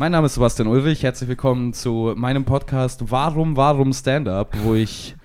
Mein 0.00 0.12
Name 0.12 0.26
ist 0.26 0.34
Sebastian 0.34 0.68
Ulrich. 0.68 1.02
Herzlich 1.02 1.28
willkommen 1.28 1.72
zu 1.72 2.14
meinem 2.16 2.44
Podcast 2.44 3.10
Warum, 3.10 3.56
Warum 3.56 3.92
Stand-Up, 3.92 4.56
wo 4.62 4.76
ich 4.76 5.16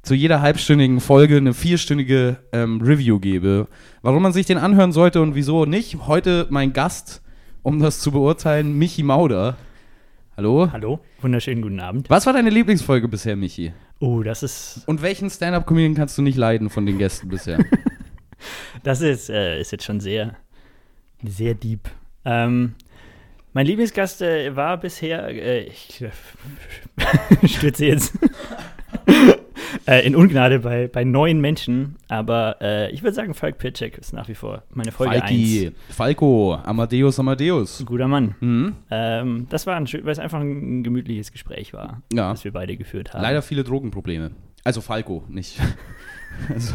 zu 0.00 0.14
jeder 0.14 0.40
halbstündigen 0.40 1.00
Folge 1.00 1.36
eine 1.36 1.52
vierstündige 1.52 2.38
ähm, 2.50 2.80
Review 2.80 3.20
gebe. 3.20 3.68
Warum 4.00 4.22
man 4.22 4.32
sich 4.32 4.46
den 4.46 4.56
anhören 4.56 4.92
sollte 4.92 5.20
und 5.20 5.34
wieso 5.34 5.66
nicht. 5.66 6.06
Heute 6.06 6.46
mein 6.48 6.72
Gast, 6.72 7.20
um 7.62 7.80
das 7.80 8.00
zu 8.00 8.12
beurteilen, 8.12 8.78
Michi 8.78 9.02
Mauder. 9.02 9.58
Hallo? 10.38 10.70
Hallo, 10.72 11.00
wunderschönen 11.20 11.60
guten 11.60 11.80
Abend. 11.80 12.08
Was 12.08 12.24
war 12.24 12.32
deine 12.32 12.48
Lieblingsfolge 12.48 13.08
bisher, 13.08 13.36
Michi? 13.36 13.74
Oh, 14.00 14.22
das 14.22 14.42
ist, 14.42 14.84
Und 14.86 15.02
welchen 15.02 15.28
Stand-Up-Comedian 15.28 15.94
kannst 15.94 16.16
du 16.16 16.22
nicht 16.22 16.38
leiden 16.38 16.70
von 16.70 16.86
den 16.86 16.96
Gästen 16.96 17.28
bisher? 17.28 17.58
das 18.82 19.02
ist, 19.02 19.28
äh, 19.28 19.60
ist 19.60 19.70
jetzt 19.70 19.84
schon 19.84 20.00
sehr, 20.00 20.34
sehr 21.22 21.52
deep. 21.52 21.90
Ähm, 22.24 22.74
mein 23.54 23.64
Lieblingsgast 23.66 24.20
äh, 24.22 24.54
war 24.54 24.76
bisher, 24.76 25.28
äh, 25.28 25.62
ich 25.64 26.02
äh, 26.02 27.46
stürze 27.48 27.86
jetzt 27.86 28.14
äh, 29.86 30.06
in 30.06 30.14
Ungnade 30.16 30.58
bei, 30.60 30.88
bei 30.88 31.04
neuen 31.04 31.40
Menschen, 31.40 31.96
aber 32.08 32.56
äh, 32.60 32.90
ich 32.90 33.02
würde 33.02 33.14
sagen, 33.14 33.32
Falk 33.34 33.58
Pitschek 33.58 33.96
ist 33.98 34.12
nach 34.12 34.28
wie 34.28 34.34
vor 34.34 34.62
meine 34.70 34.92
Folge 34.92 35.12
1. 35.14 35.20
Falki, 35.22 35.72
Falco, 35.90 36.54
Amadeus, 36.62 37.18
Amadeus. 37.18 37.82
Guter 37.86 38.08
Mann. 38.08 38.34
Mhm. 38.40 38.74
Ähm, 38.90 39.46
das 39.50 39.66
war 39.66 39.76
ein, 39.76 39.86
schön- 39.86 40.04
weil 40.04 40.12
es 40.12 40.18
einfach 40.18 40.40
ein 40.40 40.82
gemütliches 40.82 41.32
Gespräch 41.32 41.72
war, 41.72 42.02
Ja. 42.12 42.30
das 42.30 42.44
wir 42.44 42.52
beide 42.52 42.76
geführt 42.76 43.14
haben. 43.14 43.22
Leider 43.22 43.42
viele 43.42 43.64
Drogenprobleme. 43.64 44.32
Also 44.64 44.80
Falco, 44.80 45.24
nicht. 45.28 45.58
Also, 46.52 46.74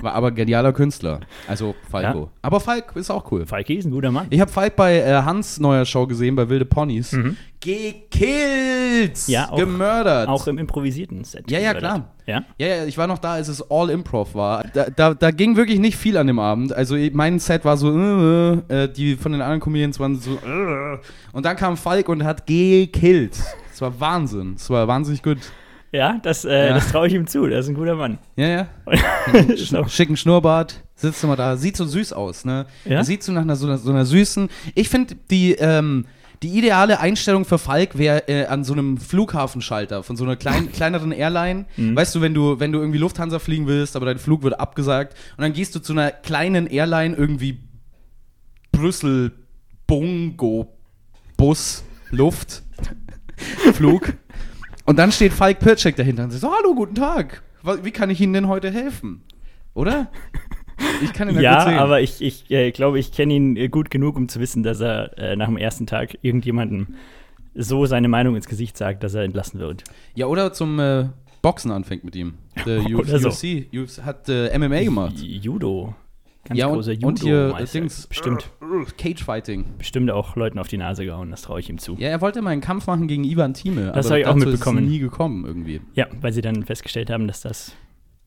war 0.00 0.14
aber 0.14 0.30
genialer 0.30 0.72
Künstler. 0.72 1.20
Also 1.48 1.74
Falco. 1.90 2.20
Ja. 2.24 2.28
Aber 2.42 2.60
Falk 2.60 2.92
ist 2.94 3.10
auch 3.10 3.30
cool. 3.32 3.46
Falki 3.46 3.74
ist 3.74 3.84
ein 3.84 3.90
guter 3.90 4.12
Mann. 4.12 4.26
Ich 4.30 4.40
habe 4.40 4.50
Falk 4.50 4.76
bei 4.76 4.98
äh, 5.00 5.22
Hans 5.24 5.58
neuer 5.58 5.84
Show 5.84 6.06
gesehen, 6.06 6.36
bei 6.36 6.48
Wilde 6.48 6.64
Ponys. 6.64 7.12
Mhm. 7.12 7.36
Gekillt! 7.60 9.26
Ja, 9.26 9.50
auch- 9.50 9.58
Gemördert! 9.58 10.28
Auch 10.28 10.46
im 10.46 10.58
improvisierten 10.58 11.24
Set. 11.24 11.50
Ja, 11.50 11.58
ja, 11.58 11.74
klar. 11.74 12.14
Ja? 12.26 12.44
ja, 12.58 12.66
ja, 12.68 12.84
ich 12.84 12.96
war 12.98 13.06
noch 13.06 13.18
da, 13.18 13.32
als 13.32 13.48
es 13.48 13.64
All 13.70 13.90
Improv 13.90 14.34
war. 14.34 14.64
Da, 14.74 14.86
da, 14.90 15.14
da 15.14 15.30
ging 15.30 15.56
wirklich 15.56 15.78
nicht 15.80 15.96
viel 15.96 16.16
an 16.16 16.26
dem 16.26 16.38
Abend. 16.38 16.72
Also 16.72 16.96
mein 17.12 17.38
Set 17.38 17.64
war 17.64 17.76
so, 17.76 17.90
äh, 17.90 18.52
äh, 18.84 18.92
die 18.92 19.16
von 19.16 19.32
den 19.32 19.40
anderen 19.40 19.60
Comedians 19.60 19.98
waren 19.98 20.16
so, 20.16 20.32
äh, 20.34 20.98
und 21.32 21.44
dann 21.46 21.56
kam 21.56 21.76
Falk 21.76 22.08
und 22.08 22.22
hat 22.24 22.46
gekillt. 22.46 23.38
Es 23.72 23.80
war 23.80 23.98
Wahnsinn. 24.00 24.54
Es 24.56 24.68
war 24.70 24.86
wahnsinnig 24.88 25.22
gut. 25.22 25.38
Ja, 25.92 26.18
das, 26.22 26.44
äh, 26.44 26.68
Ja. 26.68 26.74
das 26.74 26.90
traue 26.90 27.06
ich 27.06 27.14
ihm 27.14 27.26
zu. 27.26 27.46
Das 27.46 27.64
ist 27.64 27.70
ein 27.70 27.74
guter 27.74 27.94
Mann. 27.94 28.18
Ja, 28.36 28.46
ja. 28.48 28.68
Schicken 29.88 30.16
Schnurrbart, 30.16 30.82
sitzt 30.94 31.24
immer 31.24 31.36
da, 31.36 31.56
sieht 31.56 31.76
so 31.76 31.84
süß 31.86 32.12
aus, 32.12 32.44
ne? 32.44 32.66
Ja? 32.84 33.02
Sieht 33.04 33.22
so 33.22 33.32
nach 33.32 33.42
einer, 33.42 33.56
so, 33.56 33.66
einer, 33.66 33.78
so 33.78 33.90
einer 33.90 34.04
süßen. 34.04 34.48
Ich 34.74 34.88
finde, 34.90 35.14
die, 35.30 35.52
ähm, 35.52 36.04
die 36.42 36.56
ideale 36.58 37.00
Einstellung 37.00 37.44
für 37.44 37.58
Falk 37.58 37.96
wäre 37.98 38.28
äh, 38.28 38.46
an 38.46 38.64
so 38.64 38.72
einem 38.74 38.98
Flughafenschalter 38.98 40.02
von 40.02 40.16
so 40.16 40.24
einer 40.24 40.36
klein, 40.36 40.70
kleineren 40.72 41.10
Airline. 41.10 41.64
Mhm. 41.76 41.96
Weißt 41.96 42.14
du, 42.14 42.20
wenn 42.20 42.34
du, 42.34 42.60
wenn 42.60 42.70
du 42.70 42.78
irgendwie 42.80 42.98
Lufthansa 42.98 43.38
fliegen 43.38 43.66
willst, 43.66 43.96
aber 43.96 44.06
dein 44.06 44.18
Flug 44.18 44.42
wird 44.42 44.60
abgesagt 44.60 45.16
und 45.36 45.42
dann 45.42 45.52
gehst 45.52 45.74
du 45.74 45.80
zu 45.80 45.92
einer 45.94 46.10
kleinen 46.10 46.66
Airline 46.66 47.16
irgendwie 47.16 47.58
Brüssel 48.72 49.32
Bongo 49.86 50.76
Bus 51.36 51.82
Luft 52.10 52.62
Flug 53.74 54.12
und 54.88 54.98
dann 54.98 55.12
steht 55.12 55.32
Falk 55.32 55.58
Pirczek 55.60 55.96
dahinter 55.96 56.24
und 56.24 56.30
sagt 56.30 56.40
so, 56.42 56.50
hallo, 56.50 56.74
guten 56.74 56.94
Tag. 56.94 57.42
Wie 57.82 57.90
kann 57.90 58.08
ich 58.10 58.20
Ihnen 58.20 58.32
denn 58.32 58.48
heute 58.48 58.70
helfen? 58.70 59.22
Oder? 59.74 60.10
Ich 61.02 61.12
kann 61.12 61.28
ihn 61.28 61.34
ja, 61.34 61.40
gut 61.40 61.42
Ja, 61.42 61.64
sehen. 61.66 61.78
aber 61.78 62.00
ich, 62.00 62.22
ich 62.22 62.50
äh, 62.50 62.70
glaube, 62.70 62.98
ich 62.98 63.12
kenne 63.12 63.34
ihn 63.34 63.56
äh, 63.56 63.68
gut 63.68 63.90
genug, 63.90 64.16
um 64.16 64.28
zu 64.28 64.40
wissen, 64.40 64.62
dass 64.62 64.80
er 64.80 65.16
äh, 65.18 65.36
nach 65.36 65.46
dem 65.46 65.56
ersten 65.56 65.86
Tag 65.86 66.16
irgendjemandem 66.22 66.94
so 67.54 67.84
seine 67.86 68.08
Meinung 68.08 68.36
ins 68.36 68.46
Gesicht 68.46 68.76
sagt, 68.76 69.02
dass 69.02 69.14
er 69.14 69.24
entlassen 69.24 69.58
wird. 69.60 69.84
Ja, 70.14 70.26
oder 70.26 70.52
zum 70.52 70.78
äh, 70.78 71.08
Boxen 71.42 71.70
anfängt 71.72 72.04
mit 72.04 72.14
ihm. 72.16 72.34
Der 72.66 72.80
U- 72.86 72.98
Oder 73.00 73.18
so. 73.18 73.28
UFC, 73.28 73.66
UFC 73.74 74.02
hat 74.04 74.28
äh, 74.28 74.56
MMA 74.58 74.84
gemacht. 74.84 75.14
Judo. 75.18 75.94
Ganz 76.44 76.58
ja, 76.58 76.68
großer 76.68 76.92
und 77.02 77.20
hier 77.20 77.46
Judo-Meister. 77.46 77.78
Dings. 77.78 78.06
Bestimmt, 78.06 78.50
Cagefighting. 78.96 79.64
bestimmt 79.76 80.10
auch 80.10 80.36
Leuten 80.36 80.58
auf 80.58 80.68
die 80.68 80.78
Nase 80.78 81.04
gehauen, 81.04 81.30
das 81.30 81.42
traue 81.42 81.60
ich 81.60 81.68
ihm 81.68 81.78
zu. 81.78 81.96
Ja, 81.98 82.08
er 82.08 82.20
wollte 82.20 82.40
mal 82.40 82.50
einen 82.50 82.60
Kampf 82.60 82.86
machen 82.86 83.06
gegen 83.06 83.24
Ivan 83.24 83.54
Thieme. 83.54 83.92
Das 83.94 84.06
aber 84.06 84.14
hab 84.14 84.20
ich 84.20 84.26
auch 84.26 84.34
mitbekommen. 84.34 84.84
Ist 84.84 84.90
nie 84.90 84.98
gekommen 84.98 85.44
irgendwie. 85.44 85.80
Ja, 85.94 86.06
weil 86.20 86.32
sie 86.32 86.40
dann 86.40 86.64
festgestellt 86.64 87.10
haben, 87.10 87.26
dass 87.26 87.42
das. 87.42 87.72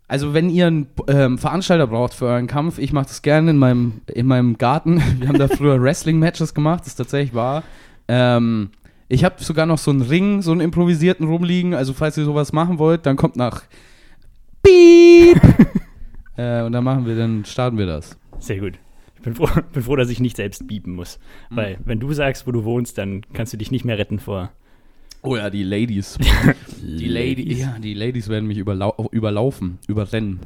Also 0.07 0.33
wenn 0.33 0.49
ihr 0.49 0.67
einen 0.67 0.87
ähm, 1.07 1.37
Veranstalter 1.37 1.87
braucht 1.87 2.13
für 2.13 2.25
euren 2.25 2.47
Kampf, 2.47 2.79
ich 2.79 2.91
mache 2.91 3.05
das 3.05 3.21
gerne 3.21 3.51
in 3.51 3.57
meinem, 3.57 4.01
in 4.07 4.27
meinem 4.27 4.57
Garten. 4.57 5.01
Wir 5.19 5.29
haben 5.29 5.39
da 5.39 5.47
früher 5.47 5.81
Wrestling-Matches 5.81 6.53
gemacht, 6.53 6.81
das 6.81 6.89
ist 6.89 6.95
tatsächlich 6.95 7.33
wahr. 7.33 7.63
Ähm, 8.09 8.71
ich 9.07 9.23
habe 9.23 9.43
sogar 9.43 9.65
noch 9.65 9.77
so 9.77 9.89
einen 9.89 10.01
Ring, 10.01 10.41
so 10.41 10.51
einen 10.51 10.61
improvisierten 10.61 11.27
rumliegen. 11.27 11.73
Also 11.73 11.93
falls 11.93 12.17
ihr 12.17 12.25
sowas 12.25 12.53
machen 12.53 12.77
wollt, 12.77 13.05
dann 13.05 13.15
kommt 13.15 13.35
nach 13.35 13.63
Piep. 14.63 15.41
äh, 16.37 16.61
und 16.61 16.71
dann 16.71 16.83
machen 16.83 17.05
wir, 17.05 17.15
dann 17.15 17.45
starten 17.45 17.77
wir 17.77 17.85
das. 17.85 18.17
Sehr 18.39 18.59
gut. 18.59 18.73
Ich 19.15 19.21
bin 19.21 19.35
froh, 19.35 19.47
bin 19.73 19.83
froh 19.83 19.95
dass 19.95 20.09
ich 20.09 20.19
nicht 20.19 20.37
selbst 20.37 20.67
biepen 20.67 20.93
muss. 20.93 21.19
Mhm. 21.49 21.55
Weil, 21.55 21.77
wenn 21.85 21.99
du 21.99 22.11
sagst, 22.13 22.47
wo 22.47 22.51
du 22.51 22.63
wohnst, 22.63 22.97
dann 22.97 23.21
kannst 23.33 23.53
du 23.53 23.57
dich 23.57 23.71
nicht 23.71 23.85
mehr 23.85 23.97
retten 23.97 24.19
vor. 24.19 24.51
Oh 25.23 25.35
ja, 25.35 25.51
die 25.51 25.63
Ladies. 25.63 26.17
Die 26.81 27.07
Ladies. 27.07 27.59
Ja, 27.59 27.77
die 27.77 27.93
Ladies 27.93 28.27
werden 28.27 28.47
mich 28.47 28.57
überlau 28.57 29.07
überlaufen, 29.11 29.77
überrennen. 29.87 30.39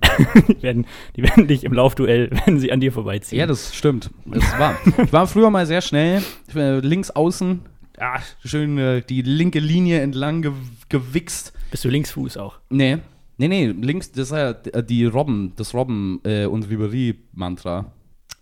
Die 0.49 0.61
werden, 0.61 0.85
die 1.15 1.23
werden 1.23 1.47
dich 1.47 1.63
im 1.63 1.71
Laufduell, 1.71 2.29
wenn 2.45 2.59
sie 2.59 2.73
an 2.73 2.81
dir 2.81 2.91
vorbeiziehen. 2.91 3.39
Ja, 3.39 3.47
das 3.47 3.73
stimmt. 3.73 4.09
Das 4.25 4.43
war. 4.59 4.77
Ich 5.01 5.13
war 5.13 5.27
früher 5.27 5.49
mal 5.49 5.65
sehr 5.65 5.79
schnell. 5.79 6.21
Äh, 6.53 6.79
links 6.79 7.09
außen. 7.09 7.61
Ah, 7.97 8.19
schön 8.43 8.77
äh, 8.77 9.01
die 9.01 9.21
linke 9.21 9.59
Linie 9.59 10.01
entlang 10.01 10.41
ge 10.41 10.51
gewichst. 10.89 11.53
Bist 11.71 11.85
du 11.85 11.89
Linksfuß 11.89 12.35
auch? 12.35 12.59
Nee. 12.69 12.97
Nee, 13.37 13.47
nee, 13.47 13.65
links, 13.67 14.11
das 14.11 14.31
ist 14.31 14.37
ja 14.37 14.51
äh, 14.51 14.83
die 14.83 15.05
Robben, 15.05 15.53
das 15.57 15.73
Robben- 15.73 16.19
äh, 16.23 16.45
und 16.45 16.69
Ribery-Mantra. 16.69 17.91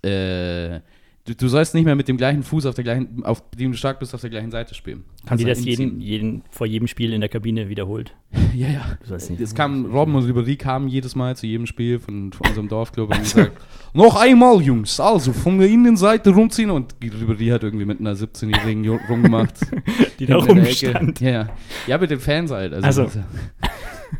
Äh, 0.03 0.81
du, 1.25 1.33
du 1.37 1.47
sollst 1.47 1.73
nicht 1.73 1.85
mehr 1.85 1.95
mit 1.95 2.07
dem 2.07 2.17
gleichen 2.17 2.43
Fuß, 2.43 2.65
auf, 2.67 2.75
der 2.75 2.83
gleichen, 2.83 3.23
auf 3.23 3.41
dem 3.51 3.71
du 3.71 3.77
stark 3.77 3.99
bist, 3.99 4.13
auf 4.13 4.21
der 4.21 4.29
gleichen 4.29 4.51
Seite 4.51 4.75
spielen. 4.75 5.03
Haben 5.27 5.37
die 5.37 5.45
Kannst 5.45 5.61
das 5.61 5.65
jeden, 5.65 6.01
jeden, 6.01 6.41
vor 6.51 6.67
jedem 6.67 6.87
Spiel 6.87 7.13
in 7.13 7.21
der 7.21 7.29
Kabine 7.29 7.69
wiederholt? 7.69 8.13
Ja, 8.55 8.67
ja. 8.69 8.97
Du 9.01 9.07
sollst 9.07 9.31
nicht. 9.31 9.41
Es 9.41 9.55
kam, 9.55 9.85
Robben 9.85 10.13
und 10.13 10.25
Ribery 10.25 10.57
kamen 10.57 10.87
jedes 10.87 11.15
Mal 11.15 11.35
zu 11.35 11.47
jedem 11.47 11.65
Spiel 11.65 11.97
von, 11.97 12.31
von 12.33 12.45
unserem 12.47 12.67
Dorfclub 12.67 13.09
und 13.09 13.19
gesagt, 13.23 13.59
noch 13.95 14.15
einmal, 14.15 14.61
Jungs, 14.61 14.99
also 14.99 15.33
von 15.33 15.57
der 15.57 15.67
Innenseite 15.69 16.29
rumziehen 16.29 16.69
und 16.69 16.93
Ribery 17.01 17.47
hat 17.47 17.63
irgendwie 17.63 17.85
mit 17.85 17.99
einer 17.99 18.13
17-Jährigen 18.13 18.83
Ju- 18.85 18.99
rumgemacht. 19.09 19.55
die 20.19 20.27
da 20.27 20.35
rumstand. 20.37 21.19
Ja, 21.19 21.29
ja. 21.31 21.49
Ja, 21.87 21.97
mit 21.97 22.11
den 22.11 22.19
Fans 22.19 22.51
halt. 22.51 22.73
Also, 22.73 23.01
Also. 23.03 23.19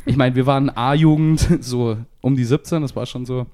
Ich 0.06 0.16
meine, 0.16 0.34
wir 0.34 0.46
waren 0.46 0.70
A-Jugend, 0.70 1.40
so 1.60 1.96
um 2.20 2.36
die 2.36 2.44
17, 2.44 2.82
das 2.82 2.96
war 2.96 3.06
schon 3.06 3.26
so. 3.26 3.46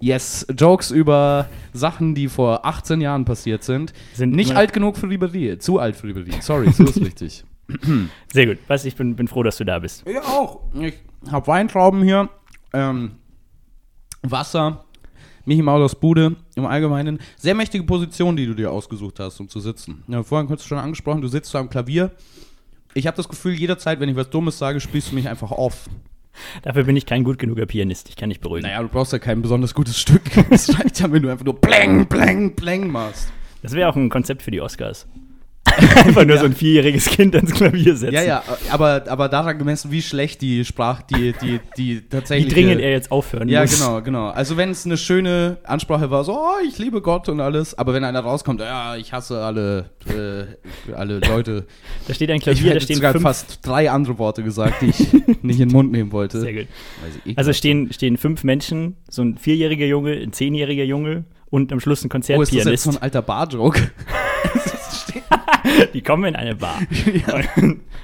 Yes, 0.00 0.46
Jokes 0.56 0.90
über 0.90 1.48
Sachen, 1.72 2.14
die 2.14 2.28
vor 2.28 2.66
18 2.66 3.00
Jahren 3.00 3.24
passiert 3.24 3.62
sind. 3.64 3.92
Sind 4.14 4.34
Nicht 4.34 4.54
alt 4.56 4.72
genug 4.72 4.96
für 4.96 5.08
Ribery, 5.08 5.58
zu 5.58 5.78
alt 5.78 5.96
für 5.96 6.08
Ribery. 6.08 6.32
Sorry, 6.40 6.70
so 6.72 6.84
ist 6.84 7.00
richtig. 7.00 7.44
Sehr 8.32 8.46
gut. 8.46 8.58
Was, 8.68 8.84
ich 8.84 8.94
bin, 8.94 9.16
bin 9.16 9.28
froh, 9.28 9.42
dass 9.42 9.56
du 9.56 9.64
da 9.64 9.78
bist. 9.78 10.04
Ich 10.06 10.18
auch. 10.18 10.60
Ich 10.74 10.94
habe 11.30 11.46
Weintrauben 11.46 12.02
hier, 12.02 12.28
ähm, 12.72 13.12
Wasser, 14.22 14.84
Michi 15.44 15.62
Maulers 15.62 15.94
Bude 15.94 16.36
im 16.56 16.66
Allgemeinen. 16.66 17.18
Sehr 17.36 17.54
mächtige 17.54 17.84
Position, 17.84 18.36
die 18.36 18.46
du 18.46 18.54
dir 18.54 18.70
ausgesucht 18.70 19.20
hast, 19.20 19.40
um 19.40 19.48
zu 19.48 19.60
sitzen. 19.60 20.02
Ja, 20.08 20.22
vorhin 20.22 20.48
kurz 20.48 20.64
schon 20.64 20.78
angesprochen, 20.78 21.22
du 21.22 21.28
sitzt 21.28 21.54
da 21.54 21.60
am 21.60 21.70
Klavier. 21.70 22.10
Ich 22.96 23.06
habe 23.06 23.16
das 23.16 23.28
Gefühl, 23.28 23.52
jederzeit, 23.52 24.00
wenn 24.00 24.08
ich 24.08 24.16
was 24.16 24.30
Dummes 24.30 24.56
sage, 24.56 24.80
spielst 24.80 25.10
du 25.10 25.14
mich 25.14 25.28
einfach 25.28 25.52
auf. 25.52 25.90
Dafür 26.62 26.84
bin 26.84 26.96
ich 26.96 27.04
kein 27.04 27.24
gut 27.24 27.38
genuger 27.38 27.66
Pianist. 27.66 28.08
Ich 28.08 28.16
kann 28.16 28.30
dich 28.30 28.40
beruhigen. 28.40 28.66
Naja, 28.66 28.80
du 28.80 28.88
brauchst 28.88 29.12
ja 29.12 29.18
kein 29.18 29.42
besonders 29.42 29.74
gutes 29.74 30.00
Stück. 30.00 30.22
Es 30.50 30.78
reicht 30.78 31.00
ja, 31.00 31.12
wenn 31.12 31.22
du 31.22 31.28
einfach 31.28 31.44
nur 31.44 31.60
Bläng, 31.60 32.06
Bläng, 32.06 32.54
Bläng 32.54 32.90
machst. 32.90 33.30
Das 33.60 33.72
wäre 33.72 33.90
auch 33.90 33.96
ein 33.96 34.08
Konzept 34.08 34.40
für 34.40 34.50
die 34.50 34.62
Oscars. 34.62 35.06
Einfach 36.04 36.24
nur 36.24 36.36
Ja. 36.36 36.40
so 36.40 36.46
ein 36.46 36.54
vierjähriges 36.54 37.06
Kind 37.06 37.34
ans 37.34 37.52
Klavier 37.52 37.96
setzen. 37.96 38.14
Ja, 38.14 38.22
ja, 38.22 38.42
aber, 38.70 39.04
aber 39.08 39.28
daran 39.28 39.58
gemessen, 39.58 39.90
wie 39.90 40.02
schlecht 40.02 40.40
die 40.42 40.64
Sprach, 40.64 41.02
die, 41.02 41.34
die, 41.42 41.60
die 41.76 41.96
Wie 41.98 42.08
tatsächlich. 42.08 42.52
dringend 42.52 42.80
er 42.80 42.90
jetzt 42.90 43.10
aufhören 43.10 43.48
Ja, 43.48 43.62
muss. 43.62 43.78
genau, 43.78 44.00
genau. 44.02 44.28
Also 44.28 44.56
wenn 44.56 44.70
es 44.70 44.86
eine 44.86 44.96
schöne 44.96 45.58
Ansprache 45.64 46.10
war, 46.10 46.24
so, 46.24 46.32
oh, 46.38 46.66
ich 46.66 46.78
liebe 46.78 47.00
Gott 47.02 47.28
und 47.28 47.40
alles, 47.40 47.76
aber 47.76 47.92
wenn 47.94 48.04
einer 48.04 48.20
rauskommt, 48.20 48.60
ja, 48.60 48.96
ich 48.96 49.12
hasse 49.12 49.40
alle, 49.40 49.90
äh, 50.06 50.92
alle 50.94 51.18
Leute. 51.20 51.66
Da 52.08 52.14
steht 52.14 52.30
ein 52.30 52.36
Ich 52.36 52.42
Klavier, 52.44 52.68
da 52.68 52.74
hätte 52.76 52.84
stehen 52.84 52.96
sogar 52.96 53.12
fünf. 53.12 53.22
fast 53.22 53.66
drei 53.66 53.90
andere 53.90 54.18
Worte 54.18 54.42
gesagt, 54.42 54.82
die 54.82 54.86
ich 54.90 55.12
nicht 55.42 55.60
in 55.60 55.68
den 55.68 55.72
Mund 55.72 55.92
nehmen 55.92 56.12
wollte. 56.12 56.40
Sehr 56.40 56.52
gut. 56.54 56.66
Ich, 57.24 57.36
Also 57.36 57.52
stehen, 57.52 57.92
stehen 57.92 58.16
fünf 58.16 58.44
Menschen, 58.44 58.96
so 59.10 59.22
ein 59.22 59.36
vierjähriger 59.38 59.86
Junge, 59.86 60.12
ein 60.12 60.32
zehnjähriger 60.32 60.84
Junge 60.84 61.24
und 61.50 61.72
am 61.72 61.80
Schluss 61.80 62.04
ein 62.04 62.10
oh, 62.12 62.16
ist 62.16 62.28
das 62.28 62.34
jetzt 62.34 62.50
Konzertpianist. 62.50 62.84
so 62.84 62.90
ein 62.90 62.98
alter 63.02 63.22
Bar-Joke? 63.22 63.90
Die 65.94 66.02
kommen 66.02 66.24
in 66.24 66.36
eine 66.36 66.54
Bar. 66.56 66.80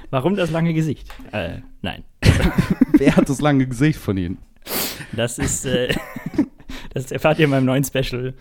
Warum 0.09 0.35
das 0.35 0.51
lange 0.51 0.73
Gesicht? 0.73 1.07
Äh, 1.31 1.59
nein. 1.81 2.03
Wer 2.97 3.15
hat 3.15 3.29
das 3.29 3.41
lange 3.41 3.67
Gesicht 3.67 3.99
von 3.99 4.17
ihnen? 4.17 4.37
Das 5.13 5.37
ist, 5.39 5.65
äh, 5.65 5.93
Das 6.93 7.11
erfahrt 7.11 7.39
ihr 7.39 7.45
in 7.45 7.51
meinem 7.51 7.65
neuen 7.65 7.83
Special. 7.83 8.33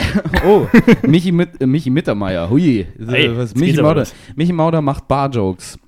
Oh, 0.47 0.67
Michi, 1.07 1.33
Mit, 1.33 1.61
äh, 1.61 1.67
Michi 1.67 1.89
Mittermeier, 1.89 2.51
hui. 2.51 2.87
Hey, 3.09 3.35
Was, 3.35 3.51
jetzt 3.51 3.59
Michi, 3.59 3.81
Mauder. 3.81 4.07
Michi 4.37 4.53
Mauder 4.53 4.83
macht 4.83 5.09
Bar-Jokes. 5.09 5.79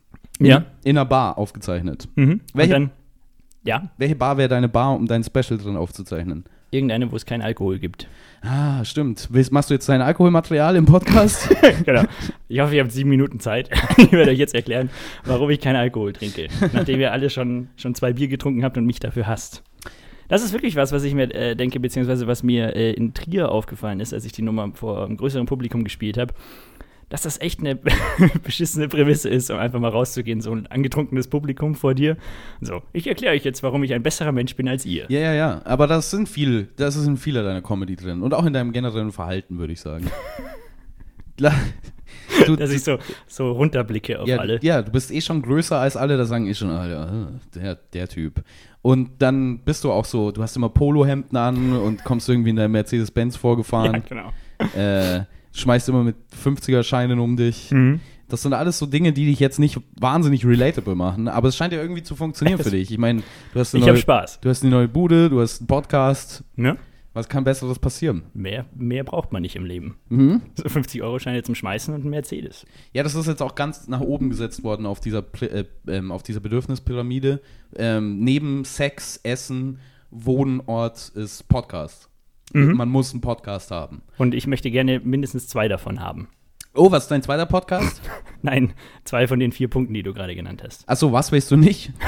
Ja. 0.40 0.64
In 0.82 0.96
einer 0.96 1.04
Bar 1.04 1.36
aufgezeichnet. 1.38 2.08
Mhm. 2.16 2.40
Welche- 2.54 2.72
dann, 2.72 2.90
ja, 3.64 3.90
Welche 3.98 4.16
Bar 4.16 4.36
wäre 4.38 4.48
deine 4.48 4.68
Bar, 4.68 4.94
um 4.96 5.06
dein 5.06 5.22
Special 5.24 5.58
drin 5.58 5.76
aufzuzeichnen? 5.76 6.44
Irgendeine, 6.74 7.10
wo 7.10 7.16
es 7.16 7.24
keinen 7.24 7.42
Alkohol 7.42 7.78
gibt. 7.78 8.08
Ah, 8.42 8.84
stimmt. 8.84 9.28
Willst, 9.30 9.52
machst 9.52 9.70
du 9.70 9.74
jetzt 9.74 9.88
dein 9.88 10.02
Alkoholmaterial 10.02 10.76
im 10.76 10.84
Podcast? 10.84 11.48
genau. 11.86 12.02
Ich 12.48 12.60
hoffe, 12.60 12.74
ihr 12.74 12.82
habt 12.82 12.92
sieben 12.92 13.08
Minuten 13.08 13.40
Zeit. 13.40 13.70
ich 13.96 14.12
werde 14.12 14.32
euch 14.32 14.38
jetzt 14.38 14.54
erklären, 14.54 14.90
warum 15.24 15.48
ich 15.48 15.60
keinen 15.60 15.76
Alkohol 15.76 16.12
trinke. 16.12 16.48
Nachdem 16.72 17.00
ihr 17.00 17.12
alle 17.12 17.30
schon, 17.30 17.68
schon 17.76 17.94
zwei 17.94 18.12
Bier 18.12 18.28
getrunken 18.28 18.64
habt 18.64 18.76
und 18.76 18.84
mich 18.84 19.00
dafür 19.00 19.26
hasst. 19.26 19.62
Das 20.28 20.42
ist 20.42 20.52
wirklich 20.52 20.76
was, 20.76 20.92
was 20.92 21.04
ich 21.04 21.14
mir 21.14 21.34
äh, 21.34 21.54
denke, 21.54 21.80
beziehungsweise 21.80 22.26
was 22.26 22.42
mir 22.42 22.74
äh, 22.74 22.92
in 22.92 23.14
Trier 23.14 23.50
aufgefallen 23.50 24.00
ist, 24.00 24.12
als 24.12 24.24
ich 24.24 24.32
die 24.32 24.42
Nummer 24.42 24.70
vor 24.74 25.04
einem 25.04 25.16
größeren 25.16 25.46
Publikum 25.46 25.84
gespielt 25.84 26.18
habe, 26.18 26.34
dass 27.08 27.22
das 27.22 27.40
echt 27.40 27.60
eine 27.60 27.76
beschissene 28.42 28.88
Prämisse 28.88 29.28
ist, 29.28 29.50
um 29.50 29.58
einfach 29.58 29.80
mal 29.80 29.90
rauszugehen, 29.90 30.40
so 30.40 30.52
ein 30.52 30.66
angetrunkenes 30.66 31.28
Publikum 31.28 31.74
vor 31.74 31.94
dir. 31.94 32.16
So, 32.60 32.82
ich 32.92 33.06
erkläre 33.06 33.34
euch 33.34 33.44
jetzt, 33.44 33.62
warum 33.62 33.82
ich 33.84 33.94
ein 33.94 34.02
besserer 34.02 34.32
Mensch 34.32 34.56
bin 34.56 34.68
als 34.68 34.84
ihr. 34.86 35.06
ja, 35.08 35.20
ja, 35.20 35.34
ja. 35.34 35.62
Aber 35.64 35.86
das 35.86 36.10
sind 36.10 36.28
viel, 36.28 36.68
das 36.76 36.96
ist 36.96 37.06
in 37.06 37.16
vieler 37.16 37.42
deiner 37.42 37.62
Comedy 37.62 37.96
drin. 37.96 38.22
Und 38.22 38.34
auch 38.34 38.44
in 38.46 38.52
deinem 38.52 38.72
generellen 38.72 39.12
Verhalten, 39.12 39.58
würde 39.58 39.72
ich 39.72 39.80
sagen. 39.80 40.10
Du, 42.46 42.56
Dass 42.56 42.70
ich 42.70 42.82
so, 42.82 42.98
so 43.26 43.52
runterblicke 43.52 44.20
auf 44.20 44.28
ja, 44.28 44.38
alle. 44.38 44.58
ja, 44.62 44.82
du 44.82 44.90
bist 44.92 45.10
eh 45.10 45.20
schon 45.20 45.42
größer 45.42 45.78
als 45.78 45.96
alle, 45.96 46.16
da 46.16 46.24
sagen 46.24 46.46
eh 46.46 46.54
schon 46.54 46.70
alle, 46.70 46.98
ah, 46.98 47.28
der, 47.54 47.74
der 47.92 48.08
Typ. 48.08 48.42
Und 48.82 49.10
dann 49.20 49.60
bist 49.60 49.84
du 49.84 49.90
auch 49.92 50.04
so, 50.04 50.30
du 50.30 50.42
hast 50.42 50.56
immer 50.56 50.68
Polohemden 50.68 51.36
an 51.36 51.72
und 51.76 52.04
kommst 52.04 52.28
irgendwie 52.28 52.50
in 52.50 52.56
der 52.56 52.68
Mercedes-Benz 52.68 53.34
Ja, 53.34 53.40
vorgefahren, 53.40 54.02
genau. 54.08 54.32
äh, 54.76 55.24
schmeißt 55.54 55.88
immer 55.88 56.02
mit 56.04 56.16
50er-Scheinen 56.44 57.18
um 57.18 57.36
dich. 57.36 57.70
Mhm. 57.70 58.00
Das 58.28 58.42
sind 58.42 58.52
alles 58.54 58.78
so 58.78 58.86
Dinge, 58.86 59.12
die 59.12 59.26
dich 59.26 59.38
jetzt 59.38 59.58
nicht 59.58 59.78
wahnsinnig 60.00 60.44
relatable 60.46 60.94
machen, 60.94 61.28
aber 61.28 61.48
es 61.48 61.56
scheint 61.56 61.72
ja 61.72 61.80
irgendwie 61.80 62.02
zu 62.02 62.16
funktionieren 62.16 62.58
für 62.58 62.70
dich. 62.70 62.90
Ich 62.90 62.98
meine, 62.98 63.22
du 63.52 63.60
hast 63.60 63.74
eine 63.74 63.82
Ich 63.82 63.88
habe 63.88 63.96
neue, 63.96 64.02
Spaß. 64.02 64.40
du 64.40 64.48
hast 64.48 64.62
eine 64.62 64.70
neue 64.70 64.88
Bude, 64.88 65.28
du 65.30 65.40
hast 65.40 65.60
einen 65.60 65.66
Podcast. 65.68 66.42
Ne? 66.56 66.76
Was 67.12 67.28
kann 67.28 67.44
Besseres 67.44 67.78
passieren? 67.78 68.24
Mehr, 68.34 68.64
mehr 68.74 69.04
braucht 69.04 69.30
man 69.32 69.42
nicht 69.42 69.54
im 69.54 69.64
Leben. 69.64 69.98
Mhm. 70.08 70.40
So 70.56 70.64
50-Euro-Scheine 70.64 71.44
zum 71.44 71.54
Schmeißen 71.54 71.94
und 71.94 72.04
ein 72.04 72.10
Mercedes. 72.10 72.66
Ja, 72.92 73.04
das 73.04 73.14
ist 73.14 73.26
jetzt 73.26 73.40
auch 73.42 73.54
ganz 73.54 73.86
nach 73.86 74.00
oben 74.00 74.30
gesetzt 74.30 74.64
worden 74.64 74.84
auf 74.84 74.98
dieser, 74.98 75.22
äh, 75.42 75.64
ähm, 75.86 76.10
auf 76.10 76.24
dieser 76.24 76.40
Bedürfnispyramide. 76.40 77.40
Ähm, 77.76 78.18
neben 78.18 78.64
Sex, 78.64 79.20
Essen, 79.22 79.78
Wohnort 80.10 81.10
ist 81.14 81.46
Podcast. 81.48 82.08
Mhm. 82.52 82.76
Man 82.76 82.88
muss 82.88 83.12
einen 83.12 83.20
Podcast 83.20 83.70
haben. 83.70 84.02
Und 84.18 84.34
ich 84.34 84.46
möchte 84.46 84.70
gerne 84.70 85.00
mindestens 85.00 85.48
zwei 85.48 85.66
davon 85.68 86.00
haben. 86.00 86.28
Oh, 86.76 86.90
was 86.90 87.04
ist 87.04 87.10
dein 87.10 87.22
zweiter 87.22 87.46
Podcast? 87.46 88.02
Nein, 88.42 88.72
zwei 89.04 89.26
von 89.28 89.38
den 89.38 89.52
vier 89.52 89.68
Punkten, 89.68 89.94
die 89.94 90.02
du 90.02 90.12
gerade 90.12 90.34
genannt 90.34 90.62
hast. 90.64 90.88
Achso, 90.88 91.12
was 91.12 91.32
willst 91.32 91.50
du 91.50 91.56
nicht? 91.56 91.92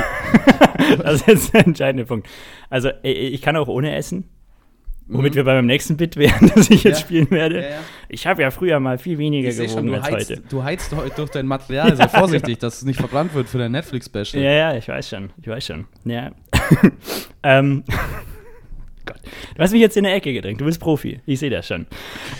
Das 0.99 1.15
ist 1.23 1.27
jetzt 1.27 1.55
der 1.55 1.67
entscheidende 1.67 2.05
Punkt. 2.05 2.29
Also, 2.71 2.89
äh, 3.03 3.11
ich 3.11 3.41
kann 3.43 3.57
auch 3.57 3.67
ohne 3.67 3.95
essen. 3.97 4.29
Womit 5.09 5.33
Mhm. 5.33 5.37
wir 5.37 5.45
bei 5.45 5.55
meinem 5.55 5.67
nächsten 5.67 5.97
Bit 5.97 6.17
wären, 6.17 6.51
das 6.55 6.69
ich 6.71 6.85
jetzt 6.85 7.01
Ja. 7.01 7.05
spielen 7.07 7.31
werde. 7.31 7.63
Ja, 7.63 7.69
ja. 7.71 7.77
Ich 8.09 8.27
habe 8.27 8.43
ja 8.43 8.51
früher 8.51 8.79
mal 8.79 8.99
viel 8.99 9.17
weniger 9.19 9.49
Ich 9.49 9.57
schon, 9.57 9.87
gewogen 9.87 9.87
du 9.89 9.95
als 9.95 10.05
heizt, 10.11 10.31
heute. 10.31 10.43
du 10.49 10.63
heizt 10.65 10.95
heute 10.95 11.15
durch 11.17 11.31
dein 11.31 11.47
Material. 11.47 11.97
Sei 11.97 12.09
vorsichtig, 12.09 12.59
dass 12.59 12.77
es 12.79 12.85
nicht 12.85 12.99
verbrannt 13.01 13.33
wird 13.35 13.49
für 13.49 13.59
dein 13.59 13.73
Netflix-Special. 13.73 14.43
Ja, 14.43 14.51
ja, 14.53 14.77
ich 14.77 14.87
weiß 14.87 15.09
schon. 15.09 15.31
Ich 15.41 15.49
weiß 15.49 15.65
schon. 15.67 15.87
Ja. 16.05 16.31
ähm. 17.43 17.83
Gott. 19.07 19.21
Du 19.55 19.63
hast 19.63 19.73
mich 19.73 19.81
jetzt 19.81 19.97
in 19.97 20.05
eine 20.05 20.15
Ecke 20.15 20.33
gedrängt. 20.33 20.61
Du 20.61 20.65
bist 20.65 20.81
Profi. 20.81 21.21
Ich 21.25 21.39
sehe 21.39 21.51
das 21.51 21.67
schon. 21.67 21.87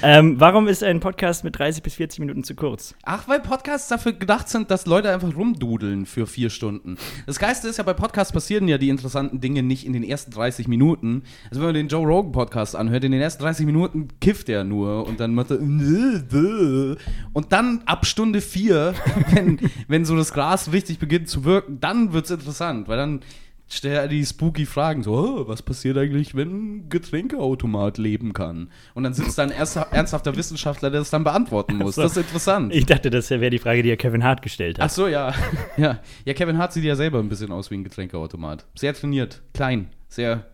Ähm, 0.03 0.39
warum 0.39 0.69
ist 0.69 0.83
ein 0.83 1.01
Podcast 1.01 1.45
mit 1.45 1.59
30 1.59 1.83
bis 1.83 1.95
40 1.95 2.21
Minuten 2.21 2.45
zu 2.45 2.55
kurz? 2.55 2.95
Ach, 3.05 3.27
weil 3.29 3.41
Podcasts 3.41 3.89
dafür 3.89 4.13
gedacht 4.13 4.49
sind, 4.49 4.71
dass 4.71 4.87
Leute 4.87 5.13
einfach 5.13 5.35
rumdudeln 5.35 6.07
für 6.07 6.27
vier 6.27 6.51
Stunden. 6.51 6.97
Das 7.27 7.39
Geiste 7.39 7.69
ist 7.69 7.79
ja, 7.79 7.85
bei 7.85 7.95
Podcasts 7.95 8.33
passieren 8.33 8.69
ja 8.69 8.79
die 8.79 8.89
interessanten 8.89 9.41
Dinge 9.41 9.63
nicht 9.63 9.87
in 9.87 9.93
den 9.93 10.03
ersten 10.03 10.33
30 10.33 10.69
Minuten. 10.69 11.23
Also 11.51 11.61
wenn 11.61 11.69
man 11.69 11.75
den 11.75 11.89
Joe 11.89 12.05
Rogan 12.05 12.33
Podcast 12.33 12.77
anhört, 12.77 13.05
in 13.05 13.13
den 13.13 13.21
ersten 13.21 13.43
30 13.43 13.65
Minuten 13.65 14.09
kifft 14.21 14.49
er 14.49 14.65
nur 14.65 15.07
und 15.07 15.21
dann 15.21 15.35
macht 15.35 15.51
er 15.53 15.61
und 15.61 17.53
dann 17.53 17.83
ab 17.87 18.07
Stunde 18.07 18.41
vier, 18.41 18.95
wenn, 19.33 19.59
wenn 19.89 20.05
so 20.05 20.17
das 20.17 20.33
Gras 20.33 20.73
richtig 20.73 20.99
beginnt 20.99 21.29
zu 21.29 21.45
wirken, 21.45 21.79
dann 21.81 22.13
wird's 22.13 22.31
interessant, 22.31 22.89
weil 22.89 22.97
dann 22.97 23.21
stellt 23.69 23.95
er 23.95 24.09
die 24.09 24.25
spooky 24.25 24.67
Fragen, 24.67 25.03
so, 25.03 25.13
oh, 25.13 25.49
was 25.49 25.63
passiert 25.63 25.99
eigentlich, 25.99 26.35
wenn 26.35 26.49
ein 26.51 26.89
Getränkeautomat 26.89 27.99
leben 27.99 28.33
kann? 28.33 28.71
Und 28.95 29.03
dann 29.03 29.15
sitzt 29.15 29.39
da 29.39 29.43
ein 29.43 29.51
ernsthafter 29.51 30.37
Wissenschaftler, 30.37 30.91
der 30.91 31.01
das 31.01 31.11
dann 31.11 31.25
beantworten 31.25 31.77
muss. 31.77 31.97
so. 31.97 32.03
Das 32.03 32.13
ist 32.13 32.19
interessant. 32.19 32.75
Ich 32.75 32.87
dachte, 32.87 33.11
das 33.11 33.31
wäre 33.31 33.51
die 33.51 33.59
Frage, 33.59 33.83
die 33.83 33.89
ja 33.89 33.97
Kevin 33.97 34.25
Hart 34.25 34.43
gestellt 34.43 34.77
Ach 34.79 34.85
hat. 34.85 34.93
so, 34.93 35.09
ja. 35.09 35.35
ja. 35.77 36.01
Ja, 36.25 36.35
Kevin 36.35 36.59
Hart 36.59 36.73
sieht 36.73 36.85
ja 36.85 36.97
selber 36.97 37.19
ein 37.19 37.29
bisschen 37.29 37.53
aus 37.53 37.71
wie 37.71 37.77
ein 37.77 37.85
Getränkeautomat. 37.85 38.67
Sehr 38.75 38.95
trainiert, 38.95 39.43
klein, 39.53 39.91
sehr. 40.09 40.47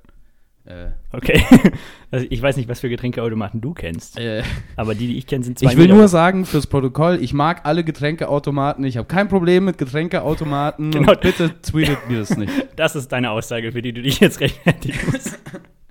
Äh, 0.65 0.91
Okay. 1.13 1.43
Also 2.15 2.27
ich 2.29 2.43
weiß 2.43 2.59
nicht, 2.59 2.69
was 2.69 2.81
für 2.81 2.91
Getränkeautomaten 2.91 3.63
du 3.63 3.73
kennst. 3.73 4.19
äh, 4.19 4.43
Aber 4.77 4.95
die, 4.95 5.07
die 5.07 5.17
ich 5.17 5.27
kenne, 5.27 5.43
sind 5.43 5.59
zwei 5.59 5.71
ich 5.71 5.77
will 5.79 5.85
Meter 5.85 5.97
nur 5.97 6.09
sagen 6.09 6.45
fürs 6.45 6.67
Protokoll, 6.67 7.19
ich 7.23 7.33
mag 7.33 7.63
alle 7.65 7.85
Getränkeautomaten. 7.85 8.85
Ich 8.85 8.99
habe 8.99 9.09
kein 9.09 9.29
Problem 9.29 9.65
mit 9.65 9.79
Getränkeautomaten. 9.79 10.91
Genau. 10.91 11.13
Und 11.13 11.21
bitte 11.23 11.59
tweetet 11.63 12.11
mir 12.11 12.19
das 12.19 12.37
nicht. 12.37 12.53
Das 12.77 12.97
ist 12.97 13.09
deine 13.13 13.31
Aussage, 13.31 13.73
für 13.73 13.81
die 13.81 13.95
du 13.95 14.03
dich 14.03 14.21
jetzt 14.21 14.41
rechtfertigen 14.41 14.99
musst. 15.11 15.39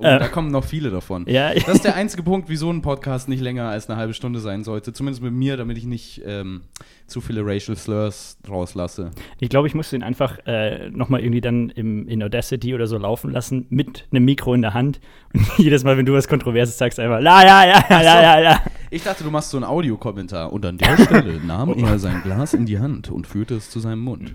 Oh, 0.00 0.04
Äh. 0.06 0.18
da 0.18 0.28
kommen 0.28 0.50
noch 0.50 0.64
viele 0.64 0.90
davon. 0.90 1.24
ja, 1.28 1.52
Das 1.54 1.68
ist 1.68 1.84
der 1.84 1.94
einzige 1.94 2.22
Punkt, 2.22 2.48
wieso 2.48 2.70
ein 2.70 2.80
Podcast 2.82 3.28
nicht 3.28 3.40
länger 3.40 3.68
als 3.68 3.88
eine 3.90 3.98
halbe 3.98 4.14
Stunde 4.14 4.40
sein 4.40 4.64
sollte. 4.64 4.92
Zumindest 4.92 5.22
mit 5.22 5.32
mir, 5.32 5.56
damit 5.56 5.76
ich 5.78 5.84
nicht 5.84 6.22
ähm, 6.24 6.62
zu 7.06 7.20
viele 7.20 7.42
Racial 7.44 7.76
Slurs 7.76 8.38
rauslasse. 8.48 9.10
ich 9.40 9.48
glaube, 9.50 9.68
ich 9.68 9.74
muss 9.74 9.90
den 9.90 10.02
einfach 10.02 10.38
äh, 10.46 10.88
nochmal 10.90 11.20
irgendwie 11.20 11.40
dann 11.42 11.68
im, 11.70 12.08
in 12.08 12.22
Audacity 12.22 12.74
oder 12.74 12.86
so 12.86 12.96
laufen 12.98 13.30
lassen, 13.30 13.66
mit 13.68 14.06
einem 14.10 14.24
Mikro 14.24 14.54
in 14.54 14.62
der 14.62 14.72
Hand. 14.74 15.00
Und 15.34 15.46
jedes 15.58 15.84
Mal, 15.84 15.96
wenn 15.96 16.06
du 16.06 16.12
was 16.14 16.28
Kontroverses 16.28 16.78
sagst, 16.78 16.98
einfach, 16.98 17.20
la, 17.20 17.44
ja, 17.44 17.66
ja, 17.66 17.84
ja, 17.90 18.02
ja, 18.02 18.22
ja, 18.22 18.40
ja. 18.40 18.60
Ich 18.90 19.02
dachte, 19.04 19.22
du 19.22 19.30
machst 19.30 19.50
so 19.50 19.56
einen 19.58 19.64
Audiokommentar. 19.64 20.52
Und 20.52 20.64
an 20.66 20.78
der 20.78 20.96
Stelle 20.96 21.40
nahm 21.46 21.72
er 21.84 21.98
sein 21.98 22.22
Glas 22.22 22.54
in 22.54 22.66
die 22.66 22.78
Hand 22.78 23.10
und 23.10 23.26
führte 23.26 23.54
es 23.56 23.70
zu 23.70 23.80
seinem 23.80 24.00
Mund. 24.00 24.34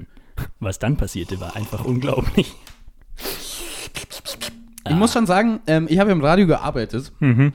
Was 0.59 0.79
dann 0.79 0.95
passierte, 0.97 1.39
war 1.41 1.55
einfach 1.55 1.83
unglaublich. 1.85 2.53
Ich 4.87 4.95
muss 4.95 5.13
schon 5.13 5.25
sagen, 5.25 5.59
ähm, 5.67 5.87
ich 5.89 5.99
habe 5.99 6.11
im 6.11 6.21
Radio 6.21 6.45
gearbeitet. 6.47 7.11
Mhm. 7.19 7.53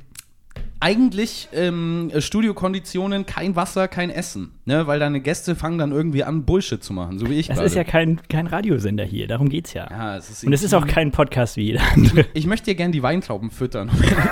Eigentlich 0.83 1.49
ähm, 1.53 2.11
Studiokonditionen, 2.19 3.27
kein 3.27 3.55
Wasser, 3.55 3.87
kein 3.87 4.09
Essen. 4.09 4.53
Ne? 4.65 4.87
Weil 4.87 4.99
deine 4.99 5.21
Gäste 5.21 5.55
fangen 5.55 5.77
dann 5.77 5.93
irgendwie 5.93 6.25
an, 6.25 6.45
Bullshit 6.47 6.83
zu 6.83 6.95
machen, 6.95 7.19
so 7.19 7.29
wie 7.29 7.35
ich 7.35 7.49
Das 7.49 7.57
gerade. 7.57 7.67
ist 7.67 7.75
ja 7.75 7.85
kein, 7.85 8.19
kein 8.31 8.47
Radiosender 8.47 9.05
hier, 9.05 9.27
darum 9.27 9.51
geht's 9.51 9.75
ja. 9.75 9.87
ja, 9.91 10.17
es 10.17 10.31
ist 10.31 10.43
Und 10.45 10.55
es 10.55 10.63
ist 10.63 10.73
auch 10.73 10.87
kein 10.87 11.11
Podcast 11.13 11.59
wie 11.59 11.65
jeder 11.65 11.83
andere. 11.93 12.25
Ich 12.33 12.47
möchte 12.47 12.71
dir 12.71 12.77
gerne 12.77 12.93
die 12.93 13.03
Weintrauben 13.03 13.51
füttern. 13.51 13.91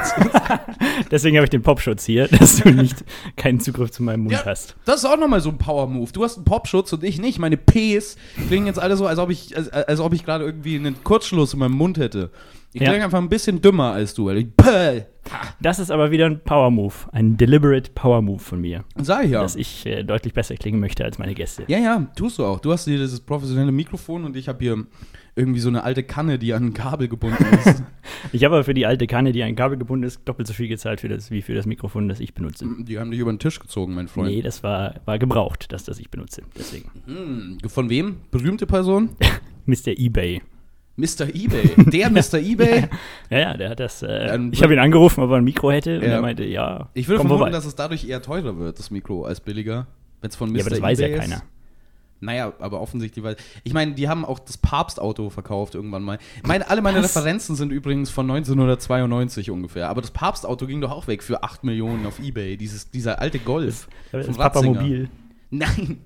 Deswegen 1.11 1.37
habe 1.37 1.45
ich 1.45 1.51
den 1.51 1.63
Popschutz 1.63 2.07
hier, 2.07 2.29
dass 2.29 2.57
du 2.57 2.71
nicht 2.71 3.05
keinen 3.37 3.61
Zugriff 3.61 3.91
zu 3.91 4.03
meinem 4.03 4.21
Mund 4.21 4.33
Ja. 4.33 4.47
hast. 4.47 4.75
Das 4.87 4.97
ist 4.97 5.05
auch 5.05 5.19
nochmal 5.19 5.43
so 5.43 5.51
ein 5.51 5.59
Power-Move. 5.59 6.13
Du 6.13 6.25
hast 6.25 6.37
einen 6.37 6.47
Popschutz 6.47 6.93
und 6.95 7.05
ich 7.05 7.21
nicht. 7.21 7.39
Meine 7.39 7.59
Ps 7.59 8.17
klingen 8.49 8.67
jetzt 8.67 8.79
alle 8.79 8.97
so, 8.97 9.07
als 9.07 9.19
ob 9.19 9.29
ich, 9.29 9.55
als, 9.55 9.69
als 9.69 10.01
ob 10.01 10.15
ich 10.15 10.25
gerade 10.25 10.45
irgendwie 10.45 10.77
einen 10.77 11.05
Kurzschluss 11.05 11.53
in 11.53 11.59
meinem 11.59 11.73
Mund 11.73 11.99
hätte. 11.99 12.31
Ich 12.73 12.83
Ja. 12.83 12.89
klinge 12.89 13.05
einfach 13.05 13.19
ein 13.19 13.29
bisschen 13.31 13.61
dümmer 13.63 13.93
als 13.93 14.15
du, 14.15 14.31
Das 15.61 15.79
ist 15.79 15.91
aber 15.91 16.11
wieder 16.11 16.27
ein 16.27 16.41
Power-Move, 16.41 16.95
ein 17.13 17.37
deliberate 17.37 17.91
Power-Move 17.93 18.39
von 18.41 18.61
mir, 18.61 18.85
sag 19.01 19.25
ich 19.25 19.31
ja. 19.31 19.41
dass 19.41 19.57
ich 19.57 19.87
äh, 19.87 20.03
deutlich 20.05 20.35
besser 20.35 20.55
klingen 20.57 20.79
möchte 20.81 21.05
als 21.05 21.19
meine 21.19 21.35
Gäste. 21.35 21.65
Ja, 21.69 21.79
ja, 21.79 22.07
tust 22.15 22.39
du 22.39 22.45
auch. 22.45 22.61
Du 22.61 22.71
hast 22.73 22.85
hier 22.85 22.99
dieses 22.99 23.21
professionelle 23.21 23.73
Mikrofon 23.73 24.25
und 24.25 24.37
ich 24.37 24.49
habe 24.49 24.59
hier 24.63 24.85
irgendwie 25.35 25.61
so 25.61 25.69
eine 25.69 25.85
alte 25.85 26.03
Kanne, 26.03 26.39
die 26.39 26.53
an 26.53 26.67
ein 26.67 26.75
Kabel 26.75 27.09
gebunden 27.09 27.45
ist. 27.65 27.83
Ich 28.33 28.43
habe 28.45 28.57
aber 28.57 28.65
für 28.65 28.75
die 28.75 28.85
alte 28.85 29.07
Kanne, 29.07 29.31
die 29.33 29.43
an 29.43 29.51
ein 29.51 29.55
Kabel 29.57 29.79
gebunden 29.79 30.05
ist, 30.05 30.21
doppelt 30.25 30.49
so 30.49 30.53
viel 30.53 30.67
gezahlt 30.67 31.01
für 31.01 31.09
das, 31.09 31.31
wie 31.31 31.41
für 31.41 31.55
das 31.55 31.67
Mikrofon, 31.67 32.09
das 32.09 32.19
ich 32.19 32.35
benutze. 32.35 32.67
die 32.81 32.99
haben 32.99 33.13
dich 33.13 33.21
über 33.21 33.33
den 33.33 33.39
Tisch 33.39 33.61
gezogen, 33.61 33.95
mein 33.95 34.09
Freund. 34.09 34.29
Nee, 34.29 34.43
das 34.43 34.63
war, 34.65 34.95
war 35.05 35.19
gebraucht, 35.21 35.67
das, 35.73 35.85
das 35.85 36.01
ich 36.01 36.11
benutze. 36.11 36.43
Deswegen. 36.59 36.91
Hm, 37.07 37.59
von 37.69 37.89
wem? 37.89 38.17
Berühmte 38.33 38.67
Person? 38.67 39.11
Mr. 39.67 39.97
EBay. 39.97 40.43
Mr. 40.99 41.33
Ebay. 41.35 41.71
Der 41.91 42.11
Mr. 42.11 42.35
Ebay? 42.41 42.89
Ja, 43.31 43.39
ja, 43.39 43.57
der 43.57 43.71
hat 43.71 43.81
das. 43.81 44.03
Äh, 44.03 44.39
ich 44.51 44.63
habe 44.63 44.73
ihn 44.75 44.79
angerufen, 44.81 45.23
ob 45.23 45.31
er 45.31 45.37
ein 45.37 45.45
Mikro 45.45 45.71
hätte. 45.71 45.97
Und 45.99 46.03
Ja. 46.05 46.09
er 46.11 46.21
meinte, 46.21 46.45
ja. 46.45 46.89
Ich 46.93 47.07
würde 47.09 47.21
vermuten, 47.21 47.39
vorbei. 47.39 47.51
dass 47.53 47.65
es 47.65 47.75
dadurch 47.77 48.07
eher 48.09 48.21
teurer 48.21 48.59
wird, 48.59 48.79
das 48.79 48.91
Mikro, 48.91 49.25
als 49.25 49.41
billiger. 49.41 49.87
Wenn 50.21 50.31
es 50.31 50.37
von 50.37 50.51
Mr. 50.51 50.57
Ja, 50.59 50.63
aber 50.65 50.71
das 50.71 50.83
weiß 50.83 50.99
ja 50.99 51.07
eBay 51.07 51.19
ist. 51.19 51.23
keiner. 51.31 51.43
Naja, 52.21 52.53
aber 52.59 52.81
offensichtlich 52.81 53.25
weiß. 53.25 53.37
Ich 53.63 53.73
meine, 53.73 53.93
die 53.93 54.09
haben 54.09 54.25
auch 54.25 54.41
das 54.41 54.59
Papstauto 54.59 55.31
verkauft 55.31 55.77
irgendwann 55.77 56.03
mal. 56.03 56.19
Meine, 56.45 56.69
alle 56.69 56.83
meine 56.83 56.99
Was? 56.99 57.17
Referenzen 57.17 57.55
sind 57.55 57.71
übrigens 57.71 58.11
von 58.11 58.29
1992 58.29 59.53
ungefähr. 59.53 59.89
Aber 59.89 60.01
das 60.01 60.11
Papstauto 60.11 60.67
ging 60.67 60.81
doch 60.81 60.91
auch 60.91 61.07
weg 61.07 61.23
für 61.23 61.45
8 61.45 61.63
Millionen 61.63 62.07
auf 62.07 62.19
Ebay. 62.19 62.57
Dieses, 62.57 62.91
dieser 62.91 63.21
alte 63.21 63.39
Golf. 63.39 63.87
Das 64.11 64.27
ist 64.27 64.37
Papamobil. 64.37 65.09
Nein. 65.51 65.99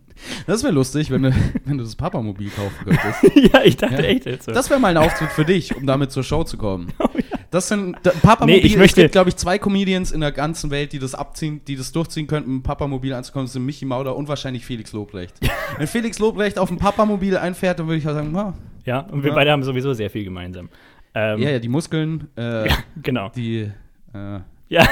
Das 0.47 0.63
wäre 0.63 0.73
lustig, 0.73 1.11
wenn 1.11 1.23
du, 1.23 1.33
wenn 1.65 1.79
du 1.79 1.85
das 1.85 1.97
Papamobil 1.97 2.51
kaufen 2.51 2.75
könntest. 2.85 3.37
ja, 3.53 3.63
ich 3.65 3.77
dachte 3.77 3.95
Ja. 4.03 4.09
echt 4.09 4.27
jetzt 4.27 4.45
so. 4.47 4.53
Das 4.53 4.71
wäre 4.71 4.79
mal 4.81 4.89
ein 4.89 4.97
Auftritt 4.97 5.31
für 5.31 5.45
dich, 5.45 5.75
um 5.77 5.87
damit 5.87 6.11
zur 6.13 6.23
Show 6.25 6.45
zu 6.45 6.57
kommen. 6.57 6.89
Oh 6.99 7.09
ja. 7.19 7.39
Das 7.51 7.69
sind 7.69 7.97
da, 8.03 8.11
Papamobil. 8.13 8.57
Nee, 8.57 8.67
ich 8.67 8.77
möchte- 8.79 9.01
es 9.03 9.05
gibt, 9.05 9.13
glaube 9.13 9.29
ich, 9.29 9.37
zwei 9.37 9.59
Comedians 9.59 10.11
in 10.11 10.21
der 10.23 10.33
ganzen 10.33 10.71
Welt, 10.71 10.93
die 10.95 10.99
das 10.99 11.15
abziehen, 11.15 11.61
die 11.67 11.77
das 11.77 11.93
durchziehen 11.93 12.27
könnten, 12.27 12.63
Papamobil 12.63 13.13
anzukommen. 13.13 13.45
Das 13.45 13.53
sind 13.53 13.67
Michi 13.67 13.85
Mauder 13.85 14.17
und 14.17 14.27
wahrscheinlich 14.29 14.65
Felix 14.65 14.93
Lobrecht. 14.95 15.35
Wenn 15.77 15.87
Felix 15.87 16.19
Lobrecht 16.19 16.59
auf 16.59 16.69
dem 16.69 16.79
Papamobil 16.79 17.37
einfährt, 17.37 17.79
dann 17.79 17.89
würde 17.89 17.99
ich 17.99 18.09
auch 18.09 18.15
sagen, 18.15 18.35
ah, 18.37 18.55
Ja, 18.87 19.01
und 19.01 19.23
wir 19.23 19.31
Ja. 19.31 19.35
beide 19.35 19.51
haben 19.51 19.63
sowieso 19.65 19.93
sehr 19.93 20.09
viel 20.09 20.25
gemeinsam. 20.25 20.71
Ähm, 21.15 21.41
ja, 21.43 21.51
ja, 21.51 21.59
die 21.59 21.69
Muskeln, 21.69 22.29
äh, 22.37 22.71
Genau. 23.03 23.29
die, 23.29 23.71
äh, 24.15 24.39
Ja, 24.71 24.89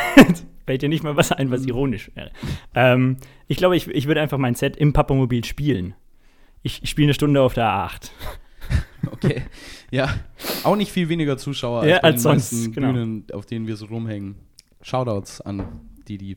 fällt 0.70 0.82
dir 0.82 0.88
nicht 0.88 1.02
mal 1.02 1.16
was 1.16 1.32
ein, 1.32 1.50
was 1.50 1.66
ironisch 1.66 2.12
wäre. 2.14 2.30
Ähm, 2.76 3.16
ich 3.48 3.56
glaube, 3.56 3.76
ich, 3.76 3.88
ich 3.88 4.06
würde 4.06 4.20
einfach 4.20 4.38
mein 4.38 4.54
Set 4.54 4.76
im 4.76 4.92
Papamobil 4.92 5.44
spielen. 5.44 5.94
Ich, 6.62 6.84
ich 6.84 6.90
spiele 6.90 7.06
eine 7.06 7.14
Stunde 7.14 7.42
auf 7.42 7.54
der 7.54 7.64
A8. 7.66 8.10
okay. 9.10 9.42
ja, 9.90 10.14
auch 10.62 10.76
nicht 10.76 10.92
viel 10.92 11.08
weniger 11.08 11.36
Zuschauer 11.38 11.84
Ja, 11.86 11.96
als 11.96 12.02
bei 12.02 12.08
als 12.08 12.14
den 12.14 12.22
sonst, 12.22 12.52
meisten 12.52 12.72
genau. 12.72 12.92
Bühnen, 12.92 13.26
auf 13.32 13.46
denen 13.46 13.66
wir 13.66 13.74
so 13.74 13.86
rumhängen. 13.86 14.36
Shoutouts 14.80 15.40
an 15.40 15.66
die, 16.06 16.18
die 16.18 16.36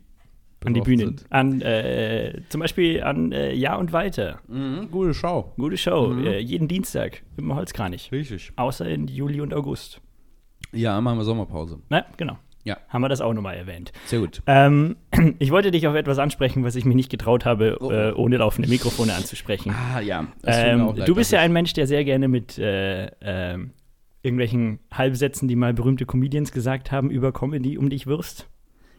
An 0.66 0.74
die 0.74 0.80
betroffen 0.80 0.84
Bühne. 0.86 1.04
sind. 1.06 1.26
An, 1.30 1.62
äh, 1.62 2.42
zum 2.50 2.62
Beispiel 2.62 3.04
an 3.04 3.32
äh, 3.34 3.54
Ja 3.54 3.76
und 3.76 3.94
Weiter. 3.94 4.40
Mhm, 4.48 4.90
gute 4.90 5.14
Show. 5.14 5.54
Gute 5.58 5.78
Show. 5.78 6.08
Mhm. 6.08 6.26
Äh, 6.26 6.40
jeden 6.40 6.68
Dienstag 6.68 7.22
im 7.38 7.54
Holzkranich. 7.54 8.12
Richtig. 8.12 8.52
Außer 8.56 8.88
in 8.88 9.08
Juli 9.08 9.42
und 9.42 9.54
August. 9.54 10.02
Ja, 10.72 11.00
machen 11.02 11.20
wir 11.20 11.24
Sommerpause. 11.24 11.78
Na, 11.90 12.04
genau. 12.18 12.40
Ja. 12.66 12.78
Haben 12.88 13.02
wir 13.02 13.10
das 13.10 13.20
auch 13.22 13.34
nochmal 13.34 13.56
erwähnt. 13.56 13.92
Sehr 14.06 14.20
gut. 14.20 14.42
Ähm, 14.48 14.96
ich 15.40 15.52
wollte 15.52 15.72
dich 15.72 15.86
auf 15.88 15.96
etwas 15.96 16.18
ansprechen, 16.18 16.64
was 16.64 16.76
ich 16.76 16.86
mich 16.86 16.96
nicht 16.96 17.10
getraut 17.10 17.44
habe, 17.46 17.78
Oh. 17.82 17.92
äh, 17.92 18.14
ohne 18.14 18.38
laufende 18.38 18.70
Mikrofone 18.70 19.14
anzusprechen. 19.14 19.74
Ah, 19.76 20.00
ja. 20.00 20.28
Ähm, 20.46 20.94
leid, 20.96 21.08
du 21.08 21.16
bist 21.16 21.32
ja 21.32 21.40
ein 21.42 21.52
Mensch, 21.52 21.74
der 21.74 21.88
sehr 21.88 22.06
gerne 22.06 22.28
mit 22.30 22.58
äh, 22.58 23.08
ähm, 23.22 23.72
irgendwelchen 24.22 24.80
Halbsätzen, 24.94 25.48
die 25.50 25.56
mal 25.58 25.74
berühmte 25.74 26.06
Comedians 26.06 26.52
gesagt 26.54 26.92
haben, 26.92 27.10
über 27.10 27.34
Comedy 27.34 27.78
um 27.78 27.90
dich 27.90 28.08
wirst. 28.08 28.48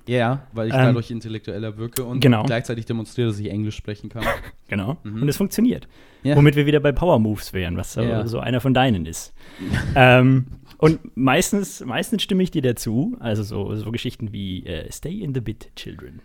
Ja, 0.06 0.16
ja, 0.18 0.46
weil 0.52 0.68
ich 0.68 0.74
Ähm, 0.74 0.80
dadurch 0.84 1.10
intellektueller 1.10 1.78
wirke 1.78 2.04
und 2.04 2.20
genau. 2.20 2.42
gleichzeitig 2.42 2.84
demonstriere, 2.84 3.28
dass 3.28 3.38
ich 3.38 3.48
Englisch 3.48 3.76
sprechen 3.76 4.10
kann. 4.10 4.24
Genau. 4.68 4.96
Mhm. 5.04 5.22
Und 5.22 5.28
es 5.28 5.36
funktioniert. 5.36 5.88
Ja. 6.22 6.36
Womit 6.36 6.56
wir 6.56 6.64
wieder 6.66 6.80
bei 6.80 6.90
Power 6.90 7.18
Moves 7.18 7.52
wären, 7.52 7.76
was 7.76 7.92
so, 7.92 8.00
Ja. 8.02 8.26
so 8.26 8.40
einer 8.40 8.60
von 8.60 8.72
deinen 8.74 9.04
ist. 9.06 9.32
ähm, 9.94 10.46
und 10.78 11.16
meistens, 11.16 11.84
meistens 11.84 12.22
stimme 12.22 12.42
ich 12.42 12.50
dir 12.50 12.62
dazu. 12.62 13.16
Also 13.20 13.42
so, 13.42 13.74
so 13.74 13.90
Geschichten 13.92 14.32
wie 14.32 14.64
äh, 14.66 14.90
Stay 14.90 15.20
in 15.20 15.34
the 15.34 15.40
Bit, 15.40 15.70
Children. 15.76 16.20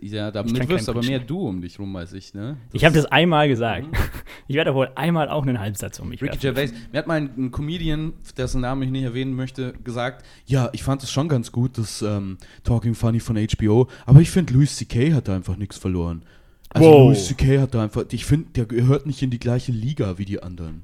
Ja, 0.00 0.30
damit 0.30 0.68
wirst 0.68 0.88
aber 0.88 1.02
mehr 1.02 1.18
du 1.18 1.46
um 1.46 1.60
dich 1.60 1.78
rum 1.78 1.94
als 1.96 2.12
ich, 2.12 2.32
ne? 2.32 2.56
Ich 2.72 2.84
habe 2.84 2.94
das 2.94 3.06
einmal 3.06 3.48
gesagt. 3.48 3.86
Ich 4.48 4.56
werde 4.56 4.74
wohl 4.74 4.90
einmal 4.96 5.28
auch 5.28 5.46
einen 5.46 5.60
Halbsatz 5.60 5.98
um 6.00 6.08
mich 6.08 6.20
Ricky 6.20 6.42
werfen. 6.42 6.54
Gervais, 6.54 6.72
mir 6.90 6.98
hat 6.98 7.06
mal 7.06 7.14
ein, 7.14 7.30
ein 7.38 7.50
Comedian, 7.52 8.12
dessen 8.36 8.60
Namen 8.60 8.82
ich 8.82 8.90
nicht 8.90 9.04
erwähnen 9.04 9.34
möchte, 9.34 9.72
gesagt, 9.84 10.26
ja, 10.46 10.68
ich 10.72 10.82
fand 10.82 11.02
es 11.02 11.10
schon 11.10 11.28
ganz 11.28 11.52
gut, 11.52 11.78
das 11.78 12.02
ähm, 12.02 12.36
Talking 12.64 12.94
Funny 12.94 13.20
von 13.20 13.36
HBO, 13.36 13.88
aber 14.04 14.20
ich 14.20 14.30
finde, 14.30 14.52
Louis 14.52 14.76
C.K. 14.76 15.14
hat 15.14 15.28
da 15.28 15.36
einfach 15.36 15.56
nichts 15.56 15.78
verloren. 15.78 16.22
Also 16.70 16.88
Wow. 16.88 17.06
Louis 17.06 17.26
C.K. 17.28 17.60
hat 17.60 17.74
da 17.74 17.82
einfach, 17.82 18.04
ich 18.10 18.24
finde, 18.26 18.50
der 18.56 18.66
gehört 18.66 19.06
nicht 19.06 19.22
in 19.22 19.30
die 19.30 19.38
gleiche 19.38 19.72
Liga 19.72 20.18
wie 20.18 20.24
die 20.24 20.42
anderen. 20.42 20.82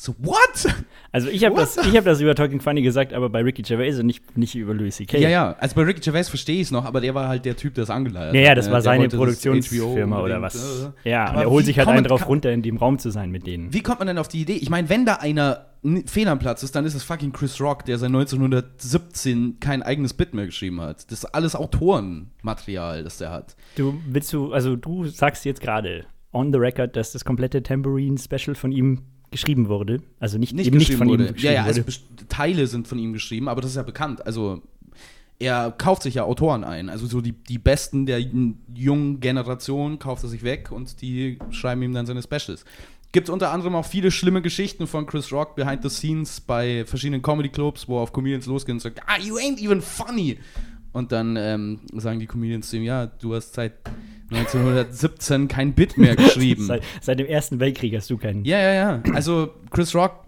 So, 0.00 0.14
what? 0.18 0.74
Also 1.10 1.28
ich 1.28 1.44
habe 1.44 1.56
das, 1.56 1.76
ich 1.76 1.96
hab 1.96 2.04
das 2.04 2.20
über 2.20 2.34
Talking 2.36 2.60
Funny 2.60 2.82
gesagt, 2.82 3.12
aber 3.12 3.28
bei 3.30 3.42
Ricky 3.42 3.62
Gervais 3.62 3.98
und 3.98 4.06
nicht, 4.06 4.36
nicht 4.38 4.54
über 4.54 4.72
Louis 4.72 4.94
C.K. 4.94 5.18
Ja, 5.18 5.28
ja, 5.28 5.56
also 5.58 5.74
bei 5.74 5.82
Ricky 5.82 6.00
Gervais 6.00 6.28
verstehe 6.28 6.56
ich 6.56 6.62
es 6.68 6.70
noch, 6.70 6.84
aber 6.84 7.00
der 7.00 7.14
war 7.16 7.26
halt 7.26 7.44
der 7.44 7.56
Typ, 7.56 7.74
der 7.74 7.82
es 7.82 7.90
angeleiert 7.90 8.32
Ja, 8.34 8.40
ja, 8.40 8.50
hat, 8.50 8.58
das 8.58 8.66
ne? 8.68 8.72
war 8.74 8.80
seine 8.82 9.08
Produktionsfirma 9.08 10.20
oder 10.22 10.40
was. 10.40 10.92
äh. 11.04 11.10
Ja, 11.10 11.24
und 11.24 11.30
Aber 11.30 11.42
er 11.42 11.50
holt 11.50 11.64
sich 11.66 11.78
halt 11.78 11.88
einen 11.88 12.04
drauf 12.04 12.20
kann- 12.20 12.28
runter, 12.28 12.52
in 12.52 12.62
dem 12.62 12.76
Raum 12.76 12.98
zu 13.00 13.10
sein 13.10 13.30
mit 13.32 13.46
denen. 13.46 13.72
Wie 13.74 13.82
kommt 13.82 13.98
man 13.98 14.06
denn 14.06 14.18
auf 14.18 14.28
die 14.28 14.40
Idee? 14.42 14.52
Ich 14.54 14.70
meine, 14.70 14.88
wenn 14.88 15.04
da 15.04 15.14
einer 15.14 15.66
fehl 16.06 16.28
am 16.28 16.38
Platz 16.38 16.62
ist, 16.62 16.76
dann 16.76 16.84
ist 16.84 16.94
es 16.94 17.02
fucking 17.02 17.32
Chris 17.32 17.60
Rock, 17.60 17.84
der 17.84 17.98
seit 17.98 18.08
1917 18.08 19.58
kein 19.60 19.82
eigenes 19.82 20.14
Bit 20.14 20.34
mehr 20.34 20.46
geschrieben 20.46 20.80
hat. 20.80 21.10
Das 21.10 21.20
ist 21.20 21.24
alles 21.26 21.56
Autorenmaterial, 21.56 23.04
das 23.04 23.18
der 23.18 23.30
hat. 23.30 23.56
Du 23.76 24.00
willst 24.06 24.32
du, 24.32 24.52
also 24.52 24.76
du 24.76 25.06
sagst 25.06 25.44
jetzt 25.44 25.60
gerade 25.60 26.04
on 26.32 26.52
the 26.52 26.58
record, 26.58 26.94
dass 26.96 27.12
das 27.12 27.24
komplette 27.24 27.62
Tambourine 27.62 28.18
Special 28.18 28.54
von 28.54 28.72
ihm 28.72 29.02
geschrieben 29.30 29.68
wurde. 29.68 30.02
Also 30.20 30.38
nicht, 30.38 30.54
Nicht 30.54 30.66
eben 30.68 30.78
nicht 30.78 30.94
von 30.94 31.08
wurde. 31.08 31.28
ihm 31.28 31.34
geschrieben 31.34 31.54
ja, 31.54 31.60
ja, 31.60 31.64
also 31.64 31.82
wurde. 31.82 32.26
Teile 32.28 32.66
sind 32.66 32.88
von 32.88 32.98
ihm 32.98 33.12
geschrieben, 33.12 33.48
aber 33.48 33.60
das 33.60 33.70
ist 33.72 33.76
ja 33.76 33.82
bekannt. 33.82 34.26
Also 34.26 34.62
er 35.38 35.70
kauft 35.70 36.02
sich 36.02 36.14
ja 36.14 36.24
Autoren 36.24 36.64
ein. 36.64 36.88
Also 36.88 37.06
so 37.06 37.20
die, 37.20 37.32
die 37.32 37.58
Besten 37.58 38.06
der 38.06 38.20
jungen 38.74 39.20
Generation 39.20 39.98
kauft 39.98 40.24
er 40.24 40.28
sich 40.28 40.42
weg 40.42 40.72
und 40.72 41.00
die 41.00 41.38
schreiben 41.50 41.82
ihm 41.82 41.94
dann 41.94 42.06
seine 42.06 42.22
Specials. 42.22 42.64
Gibt 43.12 43.30
unter 43.30 43.52
anderem 43.52 43.74
auch 43.74 43.86
viele 43.86 44.10
schlimme 44.10 44.42
Geschichten 44.42 44.86
von 44.86 45.06
Chris 45.06 45.32
Rock 45.32 45.56
behind 45.56 45.82
the 45.82 45.88
scenes 45.88 46.40
bei 46.40 46.84
verschiedenen 46.84 47.22
Comedy 47.22 47.48
Clubs, 47.48 47.88
wo 47.88 47.98
er 47.98 48.02
auf 48.02 48.12
Comedians 48.12 48.46
losgehen 48.46 48.76
und 48.76 48.80
sagt, 48.80 49.00
ah, 49.06 49.18
you 49.18 49.36
ain't 49.36 49.62
even 49.62 49.80
funny. 49.80 50.38
Und 50.92 51.12
dann 51.12 51.36
ähm, 51.36 51.80
sagen 51.94 52.18
die 52.18 52.26
Comedians 52.26 52.68
zu 52.68 52.76
ihm, 52.76 52.82
ja, 52.82 53.06
du 53.06 53.34
hast 53.34 53.54
seit 53.54 53.74
1917 54.30 55.48
kein 55.48 55.72
Bit 55.72 55.96
mehr 55.96 56.16
geschrieben. 56.16 56.64
Seit, 56.66 56.82
seit 57.00 57.18
dem 57.18 57.26
Ersten 57.26 57.60
Weltkrieg 57.60 57.96
hast 57.96 58.10
du 58.10 58.18
keinen. 58.18 58.44
Ja, 58.44 58.58
ja, 58.58 58.72
ja. 58.74 59.02
Also 59.14 59.54
Chris 59.70 59.94
Rock, 59.94 60.26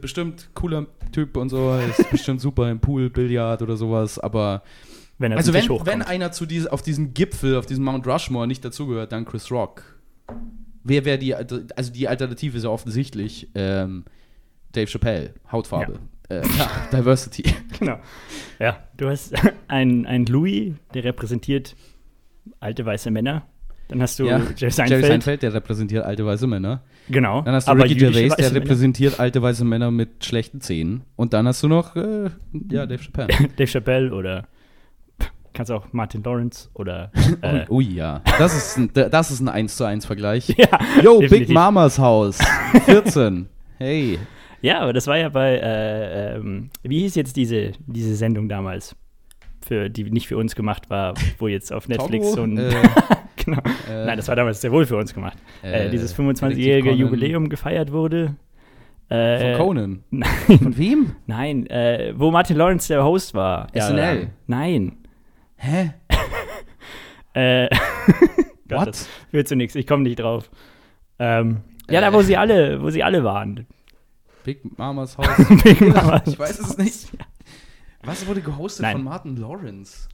bestimmt 0.00 0.50
cooler 0.54 0.86
Typ 1.12 1.36
und 1.36 1.48
so, 1.48 1.74
ist 1.74 2.10
bestimmt 2.10 2.40
super 2.40 2.70
im 2.70 2.80
Pool, 2.80 3.10
Billard 3.10 3.62
oder 3.62 3.76
sowas, 3.76 4.18
aber 4.18 4.62
wenn 5.18 5.32
er 5.32 5.38
also 5.38 5.52
wenn, 5.52 5.68
wenn 5.68 6.02
einer 6.02 6.32
zu 6.32 6.46
diese, 6.46 6.72
auf 6.72 6.82
diesen 6.82 7.12
Gipfel, 7.12 7.56
auf 7.56 7.66
diesen 7.66 7.84
Mount 7.84 8.06
Rushmore 8.06 8.46
nicht 8.46 8.64
dazugehört, 8.64 9.12
dann 9.12 9.24
Chris 9.24 9.50
Rock. 9.50 9.82
Wer 10.82 11.04
wäre 11.04 11.18
die, 11.18 11.34
also 11.34 11.92
die 11.92 12.08
Alternative 12.08 12.56
ist 12.56 12.64
ja 12.64 12.70
offensichtlich 12.70 13.48
ähm, 13.54 14.04
Dave 14.72 14.86
Chappelle, 14.86 15.34
Hautfarbe. 15.52 15.98
Äh, 16.30 16.42
ja, 16.58 16.70
Diversity. 16.92 17.44
Genau. 17.78 17.98
Ja, 18.58 18.84
du 18.98 19.08
hast 19.08 19.34
einen, 19.68 20.04
einen 20.04 20.26
Louis, 20.26 20.74
der 20.92 21.04
repräsentiert 21.04 21.74
alte 22.58 22.84
weiße 22.84 23.10
Männer. 23.10 23.46
Dann 23.90 24.00
hast 24.02 24.20
du 24.20 24.26
ja. 24.26 24.40
Jerry 24.56 24.70
Seinfeld. 24.70 24.90
Jerry 24.90 25.12
Seinfeld, 25.12 25.42
der 25.42 25.52
repräsentiert 25.52 26.04
alte 26.04 26.24
weiße 26.24 26.46
Männer. 26.46 26.82
Genau. 27.08 27.42
Dann 27.42 27.54
hast 27.54 27.66
du 27.66 27.72
aber 27.72 27.84
Ricky 27.84 27.96
Gervais, 27.96 28.28
der 28.28 28.38
weiße 28.38 28.52
Männer. 28.52 28.64
repräsentiert 28.64 29.20
alte 29.20 29.42
weiße 29.42 29.64
Männer 29.64 29.90
mit 29.90 30.24
schlechten 30.24 30.60
Zähnen. 30.60 31.02
Und 31.16 31.32
dann 31.32 31.48
hast 31.48 31.62
du 31.64 31.68
noch, 31.68 31.96
äh, 31.96 32.30
ja, 32.70 32.86
Dave 32.86 33.02
Chappelle. 33.02 33.28
Dave 33.56 33.66
Chappelle 33.66 34.14
oder 34.14 34.46
kannst 35.52 35.72
auch 35.72 35.92
Martin 35.92 36.22
Lawrence 36.22 36.68
oder 36.74 37.10
äh, 37.42 37.68
Ui, 37.68 37.84
ja. 37.84 38.22
Das 38.38 38.56
ist 38.56 38.78
ein, 38.78 38.90
das 38.92 39.32
ist 39.32 39.40
ein 39.40 39.48
1 39.48 39.76
zu 39.76 39.84
1 39.84 40.06
Vergleich. 40.06 40.48
ja, 40.56 40.68
Yo, 41.02 41.18
Big 41.18 41.30
definitiv. 41.30 41.54
Mamas 41.54 41.98
Haus. 41.98 42.38
14. 42.84 43.48
Hey. 43.78 44.20
Ja, 44.62 44.80
aber 44.80 44.92
das 44.92 45.08
war 45.08 45.18
ja 45.18 45.30
bei, 45.30 45.56
äh, 45.56 46.36
ähm, 46.36 46.70
wie 46.84 47.00
hieß 47.00 47.16
jetzt 47.16 47.36
diese, 47.36 47.72
diese 47.86 48.14
Sendung 48.14 48.48
damals? 48.48 48.94
Für, 49.70 49.88
die 49.88 50.02
nicht 50.10 50.26
für 50.26 50.36
uns 50.36 50.56
gemacht 50.56 50.90
war, 50.90 51.14
wo 51.38 51.46
jetzt 51.46 51.72
auf 51.72 51.86
Netflix 51.86 52.32
so 52.32 52.42
ein. 52.42 52.58
äh, 52.58 52.72
genau. 53.36 53.62
äh, 53.88 54.04
Nein, 54.04 54.16
das 54.16 54.26
war 54.26 54.34
damals 54.34 54.60
sehr 54.60 54.72
wohl 54.72 54.84
für 54.84 54.96
uns 54.96 55.14
gemacht. 55.14 55.38
Äh, 55.62 55.86
äh, 55.86 55.90
dieses 55.90 56.12
Detektiv 56.12 56.42
25-jährige 56.42 56.88
Conan. 56.90 56.98
Jubiläum 56.98 57.48
gefeiert 57.48 57.92
wurde. 57.92 58.34
Äh, 59.10 59.54
Von 59.56 59.64
Conan. 59.66 60.04
Nein, 60.10 60.58
Von 60.58 60.76
wem? 60.76 61.12
nein, 61.28 61.68
wo 62.16 62.32
Martin 62.32 62.56
Lawrence 62.56 62.88
der 62.88 63.04
Host 63.04 63.32
war. 63.32 63.68
SNL. 63.72 64.22
Ja, 64.22 64.28
nein. 64.48 64.98
Hä? 65.54 65.92
Äh, 67.32 67.68
Gott, 68.68 68.78
What? 68.80 68.88
das 68.88 69.08
führt 69.30 69.46
zu 69.46 69.54
nichts, 69.54 69.76
ich 69.76 69.86
komme 69.86 70.02
nicht 70.02 70.18
drauf. 70.18 70.50
Ähm, 71.20 71.58
ja, 71.88 72.00
da 72.00 72.12
wo 72.12 72.22
sie 72.22 72.36
alle, 72.36 72.82
wo 72.82 72.90
sie 72.90 73.04
alle 73.04 73.22
waren. 73.22 73.68
Big 74.42 74.76
Mamas 74.76 75.16
Haus. 75.16 75.28
Big 75.62 75.80
Mamas. 75.80 76.22
ich 76.26 76.36
weiß 76.36 76.58
es 76.58 76.76
nicht. 76.76 77.08
Was 78.02 78.26
wurde 78.26 78.40
gehostet 78.40 78.82
Nein. 78.82 78.96
von 78.96 79.04
Martin 79.04 79.36
Lawrence? 79.36 80.08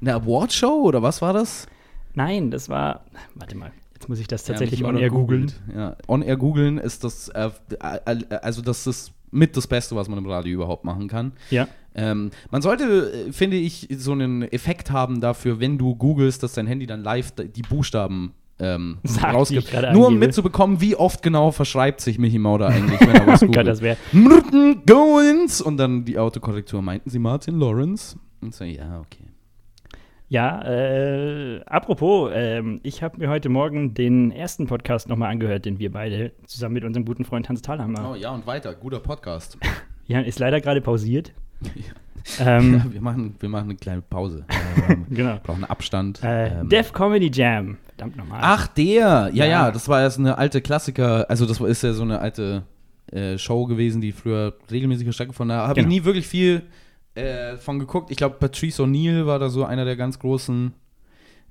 Eine 0.00 0.14
Awardshow 0.14 0.82
oder 0.82 1.02
was 1.02 1.22
war 1.22 1.32
das? 1.32 1.66
Nein, 2.14 2.50
das 2.50 2.68
war. 2.68 3.04
Warte 3.34 3.56
mal, 3.56 3.72
jetzt 3.94 4.08
muss 4.08 4.18
ich 4.18 4.28
das 4.28 4.44
tatsächlich 4.44 4.80
Ja, 4.80 4.86
on 4.86 4.94
mich 4.94 5.02
air 5.02 5.10
auch 5.10 5.14
noch 5.14 5.20
googeln. 5.20 5.52
Ja, 5.74 5.96
on 6.06 6.22
air 6.22 6.36
googeln 6.36 6.78
ist 6.78 7.04
das, 7.04 7.28
äh, 7.28 7.50
äh, 7.80 8.36
also 8.42 8.62
das 8.62 8.86
ist 8.86 9.12
mit 9.30 9.56
das 9.56 9.66
Beste, 9.66 9.96
was 9.96 10.08
man 10.08 10.18
im 10.18 10.26
Radio 10.26 10.54
überhaupt 10.54 10.84
machen 10.84 11.08
kann. 11.08 11.32
Ja. 11.50 11.68
Ähm, 11.94 12.30
man 12.50 12.62
sollte, 12.62 13.12
äh, 13.28 13.32
finde 13.32 13.56
ich, 13.56 13.88
so 13.90 14.12
einen 14.12 14.42
Effekt 14.42 14.90
haben 14.90 15.20
dafür, 15.20 15.60
wenn 15.60 15.78
du 15.78 15.94
googelst, 15.94 16.42
dass 16.42 16.52
dein 16.52 16.66
Handy 16.66 16.86
dann 16.86 17.02
live 17.02 17.32
die 17.32 17.62
Buchstaben 17.62 18.34
ähm, 18.58 18.98
rausgibt. 19.22 19.72
Nur 19.92 20.08
um 20.08 20.18
mitzubekommen, 20.18 20.80
wie 20.80 20.96
oft 20.96 21.22
genau 21.22 21.50
verschreibt 21.50 22.00
sich 22.00 22.18
Michi 22.18 22.38
Mauder 22.38 22.68
eigentlich, 22.68 23.00
wenn 23.00 23.14
er 23.14 23.26
was 23.26 23.40
googelt. 23.46 23.66
das 23.66 23.80
wäre. 23.82 23.96
Mrten 24.12 24.84
Goins 24.86 25.60
und 25.60 25.76
dann 25.76 26.04
die 26.04 26.18
Autokorrektur. 26.18 26.82
Meinten 26.82 27.10
Sie 27.10 27.18
Martin 27.18 27.58
Lawrence? 27.58 28.18
Und 28.40 28.54
so, 28.54 28.64
ja, 28.64 29.00
okay. 29.00 29.24
Ja, 30.28 30.60
äh, 30.64 31.60
apropos, 31.66 32.32
ähm, 32.34 32.80
ich 32.82 33.00
habe 33.02 33.18
mir 33.18 33.28
heute 33.28 33.48
Morgen 33.48 33.94
den 33.94 34.32
ersten 34.32 34.66
Podcast 34.66 35.08
nochmal 35.08 35.30
angehört, 35.30 35.64
den 35.66 35.78
wir 35.78 35.92
beide 35.92 36.32
zusammen 36.46 36.74
mit 36.74 36.84
unserem 36.84 37.04
guten 37.04 37.24
Freund 37.24 37.48
Hans 37.48 37.62
Thalhammer. 37.62 38.10
Oh 38.10 38.14
ja, 38.16 38.30
und 38.30 38.44
weiter. 38.46 38.74
Guter 38.74 39.00
Podcast. 39.00 39.58
Ja, 40.08 40.20
ist 40.20 40.38
leider 40.38 40.60
gerade 40.60 40.80
pausiert. 40.80 41.32
Ja, 41.62 41.70
Ähm, 42.40 42.82
wir, 42.90 43.00
machen, 43.00 43.34
wir 43.38 43.48
machen 43.48 43.64
eine 43.70 43.76
kleine 43.76 44.02
Pause. 44.02 44.44
Äh, 44.88 44.96
wir 45.08 45.16
genau. 45.16 45.38
brauchen 45.42 45.64
Abstand. 45.64 46.22
Äh, 46.22 46.60
Ähm, 46.60 46.68
Def 46.68 46.92
Comedy 46.92 47.30
Jam. 47.32 47.76
Verdammt 47.88 48.16
nochmal. 48.16 48.40
Ach, 48.42 48.66
der! 48.68 49.30
Ja, 49.32 49.44
ja, 49.44 49.46
Ja. 49.46 49.70
das 49.70 49.88
war 49.88 50.00
erst 50.00 50.18
eine 50.18 50.36
alte 50.38 50.60
Klassiker. 50.60 51.28
Also, 51.30 51.46
das 51.46 51.60
ist 51.60 51.82
ja 51.82 51.92
so 51.92 52.02
eine 52.02 52.18
alte 52.20 52.62
äh, 53.12 53.38
Show 53.38 53.66
gewesen, 53.66 54.00
die 54.00 54.12
früher 54.12 54.54
regelmäßig 54.70 55.12
stattgefunden 55.14 55.56
hat. 55.56 55.68
Habe 55.68 55.80
Genau. 55.80 55.88
ich 55.88 56.00
nie 56.00 56.04
wirklich 56.04 56.26
viel 56.26 56.62
äh, 57.14 57.56
von 57.56 57.78
geguckt. 57.78 58.10
Ich 58.10 58.16
glaube, 58.16 58.36
Patrice 58.38 58.82
O'Neill 58.82 59.26
war 59.26 59.38
da 59.38 59.48
so 59.48 59.64
einer 59.64 59.84
der 59.84 59.96
ganz 59.96 60.18
großen. 60.18 60.72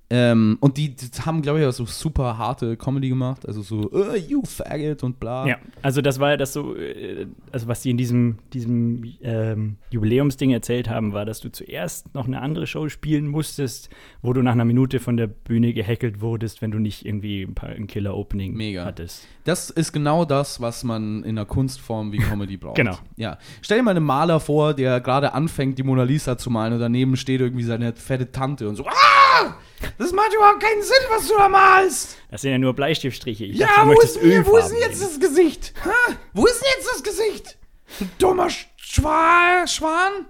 Ähm, 0.09 0.57
und 0.59 0.77
die, 0.77 0.95
die 0.95 1.07
haben, 1.25 1.41
glaube 1.41 1.59
ich, 1.59 1.65
auch 1.65 1.71
so 1.71 1.85
super 1.85 2.37
harte 2.37 2.77
Comedy 2.77 3.09
gemacht. 3.09 3.47
Also 3.47 3.63
so, 3.63 3.89
uh, 3.91 4.15
you 4.15 4.43
faggot 4.45 5.03
und 5.03 5.19
bla. 5.19 5.47
Ja, 5.47 5.57
also 5.81 6.01
das 6.01 6.19
war 6.19 6.31
ja 6.31 6.37
das 6.37 6.53
so, 6.53 6.75
äh, 6.75 7.25
also 7.51 7.67
was 7.67 7.81
sie 7.81 7.89
in 7.89 7.97
diesem, 7.97 8.37
diesem 8.53 9.15
ähm, 9.21 9.77
Jubiläumsding 9.89 10.51
erzählt 10.51 10.89
haben, 10.89 11.13
war, 11.13 11.25
dass 11.25 11.39
du 11.39 11.51
zuerst 11.51 12.13
noch 12.13 12.27
eine 12.27 12.41
andere 12.41 12.67
Show 12.67 12.87
spielen 12.89 13.27
musstest, 13.27 13.89
wo 14.21 14.31
du 14.33 14.43
nach 14.43 14.51
einer 14.51 14.65
Minute 14.65 14.99
von 14.99 15.17
der 15.17 15.27
Bühne 15.27 15.73
gehackelt 15.73 16.21
wurdest, 16.21 16.61
wenn 16.61 16.69
du 16.69 16.77
nicht 16.77 17.05
irgendwie 17.05 17.41
ein, 17.41 17.55
paar, 17.55 17.69
ein 17.69 17.87
Killer-Opening 17.87 18.79
hattest. 18.79 19.27
Das 19.43 19.71
ist 19.71 19.91
genau 19.91 20.23
das, 20.23 20.61
was 20.61 20.83
man 20.83 21.23
in 21.23 21.37
einer 21.37 21.45
Kunstform 21.45 22.11
wie 22.11 22.17
Comedy 22.17 22.57
braucht. 22.57 22.75
Genau. 22.85 22.97
Ja. 23.15 23.37
Stell 23.61 23.77
dir 23.77 23.83
mal 23.83 23.91
einen 23.91 24.05
Maler 24.05 24.39
vor, 24.39 24.73
der 24.73 24.99
gerade 24.99 25.33
anfängt, 25.33 25.77
die 25.79 25.83
Mona 25.83 26.03
Lisa 26.03 26.37
zu 26.37 26.49
malen 26.49 26.73
und 26.73 26.79
daneben 26.79 27.15
steht 27.15 27.39
irgendwie 27.39 27.63
seine 27.63 27.93
fette 27.93 28.31
Tante 28.31 28.67
und 28.67 28.75
so, 28.75 28.85
ah! 28.85 29.55
Das 29.97 30.11
macht 30.11 30.33
überhaupt 30.33 30.61
keinen 30.61 30.81
Sinn, 30.81 31.05
was 31.09 31.27
du 31.27 31.35
da 31.37 31.47
malst! 31.49 32.17
Das 32.31 32.41
sind 32.41 32.51
ja 32.51 32.57
nur 32.57 32.73
Bleistiftstriche. 32.73 33.45
Ich 33.45 33.57
ja, 33.57 33.67
dachte, 33.67 33.87
wo 33.87 34.01
ist, 34.01 34.19
wo 34.47 34.57
ist 34.57 34.69
denn 34.69 34.79
jetzt 34.79 35.01
das 35.01 35.19
Gesicht? 35.19 35.73
Ha? 35.85 36.13
Wo 36.33 36.45
ist 36.45 36.61
denn 36.61 36.69
jetzt 36.77 36.89
das 36.93 37.03
Gesicht? 37.03 37.57
Du 37.99 38.05
dummer 38.17 38.47
Sch- 38.47 38.65
Schwa 38.77 39.65
Schwan? 39.67 40.25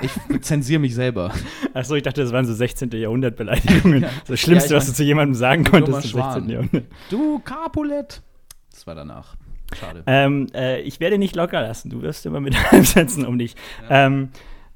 ich 0.00 0.10
zensiere 0.40 0.80
mich 0.80 0.94
selber. 0.94 1.32
Achso, 1.74 1.94
ich 1.94 2.02
dachte, 2.02 2.22
das 2.22 2.32
waren 2.32 2.46
so 2.46 2.54
16. 2.54 2.90
Jahrhundert-Beleidigungen. 2.90 4.06
Das 4.26 4.40
Schlimmste, 4.40 4.70
Ja, 4.70 4.76
ich 4.78 4.82
was 4.82 4.86
du 4.88 4.94
zu 4.94 5.02
jemandem 5.04 5.34
sagen 5.34 5.64
konntest 5.64 5.96
im 5.98 6.02
16. 6.02 6.10
Schwan. 6.12 6.48
Jahrhundert. 6.48 6.84
Du 7.10 7.38
Capulet. 7.40 8.22
Das 8.70 8.86
war 8.86 8.94
danach. 8.94 9.36
Schade. 9.78 10.02
Ähm, 10.06 10.46
äh, 10.54 10.80
ich 10.80 10.98
werde 11.00 11.18
nicht 11.18 11.36
locker 11.36 11.60
lassen. 11.60 11.90
Du 11.90 12.02
wirst 12.02 12.24
immer 12.26 12.40
mit 12.40 12.56
Halbsätzen 12.72 13.26
um 13.26 13.38
dich. 13.38 13.54
Ähm, 13.90 14.30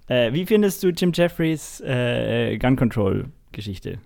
äh, 0.08 0.32
wie 0.32 0.44
findest 0.46 0.82
du 0.82 0.88
Jim 0.88 1.12
Jeffries 1.14 1.80
äh, 1.80 2.56
Gun 2.58 2.76
Control 2.76 3.26
Geschichte? 3.52 3.98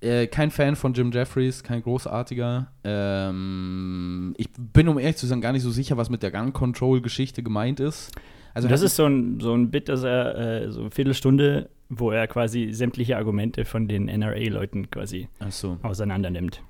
Äh, 0.00 0.26
kein 0.26 0.50
Fan 0.50 0.74
von 0.74 0.94
Jim 0.94 1.12
Jeffries, 1.12 1.62
kein 1.62 1.82
großartiger. 1.82 2.72
Ähm, 2.82 4.34
ich 4.36 4.48
bin, 4.52 4.88
um 4.88 4.98
ehrlich 4.98 5.16
zu 5.16 5.26
sein, 5.26 5.40
gar 5.40 5.52
nicht 5.52 5.62
so 5.62 5.70
sicher, 5.70 5.96
was 5.96 6.10
mit 6.10 6.22
der 6.24 6.32
Gun 6.32 6.52
Control 6.52 7.00
Geschichte 7.00 7.42
gemeint 7.42 7.78
ist. 7.78 8.10
Also 8.52 8.68
das 8.68 8.82
ist 8.82 8.96
so 8.96 9.06
ein, 9.06 9.40
so 9.40 9.54
ein 9.54 9.70
Bit, 9.70 9.88
dass 9.88 10.02
er 10.02 10.64
äh, 10.64 10.70
so 10.70 10.80
eine 10.80 10.90
Viertelstunde, 10.90 11.70
wo 11.88 12.10
er 12.10 12.26
quasi 12.26 12.72
sämtliche 12.72 13.16
Argumente 13.16 13.64
von 13.64 13.86
den 13.86 14.06
NRA-Leuten 14.06 14.90
quasi 14.90 15.28
so. 15.48 15.78
auseinander 15.82 16.30
nimmt. 16.30 16.62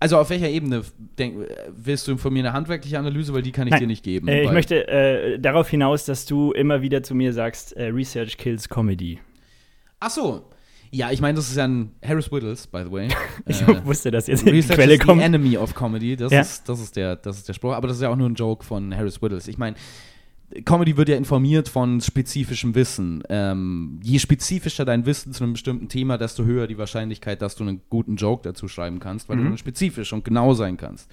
Also 0.00 0.18
auf 0.18 0.28
welcher 0.28 0.50
Ebene 0.50 0.82
denk, 1.18 1.46
willst 1.74 2.08
du 2.08 2.16
von 2.16 2.32
mir 2.32 2.40
eine 2.40 2.52
handwerkliche 2.52 2.98
Analyse, 2.98 3.32
weil 3.32 3.42
die 3.42 3.52
kann 3.52 3.68
ich 3.68 3.70
Nein. 3.70 3.80
dir 3.80 3.86
nicht 3.86 4.04
geben. 4.04 4.28
Äh, 4.28 4.42
ich 4.42 4.52
möchte 4.52 4.86
äh, 4.88 5.38
darauf 5.38 5.70
hinaus, 5.70 6.04
dass 6.04 6.26
du 6.26 6.52
immer 6.52 6.82
wieder 6.82 7.02
zu 7.02 7.14
mir 7.14 7.32
sagst, 7.32 7.74
äh, 7.76 7.86
Research 7.86 8.36
kills 8.36 8.68
Comedy. 8.68 9.20
Ach 10.00 10.10
so. 10.10 10.50
Ja, 10.96 11.10
ich 11.10 11.20
meine, 11.20 11.34
das 11.36 11.48
ist 11.50 11.56
ja 11.56 11.64
ein 11.64 11.90
Harris 12.04 12.30
Whittles, 12.30 12.66
by 12.68 12.82
the 12.84 12.92
way. 12.92 13.08
Ich 13.46 13.60
Äh, 13.62 13.84
wusste, 13.84 14.10
dass 14.12 14.28
jetzt 14.28 14.40
in 14.42 14.46
die 14.46 14.52
Research 14.52 14.76
Quelle 14.78 14.94
is 14.94 15.00
the 15.00 15.06
kommt. 15.06 15.22
enemy 15.22 15.56
of 15.56 15.74
comedy. 15.74 16.14
Das, 16.14 16.30
Ja. 16.32 16.40
ist, 16.40 16.68
das, 16.68 16.80
ist 16.80 16.94
der, 16.94 17.16
das 17.16 17.38
ist 17.38 17.48
der 17.48 17.54
Spruch. 17.54 17.72
Aber 17.72 17.88
das 17.88 17.96
ist 17.96 18.02
ja 18.02 18.10
auch 18.10 18.16
nur 18.16 18.28
ein 18.28 18.34
Joke 18.36 18.64
von 18.64 18.94
Harris 18.94 19.20
Whittles. 19.20 19.48
Ich 19.48 19.58
meine, 19.58 19.74
Comedy 20.64 20.96
wird 20.96 21.08
ja 21.08 21.16
informiert 21.16 21.68
von 21.68 22.00
spezifischem 22.00 22.76
Wissen. 22.76 23.24
Ähm, 23.28 23.98
je 24.04 24.20
spezifischer 24.20 24.84
dein 24.84 25.04
Wissen 25.04 25.32
zu 25.32 25.42
einem 25.42 25.54
bestimmten 25.54 25.88
Thema, 25.88 26.16
desto 26.16 26.44
höher 26.44 26.68
die 26.68 26.78
Wahrscheinlichkeit, 26.78 27.42
dass 27.42 27.56
du 27.56 27.64
einen 27.64 27.80
guten 27.90 28.14
Joke 28.14 28.42
dazu 28.44 28.68
schreiben 28.68 29.00
kannst, 29.00 29.28
weil 29.28 29.36
Mhm. 29.36 29.42
du 29.42 29.48
dann 29.48 29.58
spezifisch 29.58 30.12
und 30.12 30.24
genau 30.24 30.54
sein 30.54 30.76
kannst. 30.76 31.10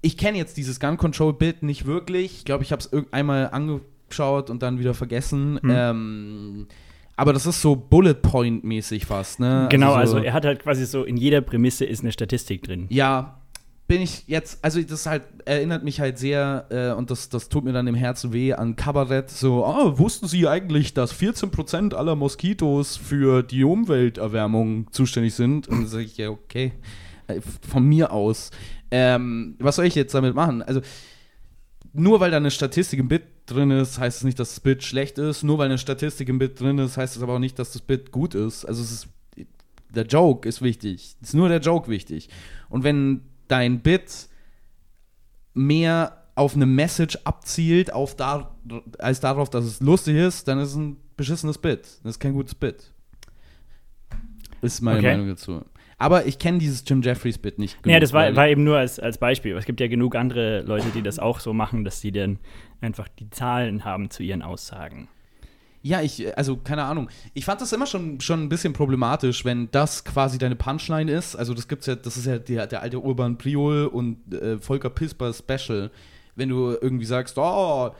Ich 0.00 0.16
kenne 0.16 0.38
jetzt 0.38 0.56
dieses 0.56 0.80
Gun 0.80 0.96
Control 0.96 1.32
Bild 1.34 1.62
nicht 1.62 1.84
wirklich. 1.86 2.38
Ich 2.38 2.44
glaube, 2.44 2.62
ich 2.64 2.72
habe 2.72 2.80
es 2.80 2.90
einmal 3.12 3.50
angeschaut 3.50 4.48
und 4.50 4.62
dann 4.62 4.78
wieder 4.78 4.94
vergessen. 4.94 5.54
Mhm. 5.62 5.70
Ähm, 5.70 6.66
aber 7.16 7.32
das 7.32 7.46
ist 7.46 7.60
so 7.62 7.76
Bullet 7.76 8.14
Point 8.14 8.64
mäßig 8.64 9.06
fast, 9.06 9.40
ne? 9.40 9.68
Genau, 9.70 9.90
so- 9.92 9.96
also 9.98 10.18
er 10.18 10.32
hat 10.32 10.44
halt 10.44 10.62
quasi 10.62 10.84
so, 10.86 11.04
in 11.04 11.16
jeder 11.16 11.40
Prämisse 11.40 11.84
ist 11.84 12.00
eine 12.02 12.12
Statistik 12.12 12.62
drin. 12.62 12.86
ja, 12.90 13.40
bin 13.86 14.00
ich 14.00 14.24
jetzt, 14.28 14.64
also 14.64 14.80
das 14.80 15.04
halt 15.04 15.24
erinnert 15.44 15.84
mich 15.84 16.00
halt 16.00 16.16
sehr, 16.16 16.64
äh, 16.70 16.92
und 16.98 17.10
das, 17.10 17.28
das 17.28 17.50
tut 17.50 17.64
mir 17.64 17.72
dann 17.74 17.86
im 17.86 17.94
Herzen 17.94 18.32
weh, 18.32 18.54
an 18.54 18.76
Kabarett. 18.76 19.28
So, 19.28 19.62
oh, 19.66 19.98
wussten 19.98 20.26
Sie 20.26 20.48
eigentlich, 20.48 20.94
dass 20.94 21.12
14% 21.12 21.92
aller 21.92 22.16
Moskitos 22.16 22.96
für 22.96 23.42
die 23.42 23.62
Umwelterwärmung 23.62 24.90
zuständig 24.90 25.34
sind? 25.34 25.68
Und 25.68 25.80
dann 25.80 25.86
sage 25.86 26.04
ich, 26.04 26.16
ja, 26.16 26.30
okay, 26.30 26.72
äh, 27.26 27.42
von 27.70 27.84
mir 27.86 28.10
aus. 28.10 28.50
Ähm, 28.90 29.54
was 29.58 29.76
soll 29.76 29.84
ich 29.84 29.94
jetzt 29.94 30.14
damit 30.14 30.34
machen? 30.34 30.62
Also, 30.62 30.80
nur 31.92 32.20
weil 32.20 32.30
da 32.30 32.38
eine 32.38 32.50
Statistik 32.50 32.98
im 33.00 33.08
Bit 33.08 33.24
drin 33.46 33.70
ist, 33.70 33.98
heißt 33.98 34.18
es 34.18 34.24
nicht, 34.24 34.38
dass 34.38 34.50
das 34.50 34.60
Bit 34.60 34.82
schlecht 34.82 35.18
ist. 35.18 35.42
Nur 35.42 35.58
weil 35.58 35.66
eine 35.66 35.78
Statistik 35.78 36.28
im 36.28 36.38
Bit 36.38 36.60
drin 36.60 36.78
ist, 36.78 36.96
heißt 36.96 37.16
es 37.16 37.22
aber 37.22 37.34
auch 37.34 37.38
nicht, 37.38 37.58
dass 37.58 37.72
das 37.72 37.82
Bit 37.82 38.10
gut 38.10 38.34
ist. 38.34 38.64
Also 38.64 38.82
es 38.82 38.90
ist 38.90 39.08
der 39.94 40.06
Joke 40.06 40.48
ist 40.48 40.60
wichtig. 40.62 41.16
Es 41.22 41.28
ist 41.28 41.34
nur 41.34 41.48
der 41.48 41.60
Joke 41.60 41.88
wichtig. 41.88 42.28
Und 42.68 42.84
wenn 42.84 43.22
dein 43.48 43.80
Bit 43.80 44.28
mehr 45.54 46.24
auf 46.34 46.56
eine 46.56 46.66
Message 46.66 47.16
abzielt, 47.24 47.92
auf 47.92 48.16
da, 48.16 48.56
als 48.98 49.20
darauf, 49.20 49.50
dass 49.50 49.64
es 49.64 49.80
lustig 49.80 50.16
ist, 50.16 50.48
dann 50.48 50.58
ist 50.58 50.70
es 50.70 50.76
ein 50.76 50.96
beschissenes 51.16 51.58
Bit. 51.58 52.00
Das 52.02 52.12
ist 52.16 52.20
kein 52.20 52.32
gutes 52.32 52.54
Bit. 52.54 52.92
Ist 54.62 54.80
meine 54.80 54.98
Okay. 54.98 55.10
Meinung 55.12 55.28
dazu. 55.28 55.62
Aber 55.98 56.26
ich 56.26 56.38
kenne 56.38 56.58
dieses 56.58 56.84
Jim 56.86 57.02
Jeffries 57.02 57.38
Bit 57.38 57.58
nicht 57.58 57.78
Ja, 57.86 58.00
das 58.00 58.12
war, 58.12 58.34
war 58.34 58.48
eben 58.48 58.64
nur 58.64 58.78
als, 58.78 58.98
als 58.98 59.18
Beispiel. 59.18 59.56
Es 59.56 59.64
gibt 59.64 59.80
ja 59.80 59.88
genug 59.88 60.16
andere 60.16 60.62
Leute, 60.62 60.88
die 60.94 61.02
das 61.02 61.18
auch 61.18 61.40
so 61.40 61.52
machen, 61.52 61.84
dass 61.84 62.00
sie 62.00 62.12
dann 62.12 62.38
einfach 62.80 63.08
die 63.08 63.30
Zahlen 63.30 63.84
haben 63.84 64.10
zu 64.10 64.22
ihren 64.22 64.42
Aussagen. 64.42 65.08
Ja, 65.82 66.00
ich, 66.00 66.36
also 66.38 66.56
keine 66.56 66.84
Ahnung. 66.84 67.10
Ich 67.34 67.44
fand 67.44 67.60
das 67.60 67.70
immer 67.74 67.86
schon, 67.86 68.18
schon 68.20 68.42
ein 68.42 68.48
bisschen 68.48 68.72
problematisch, 68.72 69.44
wenn 69.44 69.70
das 69.70 70.02
quasi 70.02 70.38
deine 70.38 70.56
Punchline 70.56 71.12
ist. 71.12 71.36
Also 71.36 71.52
das 71.52 71.68
gibt's 71.68 71.84
ja, 71.86 71.94
das 71.94 72.16
ist 72.16 72.24
ja 72.24 72.38
der, 72.38 72.66
der 72.66 72.80
alte 72.80 72.98
Urban 72.98 73.36
Priol 73.36 73.86
und 73.86 74.32
äh, 74.32 74.56
Volker 74.58 74.88
Pisper 74.88 75.34
Special. 75.34 75.90
Wenn 76.36 76.48
du 76.48 76.76
irgendwie 76.80 77.04
sagst, 77.04 77.36
oh, 77.36 77.90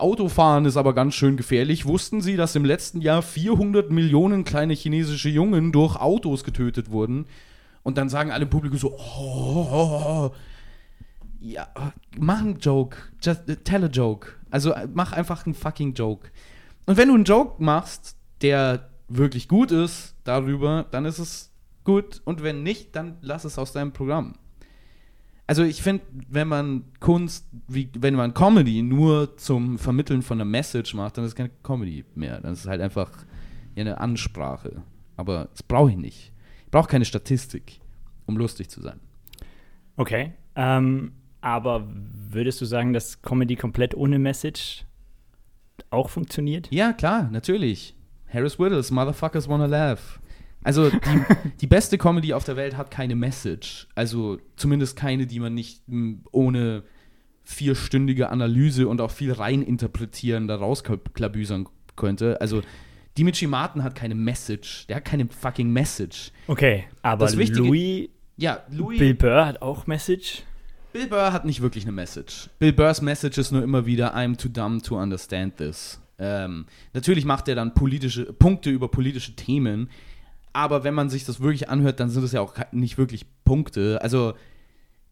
Autofahren 0.00 0.64
ist 0.64 0.76
aber 0.76 0.94
ganz 0.94 1.14
schön 1.14 1.36
gefährlich. 1.36 1.86
Wussten 1.86 2.20
Sie, 2.20 2.36
dass 2.36 2.54
im 2.54 2.64
letzten 2.64 3.00
Jahr 3.00 3.22
400 3.22 3.90
Millionen 3.90 4.44
kleine 4.44 4.74
chinesische 4.74 5.28
Jungen 5.28 5.72
durch 5.72 5.96
Autos 5.96 6.44
getötet 6.44 6.90
wurden? 6.90 7.26
Und 7.82 7.98
dann 7.98 8.08
sagen 8.08 8.32
alle 8.32 8.44
im 8.44 8.50
Publikum 8.50 8.78
so, 8.78 8.96
oh, 8.96 9.68
oh, 9.70 10.00
oh. 10.04 10.34
ja, 11.40 11.68
mach 12.18 12.40
einen 12.40 12.58
Joke. 12.58 12.96
Just 13.22 13.48
äh, 13.48 13.56
tell 13.56 13.84
a 13.84 13.88
joke. 13.88 14.32
Also 14.50 14.72
äh, 14.72 14.88
mach 14.92 15.12
einfach 15.12 15.46
einen 15.46 15.54
fucking 15.54 15.94
Joke. 15.94 16.28
Und 16.86 16.96
wenn 16.96 17.08
du 17.08 17.14
einen 17.14 17.24
Joke 17.24 17.62
machst, 17.62 18.16
der 18.42 18.90
wirklich 19.08 19.48
gut 19.48 19.70
ist 19.70 20.16
darüber, 20.24 20.86
dann 20.90 21.04
ist 21.04 21.18
es 21.18 21.52
gut. 21.84 22.22
Und 22.24 22.42
wenn 22.42 22.62
nicht, 22.62 22.96
dann 22.96 23.18
lass 23.20 23.44
es 23.44 23.58
aus 23.58 23.72
deinem 23.72 23.92
Programm. 23.92 24.34
Also 25.46 25.62
ich 25.62 25.80
finde, 25.80 26.04
wenn 26.28 26.48
man 26.48 26.84
Kunst, 26.98 27.46
wie, 27.68 27.88
wenn 27.96 28.14
man 28.14 28.34
Comedy 28.34 28.82
nur 28.82 29.36
zum 29.36 29.78
Vermitteln 29.78 30.22
von 30.22 30.38
einer 30.38 30.44
Message 30.44 30.94
macht, 30.94 31.16
dann 31.16 31.24
ist 31.24 31.30
es 31.30 31.36
keine 31.36 31.50
Comedy 31.62 32.04
mehr. 32.14 32.40
Dann 32.40 32.52
ist 32.52 32.60
es 32.60 32.66
halt 32.66 32.80
einfach 32.80 33.10
eine 33.76 34.00
Ansprache. 34.00 34.82
Aber 35.16 35.48
das 35.52 35.62
brauche 35.62 35.90
ich 35.90 35.96
nicht. 35.96 36.32
Ich 36.64 36.70
brauche 36.70 36.88
keine 36.88 37.04
Statistik, 37.04 37.80
um 38.26 38.36
lustig 38.36 38.68
zu 38.70 38.80
sein. 38.80 38.98
Okay. 39.96 40.32
Ähm, 40.56 41.12
aber 41.40 41.86
würdest 41.88 42.60
du 42.60 42.64
sagen, 42.64 42.92
dass 42.92 43.22
Comedy 43.22 43.54
komplett 43.54 43.94
ohne 43.94 44.18
Message 44.18 44.84
auch 45.90 46.10
funktioniert? 46.10 46.68
Ja, 46.72 46.92
klar, 46.92 47.30
natürlich. 47.30 47.94
Harris 48.32 48.58
Whittles, 48.58 48.90
Motherfuckers 48.90 49.48
Wanna 49.48 49.66
Laugh. 49.66 50.20
Also 50.66 50.90
die, 50.90 50.98
die 51.62 51.66
beste 51.66 51.96
Comedy 51.96 52.34
auf 52.34 52.44
der 52.44 52.56
Welt 52.56 52.76
hat 52.76 52.90
keine 52.90 53.14
Message. 53.14 53.86
Also 53.94 54.38
zumindest 54.56 54.96
keine, 54.96 55.26
die 55.26 55.38
man 55.40 55.54
nicht 55.54 55.82
m, 55.88 56.22
ohne 56.32 56.82
vierstündige 57.44 58.28
Analyse 58.30 58.88
und 58.88 59.00
auch 59.00 59.10
viel 59.12 59.32
reininterpretieren 59.32 60.48
da 60.48 60.56
rausklabüsern 60.56 61.68
könnte. 61.94 62.40
Also 62.40 62.62
Dimitri 63.16 63.46
Martin 63.46 63.82
hat 63.82 63.94
keine 63.94 64.14
Message. 64.14 64.86
Der 64.88 64.96
hat 64.96 65.04
keine 65.04 65.26
fucking 65.28 65.70
Message. 65.72 66.32
Okay, 66.48 66.84
aber 67.02 67.24
Das 67.26 67.38
Wichtige- 67.38 67.60
Louis, 67.60 68.08
Ja, 68.36 68.62
Louis 68.70 68.98
Bill 68.98 69.14
Burr 69.14 69.46
hat 69.46 69.62
auch 69.62 69.86
Message. 69.86 70.42
Bill 70.92 71.06
Burr 71.06 71.32
hat 71.32 71.44
nicht 71.44 71.62
wirklich 71.62 71.84
eine 71.84 71.92
Message. 71.92 72.50
Bill 72.58 72.72
Burrs 72.72 73.00
Message 73.00 73.38
ist 73.38 73.52
nur 73.52 73.62
immer 73.62 73.86
wieder, 73.86 74.14
I'm 74.16 74.36
too 74.36 74.48
dumb 74.48 74.82
to 74.82 75.00
understand 75.00 75.56
this. 75.58 76.00
Ähm, 76.18 76.66
natürlich 76.94 77.24
macht 77.24 77.48
er 77.48 77.54
dann 77.54 77.72
politische 77.74 78.24
Punkte 78.32 78.70
über 78.70 78.88
politische 78.88 79.36
Themen, 79.36 79.88
aber 80.56 80.84
wenn 80.84 80.94
man 80.94 81.10
sich 81.10 81.26
das 81.26 81.40
wirklich 81.40 81.68
anhört, 81.68 82.00
dann 82.00 82.08
sind 82.08 82.24
es 82.24 82.32
ja 82.32 82.40
auch 82.40 82.54
nicht 82.72 82.96
wirklich 82.96 83.26
Punkte. 83.44 84.00
Also 84.00 84.32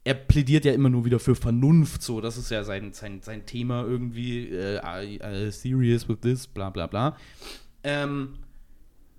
er 0.03 0.15
plädiert 0.15 0.65
ja 0.65 0.73
immer 0.73 0.89
nur 0.89 1.05
wieder 1.05 1.19
für 1.21 1.35
Vernunft, 1.35 2.03
so, 2.03 2.23
das 2.23 2.39
ist 2.39 2.51
ja 2.51 2.65
sein, 2.65 2.95
sein, 2.95 3.21
sein 3.23 3.45
Thema 3.45 3.85
irgendwie, 3.85 4.49
äh, 4.49 5.51
serious 5.51 6.09
with 6.09 6.21
this, 6.23 6.47
bla 6.47 6.71
bla 6.71 6.87
bla. 6.87 7.17
Ähm, 7.83 8.37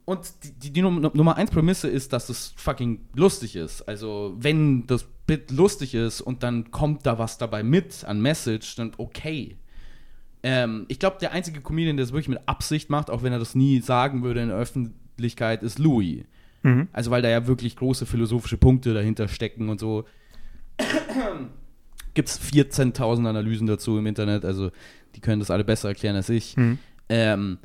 und 0.05 0.31
die, 0.43 0.51
die, 0.53 0.73
die 0.73 0.81
Num- 0.81 1.11
Nummer 1.13 1.35
1 1.35 1.51
Prämisse 1.51 1.87
ist, 1.89 2.11
dass 2.11 2.29
es 2.29 2.53
fucking 2.57 3.01
lustig 3.15 3.55
ist. 3.55 3.83
Also, 3.87 4.35
wenn 4.39 4.87
das 4.87 5.05
Bit 5.27 5.51
lustig 5.51 5.93
ist 5.93 6.21
und 6.21 6.41
dann 6.41 6.71
kommt 6.71 7.05
da 7.05 7.19
was 7.19 7.37
dabei 7.37 7.61
mit 7.61 8.03
an 8.03 8.19
Message, 8.19 8.75
dann 8.75 8.93
okay. 8.97 9.57
Ähm, 10.41 10.85
ich 10.87 10.97
glaube, 10.99 11.17
der 11.21 11.31
einzige 11.33 11.61
Comedian, 11.61 11.97
der 11.97 12.03
es 12.03 12.11
wirklich 12.13 12.29
mit 12.29 12.47
Absicht 12.47 12.89
macht, 12.89 13.09
auch 13.11 13.21
wenn 13.21 13.31
er 13.33 13.39
das 13.39 13.53
nie 13.55 13.79
sagen 13.79 14.23
würde 14.23 14.41
in 14.41 14.49
der 14.49 14.57
Öffentlichkeit, 14.57 15.04
ist 15.17 15.79
Louis. 15.79 16.23
Mhm. 16.63 16.87
Also 16.91 17.11
weil 17.11 17.21
da 17.21 17.29
ja 17.29 17.47
wirklich 17.47 17.75
große 17.75 18.05
philosophische 18.05 18.57
Punkte 18.57 18.93
dahinter 18.93 19.27
stecken 19.27 19.69
und 19.69 19.79
so. 19.79 20.05
Gibt 22.13 22.29
es 22.29 22.41
14.000 22.41 23.27
Analysen 23.27 23.67
dazu 23.67 23.97
im 23.97 24.07
Internet, 24.07 24.45
also 24.45 24.71
die 25.15 25.21
können 25.21 25.39
das 25.39 25.51
alle 25.51 25.63
besser 25.63 25.89
erklären 25.89 26.15
als 26.15 26.29
ich. 26.29 26.57
Mhm. 26.57 26.77
Ähm, 27.09 27.57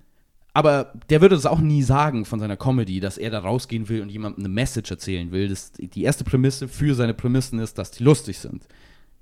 aber 0.53 0.93
der 1.09 1.21
würde 1.21 1.37
das 1.37 1.47
auch 1.47 1.61
nie 1.61 1.83
sagen 1.83 2.25
von 2.25 2.41
seiner 2.41 2.57
Comedy, 2.57 3.01
dass 3.01 3.19
er 3.19 3.31
da 3.31 3.39
rausgehen 3.39 3.89
will 3.89 4.03
und 4.03 4.11
jemandem 4.11 4.45
eine 4.45 4.53
Message 4.53 4.91
erzählen 4.91 5.31
will. 5.31 5.49
Das, 5.49 5.73
die 5.73 6.03
erste 6.03 6.25
Prämisse 6.25 6.67
für 6.69 6.95
seine 6.95 7.15
Prämissen 7.15 7.59
ist, 7.61 7.79
dass 7.79 7.93
die 7.93 8.03
lustig 8.03 8.39
sind. 8.39 8.67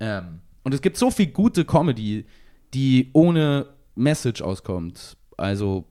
Ähm, 0.00 0.40
und 0.62 0.74
es 0.74 0.80
gibt 0.80 0.96
so 0.96 1.10
viel 1.10 1.26
gute 1.26 1.64
Comedy, 1.64 2.24
die 2.72 3.10
ohne 3.12 3.66
Message 3.94 4.40
auskommt. 4.42 5.16
Also, 5.36 5.84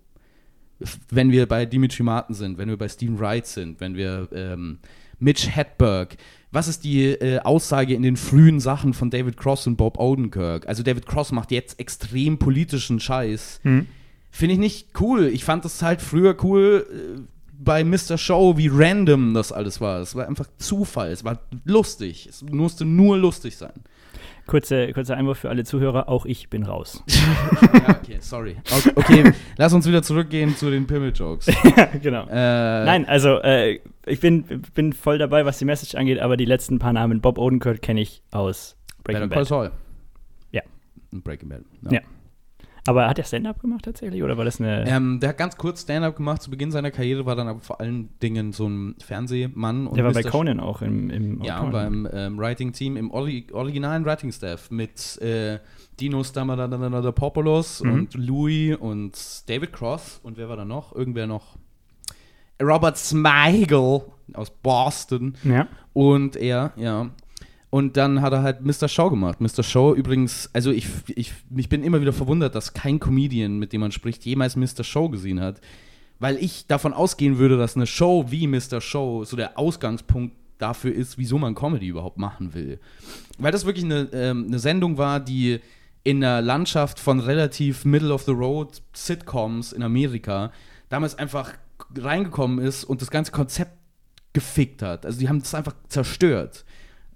wenn 1.10 1.32
wir 1.32 1.48
bei 1.48 1.66
Dimitri 1.66 2.04
Martin 2.04 2.36
sind, 2.36 2.58
wenn 2.58 2.70
wir 2.70 2.78
bei 2.78 2.90
Stephen 2.90 3.20
Wright 3.20 3.48
sind, 3.48 3.80
wenn 3.80 3.96
wir 3.96 4.28
ähm, 4.32 4.80
Mitch 5.20 5.50
Hedberg, 5.50 6.18
was 6.52 6.68
ist 6.68 6.84
die 6.84 7.06
äh, 7.06 7.40
Aussage 7.40 7.94
in 7.94 8.04
den 8.04 8.18
frühen 8.18 8.60
Sachen 8.60 8.94
von 8.94 9.10
David 9.10 9.38
Cross 9.38 9.68
und 9.68 9.76
Bob 9.76 10.00
Odenkirk? 10.00 10.68
Also 10.68 10.84
David 10.84 11.06
Cross 11.06 11.32
macht 11.32 11.52
jetzt 11.52 11.80
extrem 11.80 12.38
politischen 12.38 13.00
Scheiß. 13.00 13.60
Mhm. 13.64 13.88
Finde 14.32 14.54
ich 14.54 14.60
nicht 14.60 14.90
cool. 15.00 15.28
Ich 15.28 15.44
fand 15.44 15.66
das 15.66 15.82
halt 15.82 16.02
früher 16.02 16.38
cool 16.44 16.86
äh, 16.90 17.22
bei 17.60 17.84
Mr. 17.84 18.18
Show, 18.18 18.56
wie 18.58 18.70
random 18.72 19.34
das 19.34 19.52
alles 19.52 19.82
war. 19.82 20.00
Es 20.00 20.16
war 20.16 20.28
einfach 20.28 20.48
Zufall. 20.58 21.12
Es 21.12 21.24
war 21.24 21.40
lustig. 21.66 22.28
Es 22.30 22.44
musste 22.44 22.86
nur 22.86 23.18
lustig 23.18 23.58
sein. 23.58 23.74
Kurze, 24.46 24.92
kurzer 24.94 25.18
Einwurf 25.18 25.40
für 25.40 25.50
alle 25.50 25.64
Zuhörer, 25.64 26.10
auch 26.10 26.26
ich 26.26 26.50
bin 26.50 26.64
raus. 26.64 27.04
ja, 27.08 28.00
okay, 28.02 28.18
sorry. 28.20 28.56
Okay, 28.66 28.92
okay, 28.96 29.34
lass 29.58 29.74
uns 29.74 29.88
wieder 29.88 30.04
zurückgehen 30.04 30.56
zu 30.56 30.70
den 30.70 30.88
Pimmel-Jokes. 30.88 31.48
genau. 32.02 32.24
Äh, 32.30 32.86
Nein, 32.86 33.06
also 33.06 33.40
äh, 33.42 33.80
ich 34.06 34.20
bin, 34.20 34.44
bin 34.74 34.94
voll 34.94 35.18
dabei, 35.18 35.46
was 35.46 35.58
die 35.60 35.66
Message 35.66 35.96
angeht, 35.96 36.20
aber 36.20 36.38
die 36.38 36.46
letzten 36.46 36.80
paar 36.80 36.94
Namen, 36.94 37.22
Bob 37.22 37.38
Odenkirk 37.38 37.82
kenne 37.82 38.02
ich 38.02 38.22
aus 38.32 38.78
Better 39.04 39.20
Breaking 39.20 39.30
Call 39.30 39.40
Bad. 39.42 39.48
Saul. 39.48 39.72
Ja. 40.52 40.62
Breaking 41.12 41.50
Bad. 41.50 41.62
Ja. 41.90 42.02
Aber 42.88 43.08
hat 43.08 43.18
er 43.20 43.26
Stand-up 43.26 43.60
gemacht 43.62 43.86
tatsächlich 43.86 44.24
oder 44.24 44.38
war 44.38 44.46
das 44.46 44.60
eine. 44.60 44.88
Ähm, 44.88 45.20
der 45.20 45.30
hat 45.30 45.38
ganz 45.38 45.58
kurz 45.58 45.82
Stand-up 45.84 46.16
gemacht 46.16 46.42
zu 46.42 46.50
Beginn 46.50 46.72
seiner 46.72 46.92
Karriere, 46.92 47.26
war 47.26 47.36
dann 47.36 47.48
aber 47.48 47.60
vor 47.60 47.80
allen 47.80 48.10
Dingen 48.22 48.54
so 48.54 48.68
ein 48.68 48.96
Fernsehmann. 49.04 49.90
Der 49.94 50.04
war 50.06 50.14
bei 50.14 50.22
Mr. 50.24 50.30
Conan 50.30 50.60
auch 50.60 50.82
im, 50.82 51.10
im 51.10 51.42
Ja, 51.44 51.60
Autoren- 51.60 51.72
beim 51.72 52.10
ähm, 52.12 52.38
Writing-Team, 52.38 52.98
im 52.98 53.12
Ori 53.12 53.48
originalen 53.52 54.06
Writing-Staff 54.06 54.72
mit 54.72 55.18
äh, 55.22 55.60
Dino 56.00 56.24
Stamadopoulos 56.24 57.84
Mhm. 57.84 57.92
und 57.94 58.14
Louis 58.16 58.76
und 58.76 59.18
David 59.50 59.74
Cross 59.74 60.20
und 60.24 60.38
wer 60.38 60.50
war 60.50 60.58
da 60.58 60.66
noch? 60.66 60.96
Irgendwer 60.96 61.28
noch? 61.28 61.58
Robert 62.62 62.98
Smigel 62.98 64.02
aus 64.34 64.50
Boston 64.50 65.36
Ja. 65.44 65.68
und 65.94 66.36
er, 66.36 66.74
ja. 66.76 67.10
Und 67.78 67.96
dann 67.96 68.24
hat 68.24 68.34
er 68.34 68.42
halt 68.42 68.66
Mr. 68.66 68.88
Show 68.88 69.12
gemacht. 69.12 69.40
Mr. 69.40 69.62
Show 69.62 69.94
übrigens, 69.94 70.50
also 70.52 70.72
ich, 70.72 70.88
ich, 71.10 71.32
ich 71.56 71.70
bin 71.70 71.84
immer 71.84 72.02
wieder 72.02 72.12
verwundert, 72.12 72.56
dass 72.56 72.74
kein 72.74 73.00
Comedian, 73.00 73.60
mit 73.60 73.72
dem 73.72 73.82
man 73.82 73.92
spricht, 73.92 74.26
jemals 74.26 74.56
Mr. 74.56 74.84
Show 74.84 75.10
gesehen 75.10 75.40
hat. 75.40 75.62
Weil 76.18 76.38
ich 76.38 76.66
davon 76.66 76.92
ausgehen 76.92 77.38
würde, 77.38 77.56
dass 77.56 77.76
eine 77.76 77.86
Show 77.86 78.26
wie 78.30 78.48
Mr. 78.48 78.82
Show 78.82 79.26
so 79.26 79.38
der 79.38 79.60
Ausgangspunkt 79.60 80.36
dafür 80.58 80.92
ist, 80.92 81.20
wieso 81.20 81.38
man 81.38 81.54
Comedy 81.54 81.86
überhaupt 81.86 82.18
machen 82.18 82.56
will. 82.56 82.80
Weil 83.38 83.52
das 83.52 83.68
wirklich 83.68 83.86
eine, 83.86 84.10
ähm, 84.12 84.46
eine 84.48 84.58
Sendung 84.58 84.98
war, 84.98 85.20
die 85.20 85.60
in 86.04 86.24
einer 86.24 86.42
Landschaft 86.42 87.00
von 87.00 87.20
relativ 87.20 87.86
Middle-of-the-Road 87.86 88.82
Sitcoms 88.94 89.72
in 89.72 89.84
Amerika 89.84 90.52
damals 90.90 91.14
einfach 91.14 91.54
reingekommen 91.96 92.58
ist 92.58 92.86
und 92.86 93.04
das 93.04 93.12
ganze 93.12 93.32
Konzept 93.32 93.74
gefickt 94.34 94.82
hat. 94.82 95.06
Also 95.06 95.20
die 95.20 95.30
haben 95.30 95.42
das 95.42 95.54
einfach 95.54 95.76
zerstört. 95.90 96.66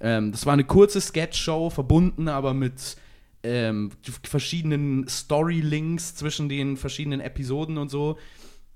Ähm, 0.02 0.32
das 0.32 0.46
war 0.46 0.54
eine 0.54 0.64
kurze 0.64 1.00
Sketch-Show, 1.00 1.70
verbunden 1.70 2.28
aber 2.28 2.54
mit 2.54 2.98
ähm, 3.44 3.92
verschiedenen 4.24 5.08
Story-Links 5.08 6.16
zwischen 6.16 6.50
den 6.50 6.78
verschiedenen 6.78 7.22
Episoden 7.22 7.78
und 7.78 7.90
so, 7.90 8.18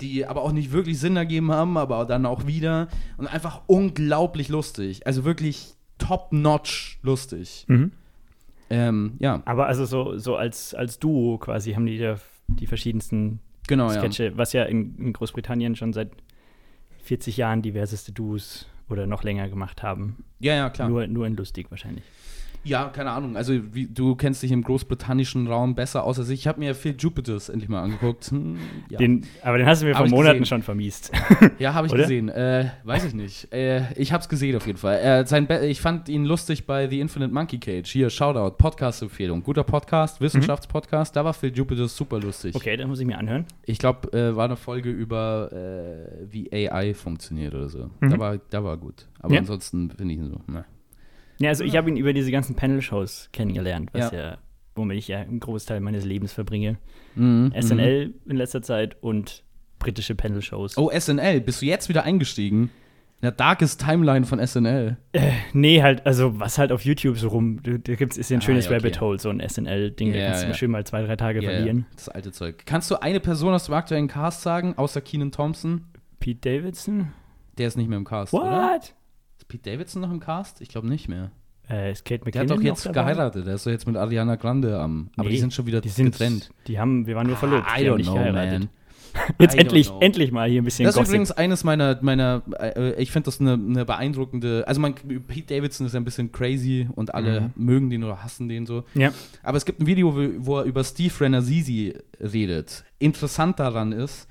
die 0.01 0.25
aber 0.25 0.41
auch 0.41 0.51
nicht 0.51 0.71
wirklich 0.71 0.99
Sinn 0.99 1.15
ergeben 1.17 1.51
haben, 1.51 1.77
aber 1.77 2.05
dann 2.05 2.25
auch 2.25 2.45
wieder. 2.45 2.87
Und 3.17 3.27
einfach 3.27 3.61
unglaublich 3.67 4.49
lustig. 4.49 5.07
Also 5.07 5.23
wirklich 5.23 5.73
top-notch 5.97 6.99
lustig. 7.01 7.65
Mhm. 7.67 7.91
Ähm, 8.69 9.13
ja, 9.19 9.41
Aber 9.45 9.67
also 9.67 9.85
so, 9.85 10.17
so 10.17 10.35
als, 10.35 10.73
als 10.73 10.99
Duo 10.99 11.37
quasi 11.37 11.73
haben 11.73 11.85
die 11.85 11.99
da 11.99 12.19
die 12.47 12.67
verschiedensten 12.67 13.39
genau, 13.67 13.91
ja. 13.91 13.99
Sketche, 13.99 14.37
was 14.37 14.53
ja 14.53 14.63
in, 14.63 14.97
in 14.97 15.13
Großbritannien 15.13 15.75
schon 15.75 15.93
seit 15.93 16.11
40 17.03 17.37
Jahren 17.37 17.61
diverseste 17.61 18.11
Duos 18.11 18.65
oder 18.89 19.07
noch 19.07 19.23
länger 19.23 19.49
gemacht 19.49 19.83
haben. 19.83 20.23
Ja, 20.39 20.55
ja, 20.55 20.69
klar. 20.69 20.89
Nur, 20.89 21.07
nur 21.07 21.25
in 21.25 21.35
lustig 21.35 21.71
wahrscheinlich. 21.71 22.03
Ja, 22.65 22.89
keine 22.89 23.11
Ahnung. 23.11 23.37
Also 23.37 23.53
wie, 23.73 23.85
du 23.87 24.15
kennst 24.15 24.41
dich 24.43 24.51
im 24.51 24.63
großbritannischen 24.63 25.47
Raum 25.47 25.75
besser 25.75 26.03
aus 26.03 26.17
als 26.19 26.29
ich. 26.29 26.39
Ich 26.41 26.47
habe 26.47 26.59
mir 26.59 26.73
Phil 26.75 26.95
Jupiters 26.97 27.49
endlich 27.49 27.69
mal 27.69 27.81
angeguckt. 27.83 28.25
Hm, 28.31 28.57
ja, 28.89 28.97
Den, 28.97 29.25
aber 29.43 29.57
den 29.59 29.67
hast 29.67 29.81
du 29.81 29.85
mir 29.85 29.93
Hab 29.93 29.99
vor 29.99 30.09
Monaten 30.09 30.39
gesehen. 30.39 30.45
schon 30.47 30.61
vermiest. 30.63 31.11
ja 31.59 31.73
habe 31.75 31.87
ich 31.87 31.93
oder? 31.93 32.01
gesehen. 32.03 32.29
Äh, 32.29 32.71
weiß 32.83 33.05
ich 33.05 33.13
nicht. 33.13 33.53
Äh, 33.53 33.93
ich 33.93 34.11
habe 34.11 34.21
es 34.21 34.29
gesehen 34.29 34.55
auf 34.57 34.65
jeden 34.65 34.79
Fall. 34.79 34.97
Äh, 34.97 35.25
sein 35.27 35.45
Be 35.47 35.65
ich 35.67 35.79
fand 35.79 36.09
ihn 36.09 36.25
lustig 36.25 36.65
bei 36.65 36.87
The 36.89 36.99
Infinite 36.99 37.33
Monkey 37.33 37.59
Cage. 37.59 37.87
Hier, 37.89 38.09
Shoutout, 38.09 38.57
Podcast-Empfehlung. 38.57 39.43
Guter 39.43 39.63
Podcast, 39.63 40.19
Wissenschaftspodcast. 40.19 41.15
Da 41.15 41.23
war 41.23 41.33
Phil 41.33 41.55
Jupiters 41.55 41.95
super 41.95 42.19
lustig. 42.19 42.55
Okay, 42.55 42.75
dann 42.77 42.89
muss 42.89 42.99
ich 42.99 43.05
mir 43.05 43.17
anhören. 43.17 43.45
Ich 43.65 43.77
glaube, 43.77 44.11
äh, 44.11 44.35
war 44.35 44.45
eine 44.45 44.55
Folge 44.55 44.89
über, 44.89 45.51
äh, 45.51 46.25
wie 46.31 46.51
AI 46.51 46.93
funktioniert 46.95 47.53
oder 47.53 47.69
so. 47.69 47.91
Mhm. 47.99 48.09
Da, 48.09 48.17
war, 48.19 48.37
da 48.49 48.63
war 48.63 48.77
gut. 48.77 49.05
Aber 49.19 49.33
Ja. 49.35 49.39
ansonsten 49.41 49.91
finde 49.91 50.13
ich 50.15 50.19
ihn 50.19 50.29
so. 50.29 50.41
Ne. 50.51 50.65
Ja, 51.39 51.49
also 51.49 51.63
ich 51.63 51.75
habe 51.75 51.89
ihn 51.89 51.97
über 51.97 52.13
diese 52.13 52.31
ganzen 52.31 52.55
Panel-Shows 52.55 53.29
kennengelernt, 53.33 53.89
was 53.93 54.11
Ja. 54.11 54.17
ja. 54.17 54.37
womit 54.75 54.97
ich 54.97 55.07
ja 55.07 55.19
einen 55.19 55.39
Großteil 55.39 55.79
meines 55.79 56.05
Lebens 56.05 56.33
verbringe. 56.33 56.77
Mhm, 57.15 57.53
SNL 57.59 58.13
in 58.27 58.35
letzter 58.35 58.61
Zeit 58.61 58.97
und 59.01 59.43
britische 59.79 60.15
Panel-Shows. 60.15 60.77
Oh, 60.77 60.89
SNL. 60.91 61.41
Bist 61.41 61.61
du 61.61 61.65
jetzt 61.65 61.89
wieder 61.89 62.03
eingestiegen? 62.03 62.69
In 63.21 63.27
der 63.27 63.31
Darkest 63.31 63.79
Timeline 63.81 64.25
von 64.25 64.45
SNL. 64.45 64.97
Nee, 65.53 65.81
halt, 65.81 66.05
also 66.05 66.37
was 66.39 66.57
halt 66.57 66.71
auf 66.73 66.83
YouTube 66.83 67.17
so 67.17 67.29
rum, 67.29 67.61
da 67.63 67.77
da 67.77 67.95
gibt's, 67.95 68.17
ist 68.17 68.29
ja 68.29 68.35
ein 68.37 68.41
Ah, 68.41 68.45
schönes 68.45 68.65
ja, 68.65 68.71
okay. 68.71 68.77
Rabbit 68.79 68.99
Hole, 69.01 69.19
so 69.19 69.29
ein 69.29 69.39
SNL-Ding, 69.39 70.11
da 70.11 70.19
Ja, 70.19 70.27
kannst 70.31 70.47
du 70.49 70.53
schön 70.53 70.71
mal 70.71 70.85
zwei, 70.85 71.01
drei 71.03 71.15
Tage 71.15 71.41
Ja, 71.41 71.49
verlieren. 71.49 71.85
Das 71.95 72.09
alte 72.09 72.31
Zeug. 72.33 72.63
Kannst 72.65 72.91
du 72.91 73.01
eine 73.01 73.21
Person 73.21 73.53
aus 73.53 73.65
dem 73.65 73.73
aktuellen 73.73 74.07
Cast 74.09 74.41
sagen, 74.41 74.73
außer 74.77 74.99
Keenan 74.99 75.31
Thompson? 75.31 75.85
Pete 76.19 76.41
Davidson? 76.41 77.13
Der 77.57 77.67
ist 77.67 77.77
nicht 77.77 77.87
mehr 77.87 77.97
im 77.97 78.03
Cast, 78.03 78.33
oder? 78.33 78.79
Ist 79.45 79.47
Pete 79.47 79.71
Davidson 79.71 80.01
noch 80.01 80.11
im 80.11 80.19
Cast? 80.19 80.61
Ich 80.61 80.69
glaube 80.69 80.87
nicht 80.87 81.07
mehr. 81.07 81.31
Äh, 81.69 81.91
ist 81.91 82.03
Kate 82.05 82.19
Der 82.23 82.25
McKinnon 82.43 82.49
hat 82.49 82.57
doch 82.57 82.63
jetzt 82.63 82.93
geheiratet. 82.93 83.45
Der 83.47 83.55
ist 83.55 83.65
doch 83.65 83.71
jetzt 83.71 83.85
mit 83.87 83.95
Ariana 83.95 84.35
Grande 84.35 84.79
am. 84.79 85.09
Aber 85.17 85.29
die 85.29 85.35
Nee, 85.35 85.41
sind 85.41 85.53
schon 85.53 85.65
wieder 85.65 85.81
Die 85.81 85.89
sind 85.89 86.11
getrennt. 86.11 86.49
Die 86.67 86.79
haben, 86.79 87.05
wir 87.07 87.15
waren 87.15 87.27
nur 87.27 87.37
verlobt, 87.37 87.65
Ah, 87.67 87.77
die 87.77 87.85
I 87.85 87.89
don't 87.89 88.03
know, 88.03 88.15
man. 88.31 88.69
Jetzt 89.39 89.55
I 89.55 89.59
endlich, 89.59 89.89
endlich 90.01 90.31
mal 90.33 90.49
hier 90.49 90.61
ein 90.61 90.65
bisschen 90.65 90.83
Das 90.83 90.95
ist 90.95 90.99
Gossip. 90.99 91.09
übrigens 91.13 91.31
eines 91.31 91.63
meiner, 91.63 91.97
meiner 92.01 92.41
äh, 92.59 93.01
ich 93.01 93.11
finde 93.11 93.25
das 93.27 93.39
eine, 93.39 93.53
eine 93.53 93.85
beeindruckende, 93.85 94.65
also 94.67 94.81
man, 94.81 94.93
Pete 94.93 95.55
Davidson 95.55 95.87
ist 95.87 95.93
ja 95.93 96.01
ein 96.01 96.03
bisschen 96.03 96.33
crazy 96.33 96.89
und 96.95 97.15
alle 97.15 97.39
Mhm. 97.41 97.51
mögen 97.55 97.89
den 97.89 98.03
oder 98.03 98.21
hassen 98.23 98.49
den 98.49 98.65
so. 98.65 98.83
ja. 98.93 99.13
Aber 99.41 99.57
es 99.57 99.63
gibt 99.63 99.79
ein 99.79 99.87
Video, 99.87 100.13
wo, 100.15 100.27
wo 100.45 100.57
er 100.59 100.65
über 100.65 100.83
Steve 100.83 101.13
Renazizi 101.21 101.95
redet. 102.19 102.83
Interessant 102.99 103.57
daran 103.59 103.93
ist, 103.93 104.27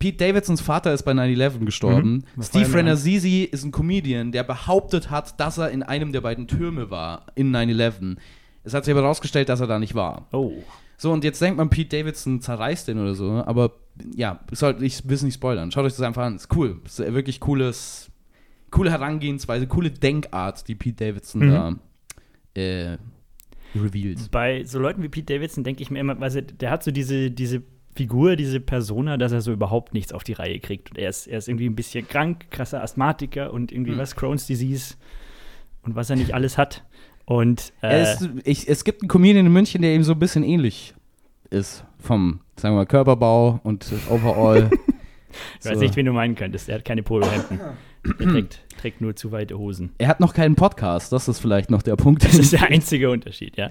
Pete 0.00 0.16
Davidsons 0.16 0.62
Vater 0.62 0.92
ist 0.94 1.02
bei 1.04 1.12
9-11 1.12 1.64
gestorben. 1.64 2.24
Mhm. 2.34 2.42
Steve? 2.42 2.74
Renazizi 2.74 3.42
ist 3.44 3.64
ein 3.64 3.70
Comedian, 3.70 4.32
der 4.32 4.42
behauptet 4.42 5.10
hat, 5.10 5.38
dass 5.38 5.58
er 5.58 5.70
in 5.70 5.82
einem 5.82 6.10
der 6.10 6.22
beiden 6.22 6.48
Türme 6.48 6.90
war, 6.90 7.26
in 7.36 7.54
9-11. 7.54 8.16
Es 8.64 8.74
hat 8.74 8.86
sich 8.86 8.92
aber 8.92 9.02
herausgestellt, 9.02 9.50
dass 9.50 9.60
er 9.60 9.66
da 9.66 9.78
nicht 9.78 9.94
war. 9.94 10.26
Oh. 10.32 10.52
So, 10.96 11.12
und 11.12 11.22
jetzt 11.22 11.40
denkt 11.40 11.58
man, 11.58 11.68
Pete 11.70 11.98
Davidson 11.98 12.40
zerreißt 12.40 12.88
den 12.88 12.98
oder 12.98 13.14
so, 13.14 13.30
aber 13.46 13.72
ja, 14.16 14.40
soll, 14.52 14.82
ich 14.82 15.06
will 15.06 15.14
es 15.14 15.22
nicht 15.22 15.34
spoilern. 15.34 15.70
Schaut 15.70 15.84
euch 15.84 15.92
das 15.92 16.00
einfach 16.02 16.24
an. 16.24 16.36
Ist 16.36 16.54
cool. 16.56 16.80
Ist 16.84 16.98
wirklich 16.98 17.38
cooles, 17.38 18.10
coole 18.70 18.90
Herangehensweise, 18.90 19.66
coole 19.66 19.90
Denkart, 19.90 20.66
die 20.66 20.74
Pete 20.74 21.04
Davidson 21.04 21.42
Mhm. 21.42 21.50
da 21.50 21.76
äh, 22.54 22.96
revealed. 23.76 24.30
Bei 24.30 24.64
so 24.64 24.78
Leuten 24.78 25.02
wie 25.02 25.08
Pete 25.08 25.34
Davidson 25.34 25.62
denke 25.62 25.82
ich 25.82 25.90
mir 25.90 26.00
immer, 26.00 26.18
weil 26.18 26.30
der 26.42 26.70
hat 26.70 26.82
so 26.82 26.90
diese, 26.90 27.30
diese 27.30 27.62
Figur, 27.94 28.36
diese 28.36 28.60
Persona, 28.60 29.16
dass 29.16 29.32
er 29.32 29.40
so 29.40 29.52
überhaupt 29.52 29.94
nichts 29.94 30.12
auf 30.12 30.24
die 30.24 30.32
Reihe 30.32 30.60
kriegt. 30.60 30.90
Und 30.90 30.98
er 30.98 31.10
ist, 31.10 31.26
er 31.26 31.38
ist 31.38 31.48
irgendwie 31.48 31.66
ein 31.68 31.74
bisschen 31.74 32.06
krank, 32.06 32.46
krasser 32.50 32.82
Asthmatiker 32.82 33.52
und 33.52 33.72
irgendwie 33.72 33.92
Hm. 33.92 33.98
was, 33.98 34.16
Crohn's 34.16 34.46
Disease 34.46 34.94
und 35.82 35.96
was 35.96 36.10
er 36.10 36.16
nicht 36.16 36.34
alles 36.34 36.56
hat. 36.56 36.84
Und 37.24 37.72
äh, 37.82 38.02
ist, 38.02 38.28
ich, 38.44 38.68
es 38.68 38.84
gibt 38.84 39.02
einen 39.02 39.08
Comedian 39.08 39.46
in 39.46 39.52
München, 39.52 39.82
der 39.82 39.94
ihm 39.94 40.02
so 40.02 40.12
ein 40.12 40.18
bisschen 40.18 40.42
ähnlich 40.42 40.94
ist. 41.50 41.84
Vom, 41.98 42.40
sagen 42.56 42.74
wir 42.74 42.78
mal, 42.80 42.86
Körperbau 42.86 43.60
und 43.62 43.86
Overall. 44.08 44.70
Ich 45.60 45.70
weiß 45.70 45.78
nicht, 45.78 45.96
wen 45.96 46.06
du 46.06 46.12
meinen 46.12 46.34
könntest. 46.34 46.68
Er 46.68 46.76
hat 46.76 46.84
keine 46.84 47.02
Polohemden. 47.02 47.60
Er 48.02 48.26
trägt, 48.26 48.60
trägt 48.80 49.00
nur 49.00 49.14
zu 49.14 49.30
weite 49.30 49.58
Hosen. 49.58 49.90
Er 49.98 50.08
hat 50.08 50.20
noch 50.20 50.32
keinen 50.32 50.54
Podcast, 50.54 51.12
das 51.12 51.28
ist 51.28 51.38
vielleicht 51.38 51.70
noch 51.70 51.82
der 51.82 51.96
Punkt. 51.96 52.24
Das 52.24 52.34
ist 52.34 52.52
der 52.52 52.62
einzige 52.62 53.10
Unterschied, 53.10 53.56
ja. 53.56 53.68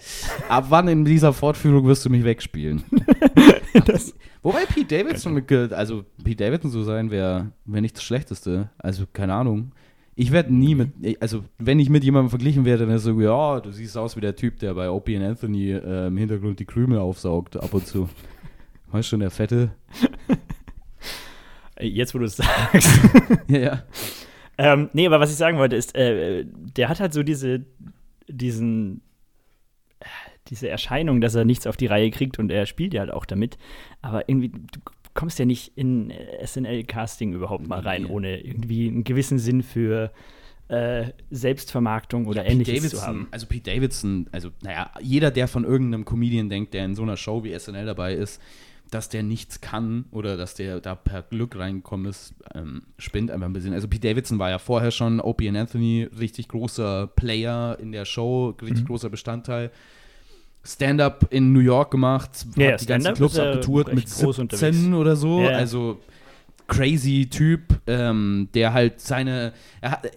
Ab 0.48 0.66
wann 0.70 0.88
in 0.88 1.04
dieser 1.06 1.34
Fortführung 1.34 1.86
wirst 1.88 2.06
du 2.06 2.10
mich 2.10 2.24
wegspielen? 2.24 2.84
Wobei 4.42 4.66
Pete 4.66 4.98
Davidson, 4.98 5.44
also 5.72 6.06
Pete 6.24 6.44
Davidson 6.44 6.72
so 6.72 6.84
sein, 6.84 7.12
wäre 7.12 7.52
wär 7.66 7.82
nicht 7.82 7.96
das 7.96 8.04
Schlechteste. 8.04 8.70
Also, 8.78 9.06
keine 9.12 9.34
Ahnung. 9.34 9.72
Ich 10.16 10.32
werde 10.32 10.54
nie 10.54 10.76
mit, 10.76 10.90
also 11.22 11.46
wenn 11.58 11.80
ich 11.80 11.90
mit 11.90 12.04
jemandem 12.04 12.30
verglichen 12.30 12.66
werde, 12.66 12.86
dann 12.86 12.96
ist 12.96 13.04
so, 13.04 13.20
ja, 13.22 13.62
du 13.62 13.72
siehst 13.72 13.98
aus 13.98 14.18
wie 14.18 14.22
der 14.22 14.36
Typ, 14.36 14.60
der 14.60 14.74
bei 14.74 14.90
Opie 14.90 15.16
und 15.16 15.24
Anthony 15.24 15.72
äh, 15.72 16.08
im 16.08 16.18
Hintergrund 16.18 16.60
die 16.60 16.66
Krümel 16.66 17.00
aufsaugt, 17.00 17.56
ab 17.56 17.74
und 17.74 17.88
zu. 17.88 18.10
Weißt 18.92 19.08
schon, 19.08 19.22
der 19.22 19.32
Fette? 19.32 19.72
Jetzt, 21.82 22.14
wo 22.16 22.20
du 22.20 22.26
es 22.26 22.38
sagst. 22.38 22.90
Ja, 23.48 23.58
ja. 23.60 23.84
ähm, 24.58 24.90
nee, 24.94 25.06
aber 25.08 25.20
was 25.20 25.32
ich 25.32 25.38
sagen 25.38 25.58
wollte, 25.58 25.76
ist, 25.76 25.96
äh, 25.96 26.46
der 26.46 26.90
hat 26.90 27.00
halt 27.00 27.14
so 27.14 27.24
diese, 27.24 27.66
diesen, 28.28 29.02
äh, 30.00 30.06
diese 30.48 30.70
Erscheinung, 30.70 31.22
dass 31.22 31.36
er 31.36 31.46
nichts 31.46 31.68
auf 31.68 31.78
die 31.78 31.86
Reihe 31.88 32.12
kriegt 32.12 32.40
und 32.40 32.52
er 32.52 32.66
spielt 32.66 32.94
ja 32.94 33.02
halt 33.02 33.12
auch 33.12 33.26
damit. 33.26 33.58
Aber 34.02 34.28
irgendwie, 34.28 34.50
du 34.50 34.80
kommst 35.14 35.40
ja 35.40 35.46
nicht 35.46 35.74
in 35.78 36.12
äh, 36.12 36.46
SNL-Casting 36.46 37.34
überhaupt 37.34 37.68
mal 37.68 37.80
rein, 37.80 38.04
Nee. 38.04 38.10
ohne 38.10 38.40
irgendwie 38.40 38.88
einen 38.88 39.04
gewissen 39.04 39.40
Sinn 39.40 39.64
für 39.64 40.12
äh, 40.70 41.08
Selbstvermarktung 41.32 42.28
oder 42.28 42.42
Pete 42.44 42.54
ähnliches 42.54 42.76
Davidson, 42.76 43.00
zu 43.00 43.06
haben. 43.08 43.28
also 43.32 43.48
Pete 43.48 43.72
Davidson, 43.72 44.28
also 44.32 44.50
naja, 44.62 44.92
jeder, 45.02 45.32
der 45.32 45.48
von 45.48 45.64
irgendeinem 45.64 46.06
Comedian 46.06 46.48
denkt, 46.50 46.74
der 46.76 46.86
in 46.86 46.94
so 46.96 47.02
einer 47.02 47.18
Show 47.18 47.44
wie 47.44 47.58
SNL 47.58 47.86
dabei 47.88 48.14
ist, 48.14 48.40
dass 48.92 49.10
der 49.10 49.24
nichts 49.24 49.62
kann 49.62 50.06
oder 50.12 50.36
dass 50.38 50.56
der 50.56 50.80
da 50.80 50.96
per 50.96 51.22
Glück 51.24 51.58
reingekommen 51.58 52.08
ist, 52.08 52.34
ähm, 52.56 52.84
spinnt 52.98 53.32
einfach 53.32 53.48
ein 53.48 53.54
bisschen. 53.54 53.74
Also 53.74 53.88
Pete 53.88 54.08
Davidson 54.10 54.40
war 54.40 54.50
ja 54.50 54.60
vorher 54.60 54.92
schon 54.92 55.20
Opie 55.20 55.48
and 55.50 55.58
Anthony, 55.58 56.10
richtig 56.20 56.48
großer 56.48 57.08
Player 57.08 57.78
in 57.80 57.92
der 57.92 58.06
Show, 58.06 58.56
richtig 58.62 58.86
großer 58.86 59.10
Bestandteil. 59.10 59.72
Stand-up 60.64 61.28
in 61.30 61.54
New 61.54 61.62
York 61.62 61.92
gemacht, 61.92 62.46
Ja, 62.56 62.74
hat 62.74 62.82
die 62.82 62.86
ganzen 62.86 63.14
Clubs 63.14 63.34
ist 63.34 63.40
abgetourt 63.40 63.94
mit 63.94 64.06
groß 64.06 64.36
17 64.36 64.42
unterwegs. 64.42 64.86
oder 64.94 65.16
so. 65.16 65.42
Ja. 65.42 65.50
Also 65.52 66.00
crazy 66.68 67.28
Typ, 67.30 67.80
ähm, 67.88 68.50
der 68.54 68.74
halt 68.74 69.00
seine. 69.00 69.54
Er 69.82 69.92
hat, 69.92 70.12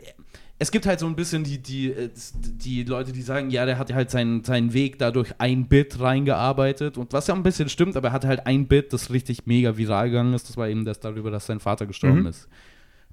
es 0.62 0.70
gibt 0.70 0.86
halt 0.86 1.00
so 1.00 1.06
ein 1.06 1.16
bisschen 1.16 1.44
die, 1.44 1.58
die, 1.58 1.90
äh, 1.90 2.08
die 2.34 2.84
Leute, 2.84 3.12
die 3.12 3.22
sagen, 3.22 3.50
ja, 3.50 3.66
der 3.66 3.78
hat 3.78 3.92
halt 3.92 4.10
seinen, 4.10 4.44
seinen 4.44 4.72
Weg 4.72 4.98
dadurch 4.98 5.34
ein 5.38 5.66
Bit 5.66 5.98
reingearbeitet 6.00 6.96
und 6.98 7.12
was 7.12 7.26
ja 7.26 7.34
ein 7.34 7.42
bisschen 7.42 7.68
stimmt, 7.68 7.96
aber 7.96 8.08
er 8.08 8.12
hatte 8.12 8.28
halt 8.28 8.46
ein 8.46 8.66
Bit, 8.68 8.92
das 8.92 9.10
richtig 9.10 9.46
mega 9.46 9.76
viral 9.76 10.08
gegangen 10.10 10.34
ist. 10.34 10.48
Das 10.48 10.56
war 10.56 10.68
eben 10.68 10.84
das 10.84 11.00
darüber, 11.00 11.30
dass 11.30 11.46
sein 11.46 11.60
Vater 11.60 11.86
gestorben 11.86 12.20
Mhm. 12.20 12.26
ist 12.26 12.48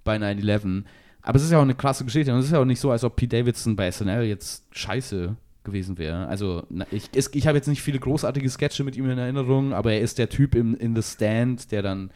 bei 0.03 0.17
9-11. 0.17 0.83
Aber 1.21 1.35
es 1.37 1.43
ist 1.43 1.51
ja 1.51 1.57
auch 1.57 1.63
eine 1.63 1.75
krasse 1.75 2.05
Geschichte 2.05 2.31
und 2.33 2.39
es 2.39 2.45
ist 2.45 2.51
ja 2.51 2.59
auch 2.59 2.65
nicht 2.65 2.79
so, 2.79 2.91
als 2.91 3.03
ob 3.03 3.15
Pete 3.15 3.37
Davidson 3.37 3.75
bei 3.75 3.91
SNL 3.91 4.23
jetzt 4.23 4.63
scheiße 4.71 5.35
gewesen 5.63 5.97
wäre. 5.97 6.27
Also 6.27 6.63
ich, 6.91 7.09
ich 7.13 7.47
habe 7.47 7.57
jetzt 7.57 7.67
nicht 7.67 7.81
viele 7.81 7.99
großartige 7.99 8.49
Sketche 8.49 8.83
mit 8.83 8.95
ihm 8.95 9.09
in 9.09 9.17
Erinnerung, 9.17 9.73
aber 9.73 9.91
er 9.91 10.01
ist 10.01 10.17
der 10.17 10.29
Typ 10.29 10.55
im, 10.55 10.75
in 10.75 10.95
The 10.95 11.03
Stand, 11.03 11.71
der 11.71 11.81
dann 11.81 12.11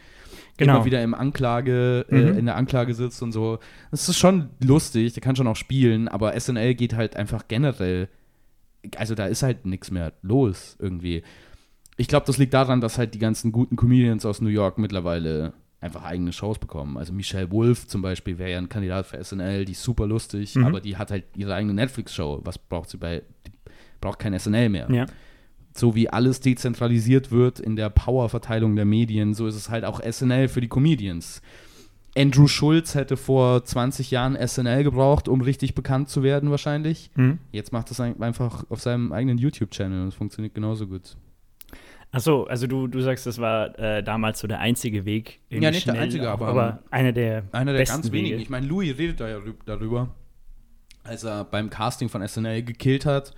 Genau. 0.56 0.76
immer 0.76 0.84
wieder 0.84 1.02
im 1.02 1.14
Anklage, 1.14 2.06
Mhm. 2.08 2.16
äh, 2.16 2.30
in 2.38 2.46
der 2.46 2.56
Anklage 2.56 2.94
sitzt 2.94 3.22
und 3.22 3.32
so. 3.32 3.58
Das 3.90 4.08
ist 4.08 4.18
schon 4.18 4.50
lustig, 4.64 5.12
der 5.12 5.20
kann 5.22 5.34
schon 5.36 5.46
auch 5.48 5.56
spielen, 5.56 6.06
aber 6.08 6.34
SNL 6.38 6.74
geht 6.74 6.94
halt 6.94 7.16
einfach 7.16 7.48
generell, 7.48 8.08
also 8.96 9.14
da 9.14 9.26
ist 9.26 9.42
halt 9.42 9.66
nichts 9.66 9.90
mehr 9.90 10.12
los 10.22 10.76
irgendwie. 10.78 11.22
Ich 11.96 12.06
glaube, 12.08 12.26
das 12.26 12.38
liegt 12.38 12.54
daran, 12.54 12.80
dass 12.80 12.98
halt 12.98 13.14
die 13.14 13.18
ganzen 13.18 13.50
guten 13.52 13.76
Comedians 13.76 14.24
aus 14.26 14.40
New 14.40 14.48
York 14.48 14.78
mittlerweile 14.78 15.52
einfach 15.80 16.04
eigene 16.04 16.32
Shows 16.32 16.58
bekommen. 16.58 16.96
Also 16.98 17.12
Michelle 17.12 17.50
Wolf 17.50 17.86
zum 17.88 18.00
Beispiel 18.02 18.38
wäre 18.38 18.50
ja 18.52 18.58
ein 18.58 18.68
Kandidat 18.68 19.06
für 19.06 19.18
SNL, 19.22 19.64
die 19.64 19.72
ist 19.72 19.82
super 19.82 20.06
lustig, 20.06 20.54
Mhm. 20.54 20.64
aber 20.66 20.80
die 20.80 20.96
hat 20.96 21.10
halt 21.10 21.24
ihre 21.36 21.54
eigene 21.54 21.74
Netflix-Show. 21.74 22.40
Was 22.44 22.58
braucht 22.58 22.90
sie 22.90 22.96
bei, 22.96 23.22
braucht 24.00 24.18
kein 24.18 24.32
SNL 24.34 24.68
mehr 24.70 24.88
Ja. 24.90 25.06
So 25.76 25.94
wie 25.94 26.08
alles 26.08 26.40
dezentralisiert 26.40 27.30
wird 27.32 27.58
in 27.58 27.74
der 27.76 27.90
Powerverteilung 27.90 28.76
der 28.76 28.84
Medien, 28.84 29.34
so 29.34 29.46
ist 29.46 29.56
es 29.56 29.70
halt 29.70 29.84
auch 29.84 30.00
SNL 30.00 30.48
für 30.48 30.60
die 30.60 30.68
Comedians. 30.68 31.42
Andrew 32.16 32.46
Schulz 32.46 32.94
hätte 32.94 33.16
vor 33.16 33.64
20 33.64 34.12
Jahren 34.12 34.36
SNL 34.36 34.84
gebraucht, 34.84 35.26
um 35.26 35.40
richtig 35.40 35.74
bekannt 35.74 36.08
zu 36.08 36.22
werden, 36.22 36.48
wahrscheinlich. 36.50 37.10
Mhm. 37.16 37.38
Jetzt 37.50 37.72
macht 37.72 37.90
es 37.90 37.98
ein- 37.98 38.22
einfach 38.22 38.64
auf 38.70 38.80
seinem 38.80 39.12
eigenen 39.12 39.36
YouTube-Channel 39.36 40.02
und 40.02 40.08
es 40.08 40.14
funktioniert 40.14 40.54
genauso 40.54 40.86
gut. 40.86 41.16
Achso, 42.12 42.44
also 42.44 42.68
du, 42.68 42.86
du 42.86 43.00
sagst, 43.00 43.26
das 43.26 43.40
war 43.40 43.76
äh, 43.76 44.04
damals 44.04 44.38
so 44.38 44.46
der 44.46 44.60
einzige 44.60 45.04
Weg. 45.04 45.40
Ja, 45.50 45.58
nicht 45.58 45.86
der 45.88 45.92
schnell 45.92 45.98
einzige, 46.04 46.28
auch, 46.30 46.34
aber- 46.34 46.46
aber 46.46 46.82
einer 46.92 47.10
der 47.10 47.42
Einer 47.50 47.72
der 47.72 47.80
besten 47.80 48.02
ganz 48.02 48.12
wenigen. 48.12 48.34
Wege. 48.34 48.42
Ich 48.44 48.50
meine, 48.50 48.66
Louis 48.68 48.96
redet 48.96 49.18
da 49.18 49.28
ja 49.28 49.38
rü- 49.38 49.54
darüber, 49.66 50.14
als 51.02 51.24
er 51.24 51.42
beim 51.44 51.68
Casting 51.70 52.08
von 52.08 52.22
SNL 52.22 52.62
gekillt 52.62 53.04
hat, 53.06 53.34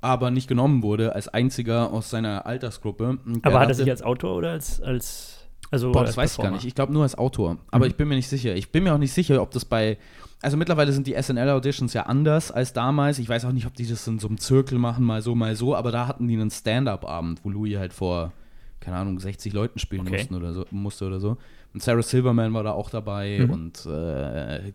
aber 0.00 0.30
nicht 0.30 0.48
genommen 0.48 0.82
wurde, 0.82 1.14
als 1.14 1.28
einziger 1.28 1.92
aus 1.92 2.10
seiner 2.10 2.46
Altersgruppe. 2.46 3.18
Und 3.24 3.44
Aber 3.44 3.60
hat 3.60 3.68
er 3.68 3.74
sich 3.74 3.90
als 3.90 4.02
Autor 4.02 4.36
oder 4.36 4.50
als, 4.52 4.80
als 4.80 5.36
also 5.70 5.92
Boah, 5.92 6.04
das 6.04 6.16
weiß 6.16 6.32
ich 6.36 6.42
gar 6.42 6.50
nicht. 6.50 6.64
Ich 6.64 6.74
glaube 6.74 6.92
nur 6.92 7.02
als 7.04 7.16
Autor. 7.16 7.58
Aber 7.70 7.84
Mhm. 7.84 7.90
ich 7.90 7.96
bin 7.96 8.08
mir 8.08 8.16
nicht 8.16 8.28
sicher. 8.28 8.54
Ich 8.56 8.72
bin 8.72 8.82
mir 8.84 8.92
auch 8.94 8.98
nicht 8.98 9.12
sicher, 9.12 9.40
ob 9.40 9.50
das 9.52 9.64
bei. 9.64 9.98
Also 10.42 10.56
mittlerweile 10.56 10.90
sind 10.92 11.06
die 11.06 11.14
SNL-Auditions 11.14 11.92
ja 11.92 12.04
anders 12.06 12.50
als 12.50 12.72
damals. 12.72 13.18
Ich 13.18 13.28
weiß 13.28 13.44
auch 13.44 13.52
nicht, 13.52 13.66
ob 13.66 13.74
die 13.74 13.86
das 13.86 14.06
in 14.08 14.18
so 14.18 14.26
einem 14.26 14.38
Zirkel 14.38 14.78
machen, 14.78 15.04
mal 15.04 15.20
so, 15.22 15.34
mal 15.34 15.54
so. 15.54 15.76
Aber 15.76 15.92
da 15.92 16.06
hatten 16.06 16.26
die 16.28 16.34
einen 16.34 16.50
Stand-up-Abend, 16.50 17.40
wo 17.44 17.50
Louis 17.50 17.76
halt 17.76 17.92
vor, 17.92 18.32
keine 18.80 18.96
Ahnung, 18.96 19.20
60 19.20 19.52
Leuten 19.52 19.78
spielen 19.78 20.02
Okay. 20.02 20.16
mussten 20.16 20.34
oder 20.34 20.54
so, 20.54 20.64
musste 20.70 21.06
oder 21.06 21.20
so. 21.20 21.36
Und 21.74 21.82
Sarah 21.82 22.02
Silverman 22.02 22.52
war 22.54 22.64
da 22.64 22.72
auch 22.72 22.88
dabei 22.90 23.40
Mhm. 23.44 23.50
und 23.50 23.86
äh, 23.86 24.72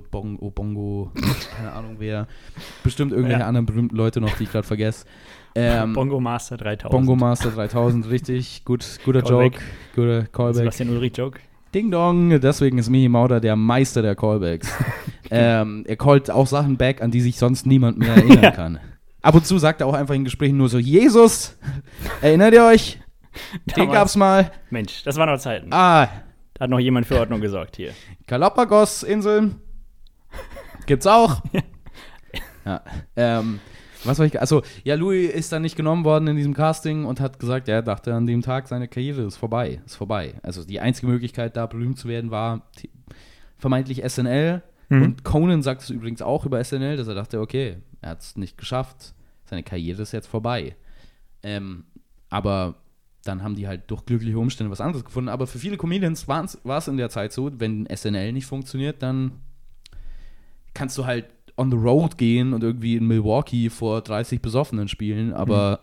B- 0.00 0.06
Bongo, 0.10 0.50
Bongo, 0.50 1.12
keine 1.56 1.72
Ahnung 1.72 1.96
wer. 1.98 2.26
Bestimmt 2.82 3.12
irgendwelche 3.12 3.40
Ja. 3.40 3.46
anderen 3.46 3.66
berühmten 3.66 3.96
Leute 3.96 4.20
noch, 4.20 4.34
die 4.36 4.44
ich 4.44 4.52
gerade 4.52 4.66
vergesse. 4.66 5.04
Ähm, 5.54 5.92
Bongo 5.92 6.18
Master 6.20 6.56
3000. 6.56 6.90
Bongo 6.90 7.14
Master 7.16 7.50
3000, 7.50 8.08
richtig. 8.10 8.64
Gut, 8.64 8.84
guter 9.04 9.20
Callback. 9.22 9.52
Joke. 9.54 9.64
Guter 9.94 10.22
Callback. 10.32 10.56
Sebastian 10.56 10.88
Ulrich 10.90 11.16
Joke. 11.16 11.38
Ding 11.74 11.90
Dong, 11.90 12.40
deswegen 12.40 12.78
ist 12.78 12.88
Mihi 12.90 13.08
Mauder 13.08 13.40
der 13.40 13.56
Meister 13.56 14.02
der 14.02 14.14
Callbacks. 14.14 14.70
ähm, 15.30 15.84
er 15.86 15.96
callt 15.96 16.30
auch 16.30 16.46
Sachen 16.46 16.76
back, 16.76 17.00
an 17.02 17.10
die 17.10 17.20
sich 17.20 17.36
sonst 17.38 17.66
niemand 17.66 17.98
mehr 17.98 18.14
erinnern 18.14 18.42
Ja. 18.42 18.50
kann. 18.50 18.78
Ab 19.22 19.34
und 19.34 19.46
zu 19.46 19.58
sagt 19.58 19.80
er 19.80 19.86
auch 19.86 19.94
einfach 19.94 20.14
in 20.14 20.24
Gesprächen 20.24 20.56
nur 20.56 20.68
so: 20.68 20.78
Jesus, 20.78 21.56
erinnert 22.20 22.52
ihr 22.54 22.64
euch? 22.64 22.98
Den 23.76 23.90
gab's 23.90 24.16
mal. 24.16 24.50
Mensch, 24.70 25.02
das 25.04 25.16
waren 25.16 25.30
noch 25.30 25.38
Zeiten. 25.38 25.68
Ah, 25.72 26.08
Da 26.54 26.64
hat 26.64 26.70
noch 26.70 26.78
jemand 26.80 27.06
für 27.06 27.18
Ordnung 27.18 27.40
gesorgt 27.40 27.76
hier. 27.76 27.92
Galapagos-Inseln. 28.26 29.54
Gibt's 30.92 31.06
auch. 31.06 31.40
ja. 32.66 32.82
Ähm, 33.16 33.60
was 34.04 34.18
soll 34.18 34.26
ich. 34.26 34.38
Also, 34.38 34.60
ja, 34.84 34.94
Louis 34.94 35.30
ist 35.30 35.50
dann 35.50 35.62
nicht 35.62 35.74
genommen 35.74 36.04
worden 36.04 36.28
in 36.28 36.36
diesem 36.36 36.52
Casting 36.52 37.06
und 37.06 37.18
hat 37.18 37.38
gesagt, 37.38 37.66
er 37.66 37.80
dachte 37.80 38.12
an 38.12 38.26
dem 38.26 38.42
Tag, 38.42 38.68
seine 38.68 38.88
Karriere 38.88 39.22
ist 39.22 39.38
vorbei. 39.38 39.80
Ist 39.86 39.96
vorbei. 39.96 40.34
Also, 40.42 40.64
die 40.64 40.80
einzige 40.80 41.06
Möglichkeit, 41.06 41.56
da 41.56 41.64
berühmt 41.64 41.98
zu 41.98 42.08
werden, 42.08 42.30
war 42.30 42.66
vermeintlich 43.56 44.02
SNL. 44.06 44.62
Mhm. 44.90 45.02
Und 45.02 45.24
Conan 45.24 45.62
sagt 45.62 45.80
es 45.80 45.88
übrigens 45.88 46.20
auch 46.20 46.44
über 46.44 46.62
SNL, 46.62 46.98
dass 46.98 47.08
er 47.08 47.14
dachte, 47.14 47.40
okay, 47.40 47.78
er 48.02 48.10
hat 48.10 48.20
es 48.20 48.36
nicht 48.36 48.58
geschafft. 48.58 49.14
Seine 49.46 49.62
Karriere 49.62 50.02
ist 50.02 50.12
jetzt 50.12 50.26
vorbei. 50.26 50.76
Ähm, 51.42 51.84
aber 52.28 52.74
dann 53.24 53.42
haben 53.42 53.54
die 53.54 53.66
halt 53.66 53.90
durch 53.90 54.04
glückliche 54.04 54.38
Umstände 54.38 54.70
was 54.70 54.82
anderes 54.82 55.06
gefunden. 55.06 55.30
Aber 55.30 55.46
für 55.46 55.58
viele 55.58 55.78
Comedians 55.78 56.28
war 56.28 56.44
es 56.44 56.88
in 56.88 56.98
der 56.98 57.08
Zeit 57.08 57.32
so, 57.32 57.50
wenn 57.58 57.88
SNL 57.90 58.34
nicht 58.34 58.44
funktioniert, 58.44 59.02
dann 59.02 59.40
kannst 60.74 60.96
du 60.98 61.06
halt 61.06 61.26
on 61.56 61.70
the 61.70 61.76
road 61.76 62.16
gehen 62.18 62.52
und 62.54 62.62
irgendwie 62.62 62.96
in 62.96 63.06
Milwaukee 63.06 63.68
vor 63.70 64.00
30 64.00 64.40
Besoffenen 64.40 64.88
spielen, 64.88 65.32
aber 65.32 65.80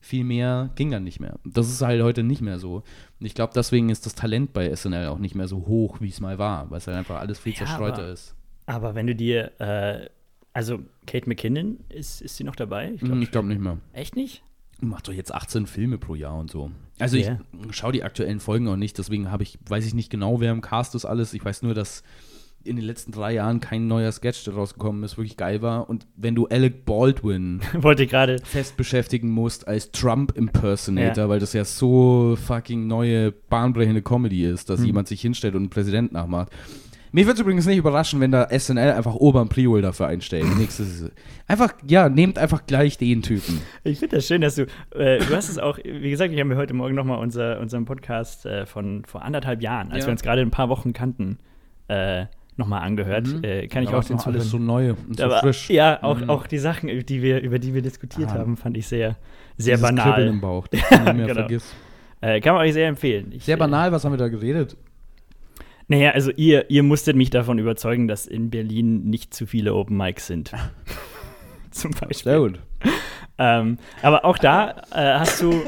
viel 0.00 0.24
mehr 0.24 0.70
ging 0.74 0.90
dann 0.90 1.04
nicht 1.04 1.20
mehr. 1.20 1.38
Das 1.44 1.68
ist 1.70 1.80
halt 1.80 2.02
heute 2.02 2.24
nicht 2.24 2.40
mehr 2.42 2.58
so. 2.58 2.82
Und 3.20 3.26
ich 3.26 3.34
glaube, 3.34 3.52
deswegen 3.54 3.88
ist 3.88 4.04
das 4.04 4.16
Talent 4.16 4.52
bei 4.52 4.68
SNL 4.74 5.06
auch 5.06 5.18
nicht 5.18 5.36
mehr 5.36 5.46
so 5.46 5.58
hoch, 5.68 6.00
wie 6.00 6.08
es 6.08 6.20
mal 6.20 6.38
war, 6.38 6.68
weil 6.70 6.78
es 6.78 6.86
halt 6.88 6.96
einfach 6.96 7.20
alles 7.20 7.38
viel 7.38 7.52
Ja, 7.52 7.58
zerstreuter 7.58 8.02
aber- 8.02 8.12
ist. 8.12 8.34
Aber 8.66 8.94
wenn 8.96 9.06
du 9.06 9.14
dir, 9.14 9.52
äh, 9.60 10.08
also 10.52 10.80
Kate 11.06 11.28
McKinnon, 11.28 11.78
ist, 11.88 12.20
ist 12.20 12.36
sie 12.36 12.44
noch 12.44 12.56
dabei? 12.56 12.92
Ich 12.94 13.00
glaube 13.00 13.26
glaub 13.26 13.44
nicht 13.44 13.60
mehr. 13.60 13.78
Echt 13.92 14.16
nicht? 14.16 14.42
Macht 14.80 15.06
doch 15.06 15.12
jetzt 15.12 15.32
18 15.32 15.66
Filme 15.66 15.98
pro 15.98 16.16
Jahr 16.16 16.36
und 16.36 16.50
so. 16.50 16.72
Also 16.98 17.16
Ja. 17.16 17.38
ich 17.68 17.76
schaue 17.76 17.92
die 17.92 18.02
aktuellen 18.02 18.40
Folgen 18.40 18.66
auch 18.68 18.76
nicht, 18.76 18.98
deswegen 18.98 19.30
habe 19.30 19.44
ich, 19.44 19.58
weiß 19.68 19.86
ich 19.86 19.94
nicht 19.94 20.10
genau, 20.10 20.40
wer 20.40 20.50
im 20.50 20.60
Cast 20.62 20.96
ist 20.96 21.04
alles. 21.04 21.32
Ich 21.34 21.44
weiß 21.44 21.62
nur, 21.62 21.74
dass 21.74 22.02
in 22.64 22.76
den 22.76 22.84
letzten 22.84 23.12
drei 23.12 23.32
Jahren 23.34 23.60
kein 23.60 23.86
neuer 23.86 24.10
Sketch 24.12 24.44
der 24.44 24.54
rausgekommen 24.54 25.02
ist, 25.04 25.16
wirklich 25.16 25.36
geil 25.36 25.62
war. 25.62 25.88
Und 25.90 26.06
wenn 26.16 26.34
du 26.34 26.46
Alec 26.46 26.84
Baldwin 26.84 27.60
Wollte 27.74 28.06
gerade. 28.06 28.38
fest 28.44 28.76
beschäftigen 28.76 29.30
musst 29.30 29.66
als 29.68 29.90
Trump-Impersonator, 29.92 31.24
Ja. 31.24 31.28
weil 31.28 31.40
das 31.40 31.52
ja 31.52 31.64
so 31.64 32.36
fucking 32.46 32.86
neue, 32.86 33.32
bahnbrechende 33.32 34.02
Comedy 34.02 34.44
ist, 34.44 34.70
dass 34.70 34.80
Mhm. 34.80 34.86
jemand 34.86 35.08
sich 35.08 35.20
hinstellt 35.20 35.54
und 35.54 35.62
einen 35.62 35.70
Präsident 35.70 36.12
nachmacht. 36.12 36.50
Mich 37.14 37.26
würde 37.26 37.34
es 37.34 37.40
übrigens 37.40 37.66
nicht 37.66 37.76
überraschen, 37.76 38.20
wenn 38.20 38.30
da 38.32 38.48
SNL 38.50 38.92
einfach 38.92 39.14
Urban 39.16 39.50
Priol 39.50 39.82
dafür 39.82 40.06
einstellt. 40.06 40.46
Nächstes. 40.56 41.10
Einfach, 41.46 41.74
ja, 41.86 42.08
nehmt 42.08 42.38
einfach 42.38 42.64
gleich 42.64 42.96
den 42.96 43.20
Typen. 43.20 43.60
Ich 43.84 43.98
finde 43.98 44.16
das 44.16 44.26
schön, 44.26 44.40
dass 44.40 44.54
du, 44.54 44.62
äh, 44.94 45.18
du 45.18 45.36
hast 45.36 45.50
es 45.50 45.58
auch, 45.58 45.76
wie 45.84 46.08
gesagt, 46.08 46.32
ich 46.32 46.40
habe 46.40 46.48
mir 46.48 46.56
heute 46.56 46.72
Morgen 46.72 46.94
nochmal 46.94 47.18
unser, 47.18 47.60
unseren 47.60 47.84
Podcast 47.84 48.46
äh, 48.46 48.64
von 48.64 49.04
vor 49.04 49.22
anderthalb 49.22 49.60
Jahren, 49.60 49.92
als 49.92 50.04
Ja. 50.04 50.06
wir 50.06 50.12
uns 50.12 50.22
gerade 50.22 50.40
ein 50.40 50.50
paar 50.50 50.70
Wochen 50.70 50.94
kannten, 50.94 51.36
äh, 51.88 52.24
nochmal 52.56 52.82
angehört. 52.82 53.26
Mhm. 53.26 53.44
Äh, 53.44 53.66
kann 53.68 53.82
ich 53.82 53.90
auch 53.94 54.04
den 54.04 54.18
alles 54.18 54.50
so 54.50 54.58
neu 54.58 54.90
und 55.08 55.16
so 55.18 55.24
Aber, 55.24 55.40
frisch. 55.40 55.70
Ja, 55.70 56.02
auch, 56.02 56.18
Mhm. 56.20 56.30
auch 56.30 56.46
die 56.46 56.58
Sachen, 56.58 56.88
die 57.06 57.22
wir, 57.22 57.40
über 57.40 57.58
die 57.58 57.74
wir 57.74 57.82
diskutiert 57.82 58.28
Ah. 58.30 58.34
haben, 58.34 58.56
fand 58.56 58.76
ich 58.76 58.86
sehr, 58.86 59.16
sehr 59.56 59.76
Dieses 59.76 59.88
Kribbeln 59.88 59.96
banal. 60.06 60.26
im 60.26 60.40
Bauch, 60.40 60.66
das 60.68 60.80
man 60.90 61.04
nicht 61.04 61.14
mehr 61.16 61.26
genau. 61.26 61.34
vergisst. 61.40 61.74
Äh, 62.20 62.40
kann 62.40 62.54
man 62.54 62.62
euch 62.62 62.72
sehr 62.74 62.88
empfehlen. 62.88 63.32
Ich, 63.32 63.44
Sehr 63.44 63.56
äh, 63.56 63.58
banal, 63.58 63.90
was 63.92 64.04
haben 64.04 64.12
wir 64.12 64.18
da 64.18 64.28
geredet? 64.28 64.76
Naja, 65.88 66.10
also 66.12 66.30
ihr, 66.30 66.70
ihr 66.70 66.82
musstet 66.84 67.16
mich 67.16 67.30
davon 67.30 67.58
überzeugen, 67.58 68.06
dass 68.06 68.26
in 68.26 68.50
Berlin 68.50 69.04
nicht 69.10 69.34
zu 69.34 69.46
viele 69.46 69.74
Open 69.74 69.96
Mics 69.96 70.26
sind. 70.28 70.52
Zum 71.70 71.90
Beispiel. 71.92 72.14
Sehr 72.32 72.38
gut. 72.38 72.60
Ähm, 73.44 73.78
aber 74.02 74.24
auch 74.24 74.38
da 74.38 74.70
äh, 74.94 75.18
hast, 75.18 75.42
du, 75.42 75.62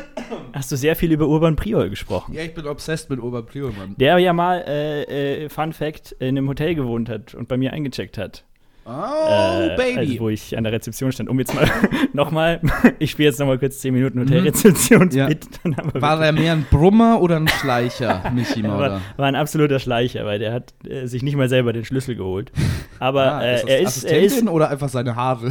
hast 0.53 0.71
du 0.71 0.77
sehr 0.77 0.95
viel 0.95 1.11
über 1.11 1.27
Urban 1.27 1.57
Priol 1.57 1.91
gesprochen. 1.91 2.33
Ja, 2.33 2.43
ich 2.43 2.55
bin 2.55 2.67
obsessed 2.69 3.11
mit 3.11 3.19
Urban 3.19 3.45
Priol, 3.47 3.73
Mann. 3.73 3.97
Der 3.99 4.17
ja 4.19 4.33
mal, 4.33 4.65
äh, 4.69 5.45
äh, 5.45 5.49
Fun 5.49 5.73
Fact, 5.73 6.13
in 6.21 6.29
einem 6.39 6.49
Hotel 6.49 6.77
gewohnt 6.77 7.09
hat 7.09 7.35
und 7.35 7.49
bei 7.49 7.57
mir 7.57 7.73
eingecheckt 7.73 8.17
hat. 8.17 8.45
Oh, 8.87 8.91
äh, 8.91 9.77
Baby. 9.77 9.99
Also, 9.99 10.21
wo 10.21 10.29
ich 10.29 10.59
an 10.59 10.65
der 10.65 10.75
Rezeption 10.75 11.11
stand. 11.11 11.31
Um 11.31 11.39
jetzt 11.39 11.55
mal 11.55 11.67
nochmal, 12.13 12.61
ich 12.99 13.11
spiele 13.13 13.31
jetzt 13.31 13.41
nochmal 13.41 13.59
kurz 13.59 13.79
10 13.79 13.95
Minuten 13.95 14.21
Hotelrezeptionsbit. 14.21 15.47
Dann 15.63 15.77
haben 15.79 15.95
wir 15.95 16.03
War 16.03 16.23
er 16.23 16.33
mehr 16.33 16.53
ein 16.53 16.67
Brummer 16.71 17.21
oder 17.23 17.37
ein 17.37 17.49
Schleicher, 17.49 18.31
Michi 18.35 18.63
war, 18.63 18.71
Mauder? 18.71 19.01
war 19.17 19.27
ein 19.27 19.37
absoluter 19.37 19.79
Schleicher, 19.79 20.27
weil 20.27 20.39
der 20.39 20.53
hat 20.53 20.75
äh, 20.87 21.07
sich 21.07 21.23
nicht 21.23 21.35
mal 21.37 21.49
selber 21.49 21.73
den 21.73 21.87
Schlüssel 21.87 22.15
geholt. 22.15 22.53
Aber 22.99 23.33
Ah, 23.37 23.43
äh, 23.43 23.55
ist 23.55 23.63
das 23.65 23.71
er, 23.71 23.79
ist, 23.81 23.81
er 23.81 23.81
ist 23.81 23.87
Assistentin 24.35 24.49
oder 24.51 24.69
einfach 24.69 24.91
seine 24.91 25.17
Haare? 25.17 25.51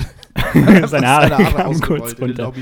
seine 0.88 1.08
Haare 1.08 1.30
kamen 1.30 1.56
ausgerollt 1.66 2.02
kurz 2.02 2.14
in 2.14 2.36
die 2.36 2.42
runter. 2.42 2.54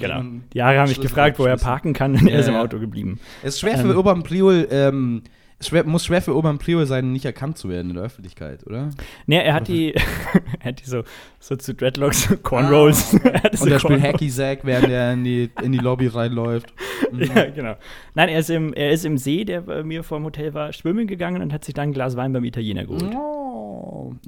Genau. 0.00 0.22
Die 0.52 0.58
Jahre 0.58 0.78
haben 0.78 0.88
mich 0.88 1.00
gefragt, 1.00 1.38
wo 1.38 1.44
er 1.44 1.56
parken 1.56 1.92
kann 1.92 2.12
und 2.12 2.26
er 2.28 2.38
ist 2.40 2.46
Ja, 2.46 2.52
im 2.52 2.56
ja. 2.58 2.62
Auto 2.62 2.78
geblieben. 2.78 3.18
Es 3.42 3.54
ist 3.54 3.60
schwer 3.60 3.78
für 3.78 3.90
Ähm. 3.90 3.96
Urban 3.96 4.22
Priol, 4.22 4.66
ähm, 4.70 5.22
schwer, 5.60 5.84
muss 5.84 6.04
schwer 6.06 6.22
für 6.22 6.34
Urban 6.34 6.58
Priol 6.58 6.86
sein, 6.86 7.12
nicht 7.12 7.24
erkannt 7.24 7.58
zu 7.58 7.68
werden 7.68 7.90
in 7.90 7.96
der 7.96 8.04
Öffentlichkeit, 8.04 8.66
oder? 8.66 8.90
Nee, 9.26 9.38
er 9.38 9.54
hat 9.54 9.68
die, 9.68 9.94
er 10.60 10.68
hat 10.70 10.80
die 10.80 10.88
so, 10.88 11.02
so 11.40 11.56
zu 11.56 11.74
Dreadlocks, 11.74 12.28
Cornrows. 12.42 13.14
Er 13.24 13.42
hat 13.42 13.56
so 13.56 13.64
Und 13.64 13.72
er 13.72 13.78
spielt. 13.80 14.02
Hacky 14.02 14.30
Sack, 14.30 14.60
während 14.64 14.88
er 14.90 15.12
in 15.12 15.24
die, 15.24 15.50
in 15.62 15.72
die 15.72 15.78
Lobby 15.78 16.06
reinläuft. 16.06 16.72
Mhm. 17.12 17.22
Ja, 17.22 17.50
genau. 17.50 17.74
Nein, 18.14 18.28
er 18.28 18.38
ist, 18.38 18.50
im, 18.50 18.72
er 18.72 18.90
ist 18.90 19.04
im 19.04 19.18
See, 19.18 19.44
der 19.44 19.62
bei 19.62 19.82
mir 19.82 20.02
vor 20.02 20.18
dem 20.18 20.24
Hotel 20.24 20.54
war, 20.54 20.72
schwimmen 20.72 21.06
gegangen 21.06 21.42
und 21.42 21.52
hat 21.52 21.64
sich 21.64 21.74
dann 21.74 21.90
ein 21.90 21.92
Glas 21.92 22.16
Wein 22.16 22.32
beim 22.32 22.44
Italiener 22.44 22.84
geholt. 22.84 23.12
Oh. 23.14 23.43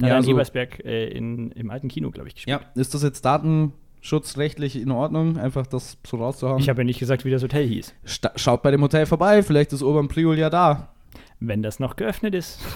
Ja, 0.00 0.16
in 0.16 0.22
so, 0.22 0.30
Ebersberg 0.30 0.84
äh, 0.84 1.08
in, 1.08 1.50
im 1.52 1.70
alten 1.70 1.88
Kino, 1.88 2.10
glaube 2.10 2.28
ich, 2.28 2.34
gespielt. 2.34 2.60
ja, 2.60 2.80
ist 2.80 2.94
das 2.94 3.02
jetzt 3.02 3.24
datenschutzrechtlich 3.24 4.76
in 4.80 4.90
Ordnung, 4.90 5.38
einfach 5.38 5.66
das 5.66 5.98
so 6.06 6.16
rauszuhauen? 6.16 6.58
Ich 6.58 6.68
habe 6.68 6.82
ja 6.82 6.84
nicht 6.84 6.98
gesagt, 6.98 7.24
wie 7.24 7.30
das 7.30 7.42
Hotel 7.42 7.66
hieß. 7.66 7.94
Sta 8.04 8.32
schaut 8.36 8.62
bei 8.62 8.70
dem 8.70 8.82
Hotel 8.82 9.06
vorbei, 9.06 9.42
vielleicht 9.42 9.72
ist 9.72 9.82
Urban 9.82 10.08
Priol 10.08 10.38
ja 10.38 10.50
da. 10.50 10.92
Wenn 11.40 11.62
das 11.62 11.80
noch 11.80 11.96
geöffnet 11.96 12.34
ist. 12.34 12.60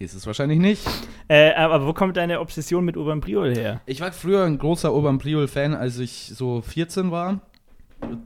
Ist 0.00 0.14
es 0.14 0.26
wahrscheinlich 0.28 0.60
nicht. 0.60 0.86
äh, 1.26 1.52
aber 1.54 1.84
wo 1.84 1.92
kommt 1.92 2.16
deine 2.16 2.38
Obsession 2.38 2.84
mit 2.84 2.96
Urban 2.96 3.20
Priol 3.20 3.52
her? 3.52 3.80
Ich 3.84 4.00
war 4.00 4.12
früher 4.12 4.44
ein 4.44 4.56
großer 4.56 4.94
Urban 4.94 5.18
Priol-Fan, 5.18 5.74
als 5.74 5.98
ich 5.98 6.30
so 6.34 6.62
14 6.62 7.10
war. 7.10 7.40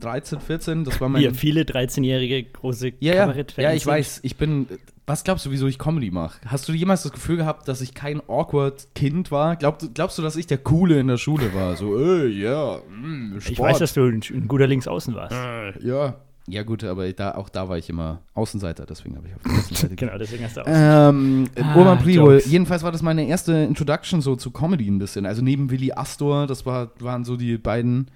13, 0.01 0.41
14, 0.41 0.85
das 0.85 1.01
war 1.01 1.09
mein. 1.09 1.23
Hier, 1.23 1.35
viele 1.35 1.63
13-jährige 1.63 2.43
große 2.45 2.93
ja, 3.01 3.15
ja, 3.15 3.21
Kabarettfans. 3.23 3.65
ja, 3.65 3.73
ich 3.73 3.85
sind. 3.85 3.93
weiß. 3.93 4.21
Ich 4.23 4.37
bin. 4.37 4.67
Was 5.07 5.25
glaubst 5.25 5.45
du, 5.47 5.51
wieso 5.51 5.67
ich 5.67 5.79
Comedy 5.79 6.11
mache? 6.13 6.39
Hast 6.47 6.69
du 6.69 6.73
jemals 6.73 7.03
das 7.03 7.13
Gefühl 7.13 7.37
gehabt, 7.37 7.67
dass 7.67 7.81
ich 7.81 7.93
kein 7.93 8.21
awkward 8.29 8.87
Kind 8.95 9.31
war? 9.33 9.57
Glaub, 9.57 9.79
glaubst 9.95 10.17
du, 10.19 10.23
dass 10.23 10.37
ich 10.37 10.47
der 10.47 10.59
Coole 10.59 11.01
in 11.01 11.09
der 11.09 11.17
Schule 11.17 11.53
war? 11.55 11.75
So, 11.77 11.99
ey, 11.99 12.29
ja, 12.29 12.79
mm, 12.89 13.41
Sport. 13.41 13.51
Ich 13.51 13.59
weiß, 13.59 13.79
dass 13.79 13.95
du 13.95 14.03
ein, 14.05 14.23
ein 14.33 14.47
guter 14.49 14.67
Linksaußen 14.69 15.15
warst. 15.15 15.35
Ja. 15.83 16.15
Ja, 16.49 16.65
gut, 16.65 16.83
aber 16.83 17.13
da, 17.13 17.37
auch 17.37 17.49
da 17.49 17.69
war 17.69 17.79
ich 17.79 17.89
immer 17.89 18.21
Außenseiter, 18.35 18.85
deswegen 18.85 19.17
habe 19.17 19.29
ich 19.29 19.35
auf 19.35 19.43
der 19.43 19.53
Außenseite 19.59 19.95
Genau, 19.95 20.19
deswegen 20.19 20.45
hast 20.45 20.57
du 20.57 20.63
auch. 20.63 20.67
Ähm, 20.69 21.49
Ah, 21.61 21.77
Urban 21.77 21.99
Priol. 21.99 22.43
Jedenfalls 22.45 22.83
war 22.83 22.91
das 22.91 23.01
meine 23.03 23.27
erste 23.27 23.53
Introduction 23.53 24.21
so 24.21 24.35
zu 24.35 24.51
Comedy 24.51 24.89
ein 24.89 24.99
bisschen. 24.99 25.25
Also 25.25 25.41
neben 25.43 25.71
Willi 25.71 25.93
Astor, 25.93 26.47
das 26.49 26.67
war, 26.67 26.91
waren 26.99 27.25
so 27.25 27.37
die 27.37 27.59
beiden. 27.59 28.09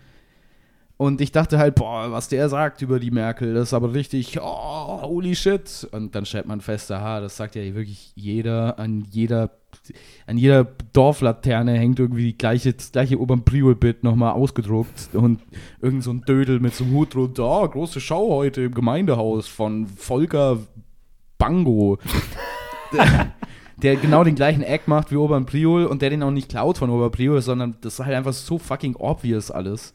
Und 0.99 1.21
ich 1.21 1.31
dachte 1.31 1.59
halt, 1.59 1.75
boah, 1.75 2.11
was 2.11 2.29
der 2.29 2.49
sagt 2.49 2.81
über 2.81 2.99
die 2.99 3.11
Merkel, 3.11 3.53
das 3.53 3.69
ist 3.69 3.75
aber 3.75 3.93
richtig, 3.93 4.41
oh, 4.41 5.03
holy 5.03 5.37
shit. 5.37 5.87
Und 5.93 6.15
dann 6.15 6.25
stellt 6.25 6.47
man 6.47 6.63
fest, 6.63 6.91
aha, 6.91 7.21
das 7.21 7.37
sagt 7.37 7.55
ja 7.55 7.63
wirklich 7.75 8.13
jeder, 8.15 8.79
an 8.79 9.05
jeder, 9.11 9.51
an 10.27 10.39
jeder 10.39 10.67
Dorflaterne 10.95 11.75
hängt 11.75 11.99
irgendwie 11.99 12.25
die 12.25 12.39
gleiche, 12.39 12.73
das 12.73 12.93
gleiche 12.93 13.19
Urban 13.19 13.45
Priol-Bit 13.45 14.05
nochmal 14.05 14.33
ausgedruckt 14.33 15.11
und 15.13 15.41
irgend 15.83 16.03
so 16.03 16.13
ein 16.13 16.23
Dödel 16.23 16.61
mit 16.61 16.75
so 16.75 16.85
einem 16.85 16.95
Hut 16.95 17.15
drunter, 17.15 17.45
oh, 17.45 17.69
große 17.69 18.01
Schau 18.01 18.29
heute 18.31 18.63
im 18.63 18.73
Gemeindehaus 18.73 19.49
von 19.49 19.87
Volker 19.87 20.59
Bango 21.37 21.99
der 23.83 23.97
genau 23.97 24.25
den 24.25 24.35
gleichen 24.35 24.63
Act 24.63 24.89
macht 24.89 25.11
wie 25.11 25.17
Urban 25.17 25.45
Priol 25.45 25.85
und 25.85 26.01
der 26.01 26.11
den 26.11 26.23
auch 26.23 26.31
nicht 26.31 26.49
klaut 26.49 26.79
von 26.79 26.89
Urban 26.89 27.11
Priol, 27.11 27.43
sondern 27.43 27.77
das 27.83 27.99
ist 27.99 28.05
halt 28.05 28.17
einfach 28.17 28.33
so 28.33 28.59
fucking 28.59 28.97
obvious 28.97 29.51
alles. 29.51 29.93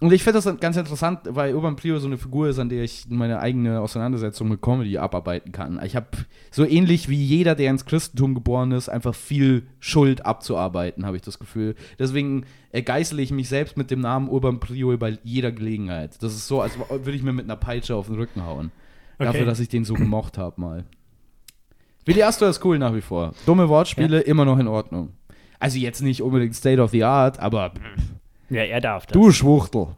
Und 0.00 0.12
ich 0.12 0.22
finde 0.22 0.40
das 0.40 0.60
ganz 0.60 0.76
interessant, 0.76 1.20
weil 1.24 1.54
Urban 1.56 1.74
Priol 1.74 1.98
so 1.98 2.06
eine 2.06 2.18
Figur 2.18 2.48
ist, 2.48 2.60
an 2.60 2.68
der 2.68 2.84
ich 2.84 3.06
meine 3.08 3.40
eigene 3.40 3.80
Auseinandersetzung 3.80 4.48
mit 4.48 4.62
Comedy 4.62 4.96
abarbeiten 4.96 5.50
kann. 5.50 5.80
Ich 5.84 5.96
habe 5.96 6.06
so 6.52 6.64
ähnlich 6.64 7.08
wie 7.08 7.20
jeder, 7.20 7.56
der 7.56 7.70
ins 7.70 7.84
Christentum 7.84 8.34
geboren 8.34 8.70
ist, 8.70 8.88
einfach 8.88 9.14
viel 9.14 9.66
Schuld 9.80 10.24
abzuarbeiten, 10.24 11.04
habe 11.04 11.16
ich 11.16 11.22
das 11.22 11.40
Gefühl. 11.40 11.74
Deswegen 11.98 12.44
ergeißle 12.70 13.20
ich 13.20 13.32
mich 13.32 13.48
selbst 13.48 13.76
mit 13.76 13.90
dem 13.90 14.00
Namen 14.00 14.28
Urban 14.28 14.60
Priol 14.60 14.98
bei 14.98 15.18
jeder 15.24 15.50
Gelegenheit. 15.50 16.22
Das 16.22 16.32
ist 16.32 16.46
so, 16.46 16.60
als 16.62 16.78
würde 16.78 17.12
ich 17.16 17.24
mir 17.24 17.32
mit 17.32 17.46
einer 17.46 17.56
Peitsche 17.56 17.96
auf 17.96 18.06
den 18.06 18.14
Rücken 18.16 18.44
hauen. 18.46 18.70
Dafür, 19.18 19.40
Okay. 19.40 19.44
dass 19.46 19.58
ich 19.58 19.68
den 19.68 19.84
so 19.84 19.94
gemocht 19.94 20.38
habe 20.38 20.60
mal. 20.60 20.84
Willi 22.04 22.22
Astor 22.22 22.48
ist 22.48 22.64
cool 22.64 22.78
nach 22.78 22.94
wie 22.94 23.00
vor. 23.00 23.32
Dumme 23.46 23.68
Wortspiele, 23.68 24.20
immer 24.20 24.44
noch 24.44 24.58
in 24.60 24.68
Ordnung. 24.68 25.14
Also 25.58 25.76
jetzt 25.78 26.02
nicht 26.02 26.22
unbedingt 26.22 26.54
State 26.54 26.80
of 26.80 26.92
the 26.92 27.02
Art, 27.02 27.40
aber 27.40 27.72
Ja, 28.50 28.62
er 28.62 28.80
darf 28.80 29.06
das. 29.06 29.12
du 29.12 29.30
Schwuchtel. 29.30 29.88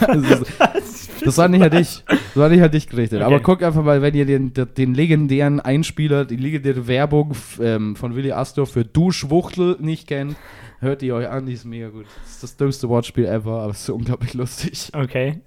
also, 0.00 0.44
das, 0.58 1.08
das 1.24 1.38
war 1.38 1.48
nicht 1.48 1.62
an 1.62 1.70
dich. 1.70 2.04
Das 2.06 2.36
war 2.36 2.48
nicht 2.48 2.62
an 2.62 2.70
dich 2.70 2.88
gerichtet. 2.88 3.20
Okay. 3.20 3.26
Aber 3.26 3.40
guck 3.40 3.62
einfach 3.62 3.82
mal, 3.82 4.02
wenn 4.02 4.14
ihr 4.14 4.26
den, 4.26 4.52
den, 4.52 4.94
legendären 4.94 5.60
Einspieler, 5.60 6.24
die 6.24 6.36
legendäre 6.36 6.86
Werbung 6.86 7.34
ähm, 7.60 7.96
von 7.96 8.14
Willi 8.14 8.32
Astor 8.32 8.66
für 8.66 8.84
Du 8.84 9.10
Schwuchtel 9.10 9.76
nicht 9.80 10.08
kennt, 10.08 10.36
hört 10.80 11.02
ihr 11.02 11.14
euch 11.14 11.28
an, 11.28 11.46
die 11.46 11.52
ist 11.52 11.64
mega 11.64 11.88
gut. 11.88 12.06
Das 12.22 12.32
ist 12.32 12.42
das 12.42 12.56
dümmste 12.56 12.88
Wortspiel 12.88 13.26
ever, 13.26 13.62
aber 13.62 13.72
es 13.72 13.82
ist 13.82 13.90
unglaublich 13.90 14.34
lustig. 14.34 14.90
Okay. 14.92 15.40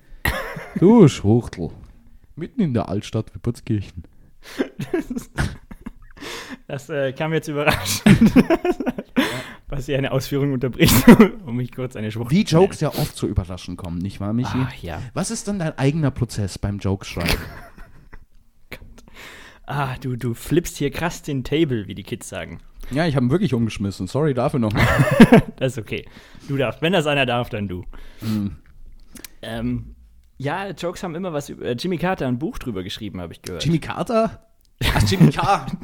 Du 0.79 1.07
Schwuchtel. 1.07 1.71
Mitten 2.35 2.61
in 2.61 2.73
der 2.73 2.89
Altstadt 2.89 3.33
Wippurtskirchen. 3.33 4.03
Das 6.67 6.89
äh, 6.89 7.13
kam 7.13 7.33
jetzt 7.33 7.47
überraschend. 7.47 8.31
Was 9.75 9.87
hier 9.87 9.97
eine 9.97 10.13
Ausführung 10.13 10.53
unterbricht, 10.53 10.95
um 11.45 11.57
mich 11.57 11.73
kurz 11.73 11.97
eine 11.97 12.09
Schwucht 12.09 12.31
Wie 12.31 12.43
Jokes 12.43 12.79
ja 12.79 12.89
oft 12.89 13.17
so 13.17 13.27
überraschend 13.27 13.77
kommen, 13.77 13.97
nicht 13.97 14.21
wahr, 14.21 14.31
Michi? 14.31 14.55
Ach 14.55 14.73
ja. 14.75 15.01
Was 15.13 15.31
ist 15.31 15.49
denn 15.49 15.59
dein 15.59 15.77
eigener 15.77 16.11
Prozess 16.11 16.57
beim 16.57 16.79
Jokeschreiben? 16.79 17.35
Ah, 19.67 19.95
du, 19.99 20.15
du 20.15 20.35
flippst 20.35 20.77
hier 20.77 20.91
krass 20.91 21.23
den 21.23 21.43
Table, 21.43 21.87
wie 21.87 21.95
die 21.95 22.03
Kids 22.03 22.29
sagen. 22.29 22.59
ja, 22.91 23.07
ich 23.07 23.15
habe 23.15 23.25
ihn 23.25 23.31
wirklich 23.31 23.55
umgeschmissen. 23.55 24.05
Sorry 24.05 24.35
dafür 24.35 24.59
nochmal. 24.59 24.85
Das 25.55 25.71
ist 25.71 25.79
okay. 25.79 26.05
Du 26.47 26.55
darfst. 26.55 26.83
Wenn 26.83 26.93
das 26.93 27.07
einer 27.07 27.25
darf, 27.25 27.49
dann 27.49 27.67
du. 27.67 27.83
Hm. 28.19 28.57
Ähm, 29.41 29.95
ja, 30.37 30.69
Jokes 30.69 31.01
haben 31.01 31.15
immer 31.15 31.33
was 31.33 31.49
über. 31.49 31.65
Äh, 31.65 31.71
Jimmy 31.79 31.97
Carter 31.97 32.27
ein 32.27 32.37
Buch 32.37 32.59
drüber 32.59 32.83
geschrieben, 32.83 33.19
habe 33.19 33.33
ich 33.33 33.41
gehört. 33.41 33.65
Jimmy 33.65 33.79
Carter? 33.79 34.47
Ach, 34.93 35.01
Jimmy 35.09 35.31
Carter. 35.31 35.75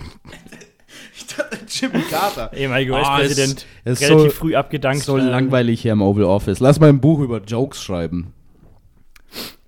Ich 1.16 1.28
dachte, 1.28 1.58
Jimmy 1.68 2.02
Carter. 2.10 2.52
Ehemaliger 2.56 2.96
Ah, 2.96 3.18
US-Präsident. 3.20 3.66
ist 3.86 4.02
relativ 4.02 4.32
so- 4.34 4.38
früh 4.40 4.56
abgedankt. 4.56 5.04
So 5.04 5.18
ähm, 5.18 5.28
langweilig 5.28 5.82
hier 5.82 5.94
im 5.94 6.02
Oval 6.02 6.24
Office. 6.26 6.60
Lass 6.60 6.80
mal 6.80 6.90
ein 6.90 7.02
Buch 7.02 7.20
über 7.20 7.42
Jokes 7.42 7.82
schreiben. 7.84 8.34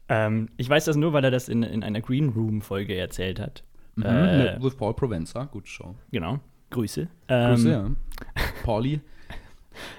Ähm, 0.09 0.49
ich 0.57 0.69
weiß 0.69 0.85
das 0.85 0.95
nur, 0.95 1.13
weil 1.13 1.23
er 1.23 1.31
das 1.31 1.49
in, 1.49 1.63
in 1.63 1.83
einer 1.83 2.01
Green 2.01 2.29
Room-Folge 2.29 2.95
erzählt 2.95 3.39
hat. 3.39 3.63
Mhm, 3.95 4.03
Äh, 4.03 4.53
mit, 4.55 4.63
with 4.63 4.75
Paul 4.75 4.93
Provenza. 4.93 5.45
Gute 5.45 5.67
Show. 5.67 5.95
genau. 6.11 6.39
Grüße. 6.71 7.07
Grüße, 7.27 7.67
Ähm, 7.69 7.71
ja. 7.71 7.89
Pauli. 8.63 8.99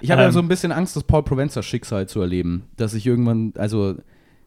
Ich 0.01 0.11
habe 0.11 0.23
ja 0.23 0.29
Ähm. 0.29 0.33
so 0.35 0.41
ein 0.41 0.49
bisschen 0.49 0.73
Angst, 0.73 0.97
das 0.97 1.05
Paul 1.05 1.23
Provenza 1.23 1.63
Schicksal 1.63 2.09
zu 2.09 2.21
erleben. 2.21 2.65
Dass 2.77 2.95
ich 2.95 3.07
irgendwann, 3.07 3.53
also 3.57 3.95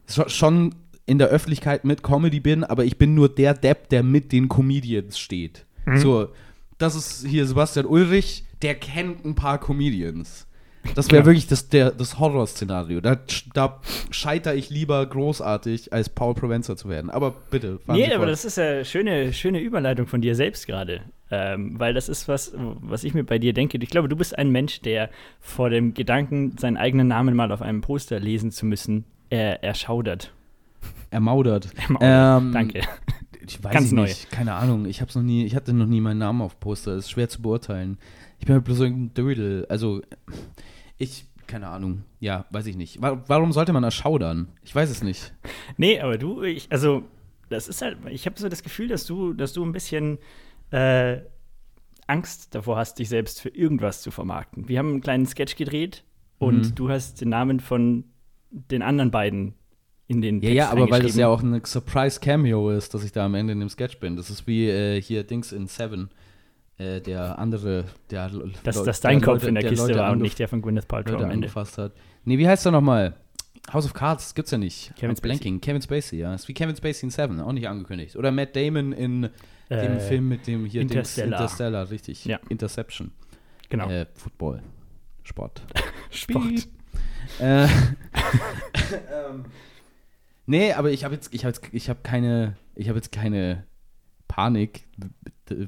scho- 0.08 0.28
schon 0.28 0.74
in 1.06 1.18
der 1.18 1.28
Öffentlichkeit 1.28 1.84
mit 1.84 2.02
Comedy 2.02 2.40
bin, 2.40 2.64
aber 2.64 2.84
ich 2.84 2.98
bin 2.98 3.14
nur 3.14 3.28
der 3.30 3.54
Depp, 3.54 3.88
der 3.88 4.02
mit 4.02 4.30
den 4.32 4.48
Comedians 4.48 5.18
steht. 5.18 5.64
So, 5.96 6.28
das 6.78 6.94
ist 6.94 7.26
hier 7.26 7.46
Sebastian 7.46 7.86
Ulrich, 7.86 8.44
der 8.62 8.74
kennt 8.74 9.24
ein 9.24 9.34
paar 9.34 9.58
Comedians. 9.58 10.46
Das 10.94 11.06
wäre 11.10 11.16
Genau. 11.22 11.26
wirklich 11.26 11.46
das, 11.48 11.68
der, 11.68 11.90
das 11.90 12.18
Horrorszenario. 12.18 13.00
Da, 13.00 13.18
da 13.52 13.80
scheitere 14.10 14.54
ich 14.54 14.70
lieber 14.70 15.04
großartig, 15.04 15.92
als 15.92 16.08
Paul 16.08 16.34
Provenza 16.34 16.76
zu 16.76 16.88
werden. 16.88 17.10
Aber 17.10 17.34
bitte, 17.50 17.78
Nee, 17.88 18.06
aber 18.06 18.18
fort. 18.18 18.28
das 18.30 18.44
ist 18.44 18.56
ja 18.56 18.84
schöne, 18.84 19.32
schöne 19.34 19.60
Überleitung 19.60 20.06
von 20.06 20.20
dir 20.22 20.34
selbst 20.34 20.66
gerade. 20.66 21.02
Ähm, 21.30 21.78
weil 21.78 21.92
das 21.92 22.08
ist 22.08 22.26
was, 22.26 22.52
was 22.56 23.04
ich 23.04 23.12
mir 23.12 23.24
bei 23.24 23.38
dir 23.38 23.52
denke. 23.52 23.76
Ich 23.82 23.90
glaube, 23.90 24.08
du 24.08 24.16
bist 24.16 24.38
ein 24.38 24.50
Mensch, 24.50 24.80
der 24.80 25.10
vor 25.40 25.68
dem 25.68 25.92
Gedanken, 25.92 26.56
seinen 26.58 26.78
eigenen 26.78 27.08
Namen 27.08 27.36
mal 27.36 27.52
auf 27.52 27.60
einem 27.60 27.82
Poster 27.82 28.18
lesen 28.18 28.50
zu 28.50 28.64
müssen, 28.64 29.04
er, 29.28 29.62
erschaudert. 29.62 30.32
ermaudert. 31.10 31.68
Ermaudert. 31.76 32.42
Ähm, 32.42 32.52
Danke. 32.52 32.80
Ich 33.48 33.64
weiß 33.64 33.72
Ganz 33.72 33.86
ich 33.86 33.92
neu. 33.92 34.02
nicht. 34.04 34.30
Keine 34.30 34.54
Ahnung. 34.54 34.84
Ich 34.86 35.00
hab's 35.00 35.14
noch 35.14 35.22
nie, 35.22 35.44
ich 35.44 35.56
hatte 35.56 35.72
noch 35.72 35.86
nie 35.86 36.00
meinen 36.00 36.18
Namen 36.18 36.42
auf 36.42 36.60
Poster. 36.60 36.94
Das 36.94 37.06
ist 37.06 37.10
schwer 37.10 37.28
zu 37.28 37.42
beurteilen. 37.42 37.98
Ich 38.38 38.46
bin 38.46 38.54
halt 38.54 38.64
bloß 38.64 38.80
irgendein 38.80 39.14
Dödel. 39.14 39.66
Also, 39.68 40.02
ich, 40.98 41.24
keine 41.46 41.68
Ahnung. 41.68 42.02
Ja, 42.20 42.44
weiß 42.50 42.66
ich 42.66 42.76
nicht. 42.76 43.00
Wa- 43.02 43.22
Warum 43.26 43.52
sollte 43.52 43.72
man 43.72 43.82
erschaudern? 43.84 44.48
Ich 44.62 44.74
weiß 44.74 44.90
es 44.90 45.02
nicht. 45.02 45.32
Nee, 45.76 46.00
aber 46.00 46.18
du, 46.18 46.42
ich, 46.42 46.66
also, 46.70 47.02
das 47.48 47.68
ist 47.68 47.82
halt, 47.82 47.98
ich 48.10 48.26
habe 48.26 48.38
so 48.38 48.48
das 48.48 48.62
Gefühl, 48.62 48.88
dass 48.88 49.06
du, 49.06 49.32
dass 49.32 49.52
du 49.52 49.64
ein 49.64 49.72
bisschen 49.72 50.18
äh, 50.70 51.18
Angst 52.06 52.54
davor 52.54 52.76
hast, 52.76 52.98
dich 52.98 53.08
selbst 53.08 53.40
für 53.40 53.50
irgendwas 53.50 54.02
zu 54.02 54.10
vermarkten. 54.10 54.68
Wir 54.68 54.78
haben 54.78 54.88
einen 54.90 55.00
kleinen 55.00 55.26
Sketch 55.26 55.56
gedreht 55.56 56.04
und 56.38 56.70
Mhm. 56.70 56.74
du 56.74 56.90
hast 56.90 57.20
den 57.20 57.28
Namen 57.28 57.60
von 57.60 58.04
den 58.50 58.82
anderen 58.82 59.10
beiden 59.10 59.54
in 60.08 60.20
den 60.22 60.36
Ja, 60.36 60.48
Text 60.48 60.56
ja, 60.56 60.70
aber 60.70 60.90
weil 60.90 61.02
das 61.02 61.14
ja 61.16 61.28
auch 61.28 61.42
ein 61.42 61.62
Surprise-Cameo 61.64 62.70
ist, 62.70 62.94
dass 62.94 63.04
ich 63.04 63.12
da 63.12 63.26
am 63.26 63.34
Ende 63.34 63.52
in 63.52 63.60
dem 63.60 63.68
Sketch 63.68 63.98
bin. 64.00 64.16
Das 64.16 64.30
ist 64.30 64.46
wie 64.46 64.68
äh, 64.68 65.00
hier 65.00 65.22
Dings 65.24 65.52
in 65.52 65.66
Seven. 65.68 66.08
Äh, 66.78 67.00
der 67.00 67.38
andere, 67.38 67.84
der 68.10 68.30
dass, 68.62 68.82
dass 68.84 69.00
dein 69.00 69.18
der 69.18 69.24
Kopf 69.26 69.34
Leute- 69.42 69.48
in 69.48 69.54
der, 69.56 69.64
Kiste 69.68 69.86
Leute 69.88 69.98
war 69.98 70.12
und 70.12 70.20
nicht 70.22 70.38
der 70.38 70.48
von 70.48 70.62
Gwyneth 70.62 70.86
Paltrow 70.88 71.12
Leute 71.14 71.24
am 71.24 71.30
Ende. 71.30 71.46
angefasst 71.46 71.76
hat. 71.78 71.92
Nee, 72.24 72.38
wie 72.38 72.46
heißt 72.48 72.64
der 72.64 72.72
nochmal? 72.72 73.16
House 73.72 73.84
of 73.84 73.92
Cards 73.94 74.34
gibt's 74.34 74.50
ja 74.52 74.58
nicht. 74.58 74.92
Kevin 74.96 75.16
Spacey. 75.16 75.20
Blanking. 75.22 75.60
Kevin 75.60 75.82
Spacey, 75.82 76.18
ja. 76.20 76.32
Ist 76.34 76.46
wie 76.48 76.54
Kevin 76.54 76.74
Spacey 76.76 77.06
in 77.06 77.10
Seven, 77.10 77.40
auch 77.40 77.52
nicht 77.52 77.68
angekündigt. 77.68 78.16
Oder 78.16 78.30
Matt 78.30 78.54
Damon 78.56 78.92
in 78.92 79.22
dem 79.70 79.96
Äh, 79.96 80.00
Film 80.00 80.28
mit 80.28 80.46
dem 80.46 80.64
hier 80.64 80.80
Interstellar. 80.80 81.26
Dings, 81.40 81.40
Interstellar, 81.52 81.90
richtig. 81.90 82.24
Ja. 82.24 82.38
Interception. 82.48 83.10
Genau. 83.68 83.90
Äh, 83.90 84.06
Football. 84.14 84.62
Sport. 85.24 85.60
Sport. 86.10 86.68
äh, 87.40 87.64
ähm, 87.66 89.44
nee, 90.48 90.72
aber 90.72 90.90
ich 90.90 91.04
habe 91.04 91.14
jetzt, 91.14 91.32
ich 91.32 91.44
habe 91.44 91.54
jetzt, 91.54 91.68
ich 91.72 91.88
habe 91.88 92.00
keine, 92.02 92.56
ich 92.74 92.88
habe 92.88 92.98
jetzt 92.98 93.12
keine 93.12 93.64
Panik, 94.26 94.84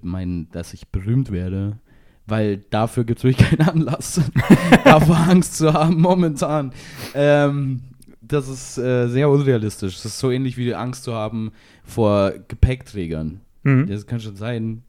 mein, 0.02 0.48
dass 0.50 0.74
ich 0.74 0.88
berühmt 0.88 1.30
werde, 1.30 1.78
weil 2.26 2.58
dafür 2.58 3.04
gibt 3.04 3.18
es 3.20 3.24
wirklich 3.24 3.48
keinen 3.48 3.68
Anlass, 3.68 4.20
davor 4.84 5.16
Angst 5.16 5.56
zu 5.56 5.72
haben 5.72 6.00
momentan. 6.00 6.72
Ähm, 7.14 7.82
das 8.20 8.48
ist 8.48 8.78
äh, 8.78 9.08
sehr 9.08 9.28
unrealistisch. 9.28 9.96
Das 9.96 10.04
ist 10.04 10.18
so 10.18 10.30
ähnlich 10.30 10.56
wie 10.56 10.64
die 10.64 10.74
Angst 10.74 11.04
zu 11.04 11.14
haben 11.14 11.52
vor 11.82 12.32
Gepäckträgern. 12.48 13.40
Mhm. 13.62 13.86
Das 13.86 14.06
kann 14.06 14.20
schon 14.20 14.36
sein, 14.36 14.82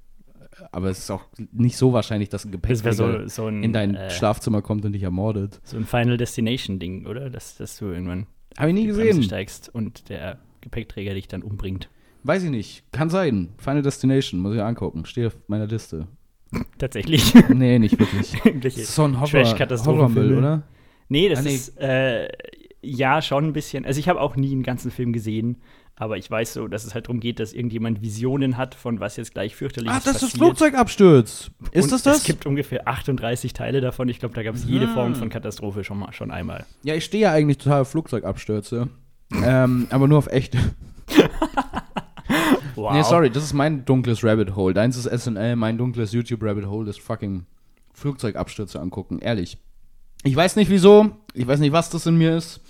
aber 0.72 0.90
es 0.90 1.00
ist 1.00 1.12
auch 1.12 1.26
nicht 1.52 1.78
so 1.78 1.94
wahrscheinlich, 1.94 2.30
dass 2.30 2.46
ein 2.46 2.52
Gepäckträger 2.52 2.94
so, 2.94 3.28
so 3.28 3.48
ein, 3.48 3.64
in 3.64 3.74
dein 3.74 3.96
äh, 3.96 4.10
Schlafzimmer 4.12 4.62
kommt 4.62 4.86
und 4.86 4.94
dich 4.94 5.04
ermordet. 5.04 5.60
so 5.64 5.78
ein 5.78 5.86
Final 5.86 6.18
Destination-Ding, 6.18 7.06
oder? 7.08 7.30
Dass, 7.30 7.58
dass 7.58 7.78
du 7.78 7.86
irgendwann 7.86 8.28
Habe 8.58 8.70
ich 8.70 8.76
nie 8.76 8.82
die 8.88 8.92
Bremse 8.92 9.08
gesehen. 9.08 9.24
steigst 9.24 9.70
und 9.74 10.10
der 10.10 10.40
Gepäckträger 10.62 11.14
dich 11.14 11.28
dann 11.28 11.42
umbringt. 11.44 11.90
Weiß 12.24 12.44
ich 12.44 12.50
nicht. 12.52 12.84
Kann 12.92 13.10
sein. 13.10 13.50
Final 13.58 13.82
Destination, 13.82 14.40
muss 14.42 14.54
ich 14.56 14.62
angucken. 14.62 15.06
Steht 15.06 15.28
auf 15.28 15.38
meiner 15.48 15.68
Liste. 15.68 16.08
Tatsächlich. 16.78 17.34
Nee, 17.50 17.80
nicht 17.80 17.98
wirklich. 18.00 18.34
Ist 18.78 18.94
so 18.96 19.06
ein. 19.06 19.20
Horrormüll, 19.20 20.38
oder? 20.38 20.64
Nee, 21.10 21.30
das 21.30 21.40
Ah, 21.40 21.42
nee. 21.44 21.56
ist 21.56 21.78
äh, 21.80 22.28
ja 22.82 23.22
schon 23.22 23.46
ein 23.48 23.54
bisschen. 23.54 23.86
Also 23.86 24.00
ich 24.00 24.08
habe 24.10 24.22
auch 24.22 24.36
nie 24.36 24.52
einen 24.52 24.64
ganzen 24.64 24.92
Film 24.92 25.14
gesehen, 25.14 25.58
aber 26.02 26.18
ich 26.18 26.32
weiß 26.32 26.54
so, 26.54 26.68
dass 26.68 26.84
es 26.84 26.96
halt 26.96 27.06
darum 27.06 27.20
geht, 27.20 27.40
dass 27.40 27.54
irgendjemand 27.54 28.02
Visionen 28.02 28.58
hat, 28.58 28.74
von 28.74 29.00
was 29.00 29.18
jetzt 29.18 29.34
gleich 29.34 29.56
fürchterliches 29.56 29.98
Ach, 30.00 30.04
das 30.04 30.16
ist 30.16 30.24
das 30.24 30.32
passiert. 30.32 30.48
Flugzeugabsturz. 30.48 31.52
Ist 31.72 31.84
Und 31.84 31.92
das 31.92 32.02
das? 32.02 32.18
Es 32.18 32.24
gibt 32.24 32.48
ungefähr 32.48 32.88
38 32.88 33.54
Teile 33.54 33.82
davon. 33.82 34.10
Ich 34.10 34.18
glaube, 34.18 34.34
da 34.34 34.42
gab 34.42 34.56
es 34.56 34.66
jede 34.66 34.88
Ah. 34.88 34.94
Form 34.96 35.14
von 35.14 35.30
Katastrophe 35.30 35.84
schon 35.84 36.00
mal 36.00 36.12
schon 36.12 36.32
einmal. 36.32 36.66
ja, 36.84 36.96
ich 36.96 37.06
stehe 37.06 37.22
ja 37.24 37.32
eigentlich 37.32 37.60
total 37.60 37.82
auf 37.82 37.90
Flugzeugabstürze. 37.92 38.90
ähm, 39.44 39.88
aber 39.92 40.08
nur 40.08 40.18
auf 40.18 40.28
echte. 40.28 40.58
Wow. 42.76 42.94
Nee, 42.94 43.04
sorry, 43.04 43.30
das 43.30 43.44
ist 43.44 43.54
mein 43.54 43.84
dunkles 43.86 44.24
Rabbit 44.24 44.56
Hole. 44.56 44.74
Deins 44.74 44.96
ist 44.98 45.06
SNL, 45.06 45.56
mein 45.58 45.78
dunkles 45.78 46.14
YouTube 46.14 46.42
Rabbit 46.42 46.66
Hole 46.68 46.90
ist 46.90 47.00
fucking 47.02 47.46
Flugzeugabstürze 47.94 48.80
angucken. 48.80 49.20
Ehrlich. 49.20 49.58
Ich 50.24 50.36
weiß 50.36 50.56
nicht 50.56 50.72
wieso. 50.72 51.12
Ich 51.34 51.46
weiß 51.46 51.60
nicht, 51.60 51.74
was 51.74 51.90
das 51.90 52.06
in 52.06 52.18
mir 52.18 52.36
ist. 52.38 52.62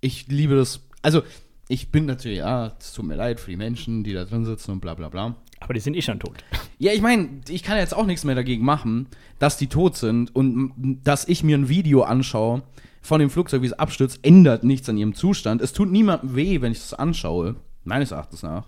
Ich 0.00 0.28
liebe 0.28 0.54
das. 0.54 0.80
Also, 1.02 1.22
ich 1.70 1.90
bin 1.90 2.04
natürlich, 2.06 2.38
ja, 2.38 2.72
es 2.78 2.92
tut 2.92 3.06
mir 3.06 3.14
leid 3.14 3.38
für 3.40 3.50
die 3.50 3.56
Menschen, 3.56 4.02
die 4.04 4.12
da 4.12 4.24
drin 4.24 4.44
sitzen 4.44 4.72
und 4.72 4.80
bla 4.80 4.94
bla 4.94 5.08
bla. 5.08 5.36
Aber 5.60 5.74
die 5.74 5.80
sind 5.80 5.94
eh 5.94 6.02
schon 6.02 6.18
tot. 6.18 6.42
Ja, 6.78 6.92
ich 6.92 7.00
meine, 7.02 7.28
ich 7.48 7.62
kann 7.62 7.76
jetzt 7.76 7.94
auch 7.94 8.06
nichts 8.06 8.24
mehr 8.24 8.34
dagegen 8.34 8.64
machen, 8.64 9.06
dass 9.38 9.56
die 9.56 9.66
tot 9.68 9.96
sind 9.96 10.34
und 10.34 11.00
dass 11.04 11.28
ich 11.28 11.42
mir 11.44 11.56
ein 11.56 11.68
Video 11.68 12.02
anschaue 12.02 12.62
von 13.02 13.20
dem 13.20 13.30
Flugzeug, 13.30 13.62
wie 13.62 13.66
es 13.66 13.72
abstürzt, 13.74 14.18
ändert 14.22 14.64
nichts 14.64 14.88
an 14.88 14.96
ihrem 14.96 15.14
Zustand. 15.14 15.60
Es 15.62 15.72
tut 15.72 15.90
niemandem 15.92 16.34
weh, 16.34 16.60
wenn 16.60 16.72
ich 16.72 16.78
das 16.80 16.94
anschaue, 16.94 17.56
meines 17.84 18.10
Erachtens 18.10 18.42
nach. 18.42 18.66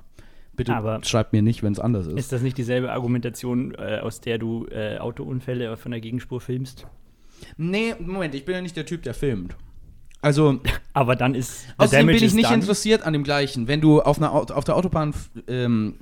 Bitte 0.54 0.74
Aber- 0.76 1.02
schreibt 1.02 1.32
mir 1.32 1.42
nicht, 1.42 1.62
wenn 1.62 1.72
es 1.72 1.80
anders 1.80 2.06
ist. 2.06 2.18
Ist 2.18 2.32
das 2.32 2.42
nicht 2.42 2.56
dieselbe 2.58 2.92
Argumentation, 2.92 3.74
äh, 3.74 3.98
aus 4.02 4.20
der 4.20 4.38
du 4.38 4.66
äh, 4.70 4.98
Autounfälle 4.98 5.76
von 5.76 5.90
der 5.92 6.00
Gegenspur 6.00 6.40
filmst? 6.42 6.86
Nee, 7.56 7.94
Moment, 7.98 8.34
ich 8.34 8.44
bin 8.44 8.54
ja 8.54 8.60
nicht 8.60 8.76
der 8.76 8.86
Typ, 8.86 9.02
der 9.02 9.14
filmt. 9.14 9.56
Also, 10.22 10.60
Aber 10.94 11.16
dann 11.16 11.34
ist 11.34 11.66
außerdem 11.76 12.06
bin 12.06 12.16
ich 12.16 12.32
nicht 12.34 12.46
done. 12.46 12.54
interessiert 12.56 13.02
an 13.02 13.12
dem 13.12 13.24
gleichen. 13.24 13.66
Wenn 13.68 13.80
du 13.80 14.00
auf, 14.00 14.18
einer, 14.18 14.32
Au- 14.32 14.44
auf 14.44 14.64
der 14.64 14.76
Autobahn 14.76 15.12
ähm, 15.48 15.96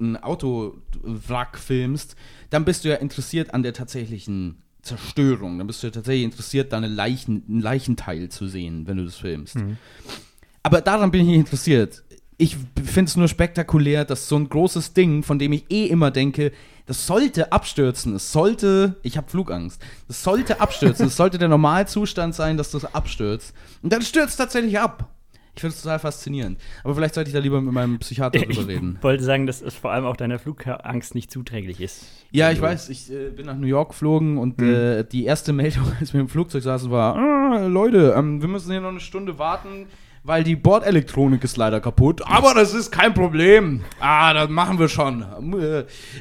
ein, 0.00 0.16
Autowrack 0.22 1.58
filmst, 1.58 2.16
dann 2.50 2.64
bist 2.64 2.84
du 2.84 2.88
ja 2.88 2.96
interessiert 2.96 3.52
an 3.52 3.62
der 3.62 3.72
tatsächlichen 3.72 4.62
Zerstörung. 4.82 5.58
Dann 5.58 5.66
bist 5.66 5.82
du 5.82 5.88
ja 5.88 5.90
tatsächlich 5.90 6.24
interessiert, 6.24 6.72
da 6.72 6.76
eine 6.78 6.88
Leichen, 6.88 7.42
einen 7.48 7.60
Leichenteil 7.60 8.28
zu 8.28 8.46
sehen, 8.46 8.86
wenn 8.86 8.96
du 8.98 9.04
das 9.04 9.16
filmst. 9.16 9.56
Aber 10.62 10.80
daran 10.80 11.10
bin 11.10 11.22
ich 11.22 11.26
nicht 11.26 11.36
interessiert. 11.38 12.04
Ich 12.36 12.56
finde 12.84 13.08
es 13.08 13.16
nur 13.16 13.28
spektakulär, 13.28 14.04
dass 14.04 14.28
so 14.28 14.36
ein 14.36 14.48
großes 14.48 14.92
Ding, 14.92 15.22
von 15.22 15.38
dem 15.38 15.52
ich 15.52 15.70
eh 15.70 15.86
immer 15.86 16.10
denke, 16.10 16.52
das 16.86 17.06
sollte 17.06 17.50
abstürzen. 17.52 18.14
Es 18.16 18.30
sollte, 18.32 18.96
ich 19.02 19.16
habe 19.16 19.30
Flugangst. 19.30 19.80
Es 20.08 20.22
sollte 20.22 20.60
abstürzen. 20.60 21.06
es 21.06 21.16
sollte 21.16 21.38
der 21.38 21.48
Normalzustand 21.48 22.34
sein, 22.34 22.56
dass 22.56 22.70
das 22.70 22.94
abstürzt. 22.94 23.54
Und 23.82 23.92
dann 23.92 24.02
stürzt 24.02 24.36
tatsächlich 24.36 24.78
ab. 24.78 25.08
Ich 25.56 25.60
finde 25.60 25.76
es 25.76 25.82
total 25.82 26.00
faszinierend. 26.00 26.58
Aber 26.82 26.96
vielleicht 26.96 27.14
sollte 27.14 27.28
ich 27.30 27.34
da 27.34 27.38
lieber 27.38 27.60
mit 27.60 27.72
meinem 27.72 28.00
Psychiater 28.00 28.38
drüber 28.44 28.66
reden. 28.66 28.94
Ich 28.98 29.04
wollte 29.04 29.22
sagen, 29.22 29.46
dass 29.46 29.62
es 29.62 29.72
vor 29.74 29.92
allem 29.92 30.04
auch 30.04 30.16
deiner 30.16 30.40
Flugangst 30.40 31.14
nicht 31.14 31.30
zuträglich 31.30 31.80
ist. 31.80 32.06
Ja, 32.32 32.50
ich 32.50 32.60
weiß, 32.60 32.88
ich 32.88 33.10
äh, 33.12 33.30
bin 33.30 33.46
nach 33.46 33.56
New 33.56 33.68
York 33.68 33.90
geflogen 33.90 34.36
und 34.36 34.58
Mhm. 34.58 34.74
äh, 34.74 35.04
die 35.04 35.24
erste 35.24 35.52
Meldung, 35.52 35.84
als 36.00 36.12
wir 36.12 36.20
im 36.20 36.28
Flugzeug 36.28 36.64
saßen, 36.64 36.90
war: 36.90 37.14
ah, 37.16 37.66
Leute, 37.66 38.14
ähm, 38.16 38.40
wir 38.42 38.48
müssen 38.48 38.72
hier 38.72 38.80
noch 38.80 38.88
eine 38.88 38.98
Stunde 38.98 39.38
warten, 39.38 39.86
weil 40.24 40.42
die 40.42 40.56
Bordelektronik 40.56 41.44
ist 41.44 41.56
leider 41.56 41.80
kaputt. 41.80 42.22
Aber 42.26 42.54
das 42.54 42.74
ist 42.74 42.90
kein 42.90 43.14
Problem. 43.14 43.82
Ah, 44.00 44.32
das 44.32 44.48
machen 44.48 44.78
wir 44.78 44.88
schon. 44.88 45.24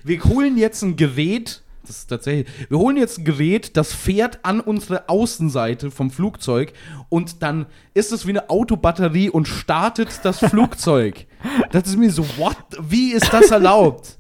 Wir 0.04 0.24
holen 0.26 0.58
jetzt 0.58 0.84
ein 0.84 0.96
Gerät. 0.96 1.62
Das 1.88 1.98
ist 1.98 2.08
tatsächlich. 2.08 2.48
Wir 2.70 2.78
holen 2.78 2.96
jetzt 2.96 3.18
ein 3.18 3.26
Gerät, 3.26 3.76
das 3.76 3.92
fährt 3.92 4.40
an 4.44 4.62
unsere 4.62 5.10
Außenseite 5.10 5.92
vom 5.92 6.12
Flugzeug 6.12 6.72
und 7.10 7.44
dann 7.44 7.66
ist 7.94 8.14
es 8.14 8.26
wie 8.26 8.30
eine 8.32 8.50
Autobatterie 8.50 9.30
und 9.30 9.50
startet 9.50 10.22
das 10.24 10.40
Flugzeug. 10.40 11.26
Das 11.72 11.84
ist 11.84 11.98
mir 11.98 12.10
so, 12.10 12.24
what? 12.38 12.56
Wie 12.80 13.12
ist 13.12 13.34
das 13.34 13.52
erlaubt? 13.52 14.18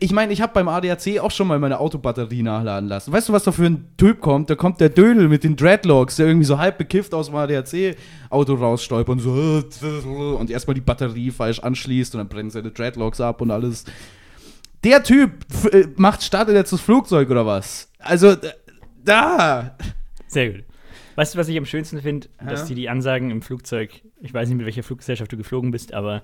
Ich 0.00 0.10
meine, 0.10 0.32
ich 0.32 0.40
habe 0.40 0.54
beim 0.54 0.68
ADAC 0.68 1.18
auch 1.20 1.30
schon 1.30 1.48
mal 1.48 1.58
meine 1.58 1.78
Autobatterie 1.78 2.42
nachladen 2.42 2.88
lassen. 2.88 3.12
Weißt 3.12 3.28
du, 3.28 3.34
was 3.34 3.44
da 3.44 3.52
für 3.52 3.66
ein 3.66 3.84
Typ 3.98 4.22
kommt? 4.22 4.48
Da 4.48 4.54
kommt 4.54 4.80
der 4.80 4.88
Dödel 4.88 5.28
mit 5.28 5.44
den 5.44 5.54
Dreadlocks, 5.54 6.16
der 6.16 6.28
irgendwie 6.28 6.46
so 6.46 6.56
halb 6.56 6.78
bekifft 6.78 7.12
aus 7.12 7.26
dem 7.26 7.36
ADAC-Auto 7.36 8.54
rausstolpert 8.54 9.12
und 9.12 9.18
so 9.18 9.28
und 10.40 10.50
erstmal 10.50 10.72
die 10.72 10.80
Batterie 10.80 11.30
falsch 11.30 11.58
anschließt 11.58 12.14
und 12.14 12.20
dann 12.20 12.28
brennen 12.28 12.48
seine 12.48 12.70
Dreadlocks 12.70 13.20
ab 13.20 13.42
und 13.42 13.50
alles. 13.50 13.84
Der 14.82 15.02
Typ 15.02 15.32
äh, 15.70 15.88
macht 15.96 16.22
startet 16.22 16.54
jetzt 16.54 16.72
das 16.72 16.80
Flugzeug 16.80 17.28
oder 17.28 17.44
was? 17.44 17.92
Also, 17.98 18.34
da. 19.04 19.76
Sehr 20.26 20.52
gut. 20.52 20.64
Weißt 21.16 21.34
du, 21.34 21.38
was 21.38 21.48
ich 21.48 21.58
am 21.58 21.66
schönsten 21.66 22.00
finde? 22.00 22.28
Ja. 22.40 22.48
Dass 22.48 22.64
die 22.64 22.74
die 22.74 22.88
Ansagen 22.88 23.30
im 23.30 23.42
Flugzeug, 23.42 23.90
ich 24.22 24.32
weiß 24.32 24.48
nicht, 24.48 24.56
mit 24.56 24.64
welcher 24.64 24.82
Fluggesellschaft 24.82 25.30
du 25.32 25.36
geflogen 25.36 25.70
bist, 25.70 25.92
aber 25.92 26.22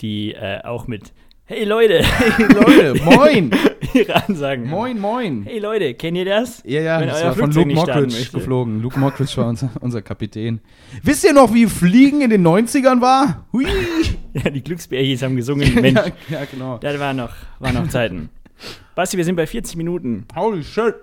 die 0.00 0.34
äh, 0.34 0.62
auch 0.62 0.86
mit 0.86 1.12
Hey 1.54 1.64
Leute, 1.64 2.02
Hey 2.02 2.46
Leute, 2.46 2.94
moin! 3.04 3.50
ihre 3.92 4.26
Ansagen. 4.26 4.70
Moin, 4.70 4.98
moin! 4.98 5.42
Hey 5.44 5.58
Leute, 5.58 5.92
kennt 5.92 6.16
ihr 6.16 6.24
das? 6.24 6.62
Ja, 6.64 6.80
ja, 6.80 6.98
Wenn 6.98 7.08
das 7.08 7.22
war 7.22 7.34
von 7.34 7.52
Flugzeug 7.52 7.56
Luke 7.56 7.68
nicht 7.68 7.82
starten 7.82 8.02
Mockridge 8.06 8.30
geflogen. 8.32 8.80
Luke 8.80 8.98
Mockridge 8.98 9.36
war 9.36 9.48
unser, 9.48 9.70
unser 9.82 10.00
Kapitän. 10.00 10.62
Wisst 11.02 11.24
ihr 11.24 11.34
noch, 11.34 11.52
wie 11.52 11.66
Fliegen 11.66 12.22
in 12.22 12.30
den 12.30 12.42
90ern 12.46 13.02
war? 13.02 13.44
Hui! 13.52 13.66
Ja, 14.32 14.48
die 14.48 14.62
Glücksbärchis 14.62 15.22
haben 15.22 15.36
gesungen. 15.36 15.74
Mensch, 15.74 16.00
ja, 16.30 16.38
ja, 16.38 16.44
genau. 16.50 16.78
das 16.78 16.98
war 16.98 17.12
noch, 17.12 17.34
war 17.58 17.70
noch 17.70 17.86
Zeiten. 17.88 18.30
Basti, 18.94 19.18
wir 19.18 19.26
sind 19.26 19.36
bei 19.36 19.46
40 19.46 19.76
Minuten. 19.76 20.24
Holy 20.34 20.64
shit. 20.64 20.94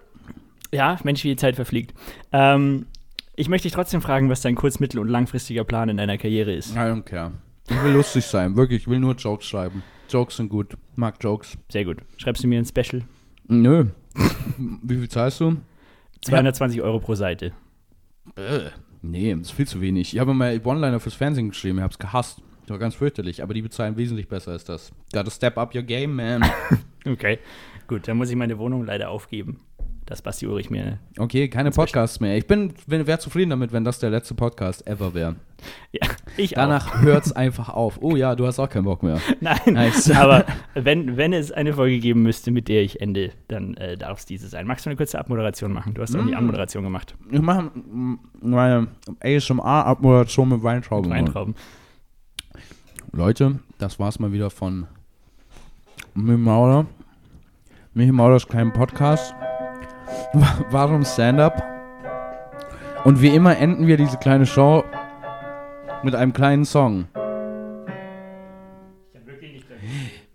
Ja, 0.71 0.97
Mensch, 1.03 1.23
wie 1.23 1.27
die 1.27 1.35
Zeit 1.35 1.55
verfliegt. 1.55 1.93
Ähm, 2.31 2.87
ich 3.35 3.47
möchte 3.47 3.67
dich 3.67 3.73
trotzdem 3.73 4.01
fragen, 4.01 4.31
was 4.31 4.41
dein 4.41 4.55
kurz-, 4.55 4.79
mittel- 4.79 4.97
und 4.97 5.09
langfristiger 5.09 5.63
Plan 5.63 5.89
in 5.89 5.97
deiner 5.97 6.17
Karriere 6.17 6.51
ist. 6.51 6.73
I 6.73 6.79
don't 6.79 7.03
care. 7.03 7.33
Ich 7.69 7.83
will 7.83 7.91
lustig 7.91 8.25
sein, 8.25 8.55
wirklich. 8.55 8.81
Ich 8.81 8.87
will 8.87 8.99
nur 8.99 9.13
Jokes 9.13 9.45
schreiben. 9.45 9.83
Jokes 10.11 10.37
sind 10.37 10.49
gut. 10.49 10.77
Mag 10.95 11.15
Jokes. 11.21 11.57
Sehr 11.69 11.85
gut. 11.85 11.97
Schreibst 12.17 12.43
du 12.43 12.47
mir 12.47 12.59
ein 12.59 12.65
Special? 12.65 13.03
Nö. 13.47 13.85
Wie 14.83 14.97
viel 14.97 15.09
zahlst 15.09 15.39
du? 15.39 15.57
220 16.21 16.81
Euro 16.81 16.99
pro 16.99 17.15
Seite. 17.15 17.53
Äh, 18.35 18.69
nee, 19.01 19.33
das 19.33 19.47
ist 19.47 19.51
viel 19.51 19.67
zu 19.67 19.81
wenig. 19.81 20.13
Ich 20.13 20.19
habe 20.19 20.33
mal 20.33 20.59
One-Liner 20.63 20.99
fürs 20.99 21.15
Fernsehen 21.15 21.49
geschrieben, 21.49 21.77
ich 21.77 21.83
habe 21.83 21.91
es 21.91 21.99
gehasst. 21.99 22.41
Das 22.61 22.69
war 22.71 22.79
ganz 22.79 22.95
fürchterlich, 22.95 23.41
aber 23.41 23.53
die 23.53 23.61
bezahlen 23.61 23.97
wesentlich 23.97 24.27
besser 24.27 24.51
als 24.51 24.63
das. 24.63 24.91
Gotta 25.11 25.31
step 25.31 25.57
up 25.57 25.73
your 25.73 25.83
game, 25.83 26.15
man. 26.15 26.43
Okay. 27.05 27.39
Gut, 27.87 28.09
dann 28.09 28.17
muss 28.17 28.29
ich 28.29 28.35
meine 28.35 28.57
Wohnung 28.59 28.85
leider 28.85 29.09
aufgeben. 29.09 29.61
Das 30.09 30.23
Basti 30.23 30.47
Ulrich 30.47 30.71
mir. 30.71 30.97
Okay, 31.19 31.49
keine 31.49 31.69
Podcasts 31.69 32.19
mehr. 32.19 32.35
Ich 32.35 32.47
bin, 32.47 32.73
wäre 32.87 33.19
zufrieden 33.19 33.51
damit, 33.51 33.71
wenn 33.71 33.83
das 33.83 33.99
der 33.99 34.09
letzte 34.09 34.33
Podcast 34.33 34.85
ever 34.87 35.13
wäre. 35.13 35.35
Ja, 35.91 36.07
ich 36.37 36.55
auch. 36.55 36.61
Danach 36.61 37.01
hört 37.01 37.25
es 37.25 37.31
einfach 37.33 37.67
auf. 37.69 37.99
Oh 38.01 38.15
ja, 38.15 38.33
du 38.35 38.47
hast 38.47 38.59
auch 38.59 38.69
keinen 38.69 38.85
Bock 38.85 39.03
mehr. 39.03 39.19
Nein, 39.41 39.59
Nice. 39.65 40.09
aber 40.15 40.45
wenn, 40.73 41.17
wenn 41.17 41.33
es 41.33 41.51
eine 41.51 41.73
Folge 41.73 41.99
geben 41.99 42.23
müsste, 42.23 42.49
mit 42.51 42.69
der 42.69 42.81
ich 42.81 43.01
ende, 43.01 43.31
dann 43.49 43.73
äh, 43.75 43.97
darf 43.97 44.19
es 44.19 44.25
diese 44.25 44.47
sein. 44.47 44.65
Magst 44.65 44.85
du 44.85 44.89
eine 44.89 44.95
kurze 44.95 45.19
Abmoderation 45.19 45.73
machen? 45.73 45.95
Du 45.95 46.01
hast 46.01 46.15
auch 46.15 46.25
die 46.25 46.31
Mm. 46.31 46.37
Anmoderation 46.37 46.83
gemacht. 46.83 47.15
Ich 47.29 47.41
mache 47.41 47.63
mm, 47.63 48.19
meine 48.41 48.87
ASMR-Abmoderation 49.19 50.49
mit 50.49 50.63
Weintrauben. 50.63 51.11
Weintrauben. 51.11 51.55
Leute, 53.11 53.59
das 53.79 53.99
war's 53.99 54.17
mal 54.17 54.31
wieder 54.31 54.49
von 54.49 54.87
Michi 56.13 56.37
Maurer. 56.37 56.85
Michi 57.93 58.13
Maurers 58.13 58.47
kleinen 58.47 58.71
Podcast. 58.71 59.33
Warum 60.69 61.03
Stand-Up? 61.03 61.63
Und 63.03 63.21
wie 63.21 63.33
immer 63.33 63.57
enden 63.57 63.87
wir 63.87 63.97
diese 63.97 64.17
kleine 64.17 64.45
Show 64.45 64.83
mit 66.03 66.15
einem 66.15 66.33
kleinen 66.33 66.65
Song. 66.65 67.07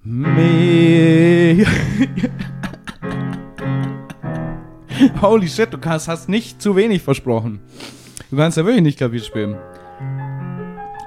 Me. 0.03 1.65
Holy 5.23 5.49
shit, 5.49 5.73
du 5.73 5.79
kannst, 5.79 6.09
hast 6.09 6.29
nicht 6.29 6.61
zu 6.61 6.77
wenig 6.77 7.03
versprochen. 7.03 7.61
Du 8.31 8.37
kannst 8.37 8.59
ja 8.59 8.65
wirklich 8.65 8.83
nicht 8.83 8.99
Klavier 8.99 9.23
spielen. 9.23 9.57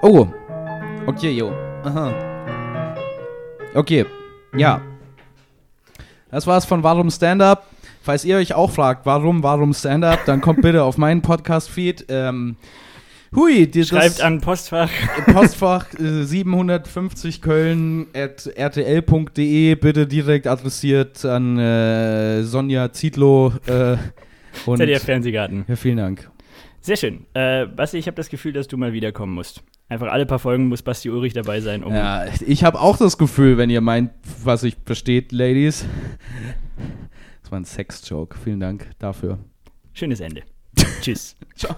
Oh. 0.01 0.27
Okay, 1.05 1.31
jo. 1.31 1.51
Aha. 1.83 2.13
Okay. 3.75 4.05
Ja. 4.55 4.81
Das 6.31 6.47
war's 6.47 6.65
von 6.65 6.83
Warum 6.83 7.09
Stand-Up. 7.11 7.65
Falls 8.08 8.24
ihr 8.24 8.38
euch 8.38 8.53
auch 8.53 8.72
fragt, 8.72 9.05
warum, 9.05 9.43
warum 9.43 9.74
Stand-Up, 9.74 10.24
dann 10.26 10.39
kommt 10.39 10.62
bitte 10.62 10.84
auf 10.84 10.97
meinen 10.97 11.22
Podcast-Feed. 11.22 12.05
Ähm, 12.08 12.55
hui, 13.36 13.68
die, 13.68 13.84
Schreibt 13.84 14.22
an 14.22 14.39
Postfach. 14.39 14.89
Postfach 15.26 15.93
äh, 15.99 16.24
750 16.24 17.41
Köln 17.41 18.08
at 18.16 18.49
rtl.de 18.58 19.76
bitte 19.76 20.08
direkt 20.08 20.47
adressiert 20.47 21.26
an 21.26 21.60
äh, 21.60 22.43
Sonja 22.43 22.93
Zietlow. 22.93 23.51
Äh, 23.68 23.97
und 24.66 24.78
ZDF 24.78 25.03
Fernsehgarten. 25.03 25.66
ja, 25.68 25.76
vielen 25.76 25.97
Dank. 25.97 26.32
Sehr 26.80 26.95
schön. 26.95 27.26
Äh, 27.34 27.66
Basti, 27.66 27.97
ich 27.97 28.08
habe 28.08 28.16
das 28.16 28.30
Gefühl, 28.30 28.53
dass 28.53 28.70
du 28.70 28.78
mal 28.78 28.93
wiederkommen 28.93 29.34
musst. 29.34 29.64
Einfach 29.89 30.08
alle 30.08 30.26
paar 30.26 30.39
Folgen 30.39 30.70
muss 30.70 30.82
Basti 30.82 31.10
Ulrich 31.10 31.34
dabei 31.34 31.60
sein, 31.60 31.84
um. 31.84 31.93
Ja, 31.93 32.28
ich 32.39 32.64
habe 32.64 32.80
auch 32.80 32.95
das 32.95 33.18
Gefühl, 33.18 33.58
wenn 33.58 33.70
ihr 33.70 33.82
meint, 33.82 34.12
was 34.45 34.64
ich 34.64 34.78
versteht, 34.86 35.34
Ladies. 35.34 35.86
Das 37.47 37.51
war 37.53 37.61
ein 37.61 37.63
Sex-Joke. 37.63 38.37
Vielen 38.37 38.59
Dank 38.59 38.89
dafür. 38.99 39.39
Schönes 39.93 40.19
Ende. 40.19 40.43
Tschüss. 41.01 41.37
Ciao. 41.55 41.77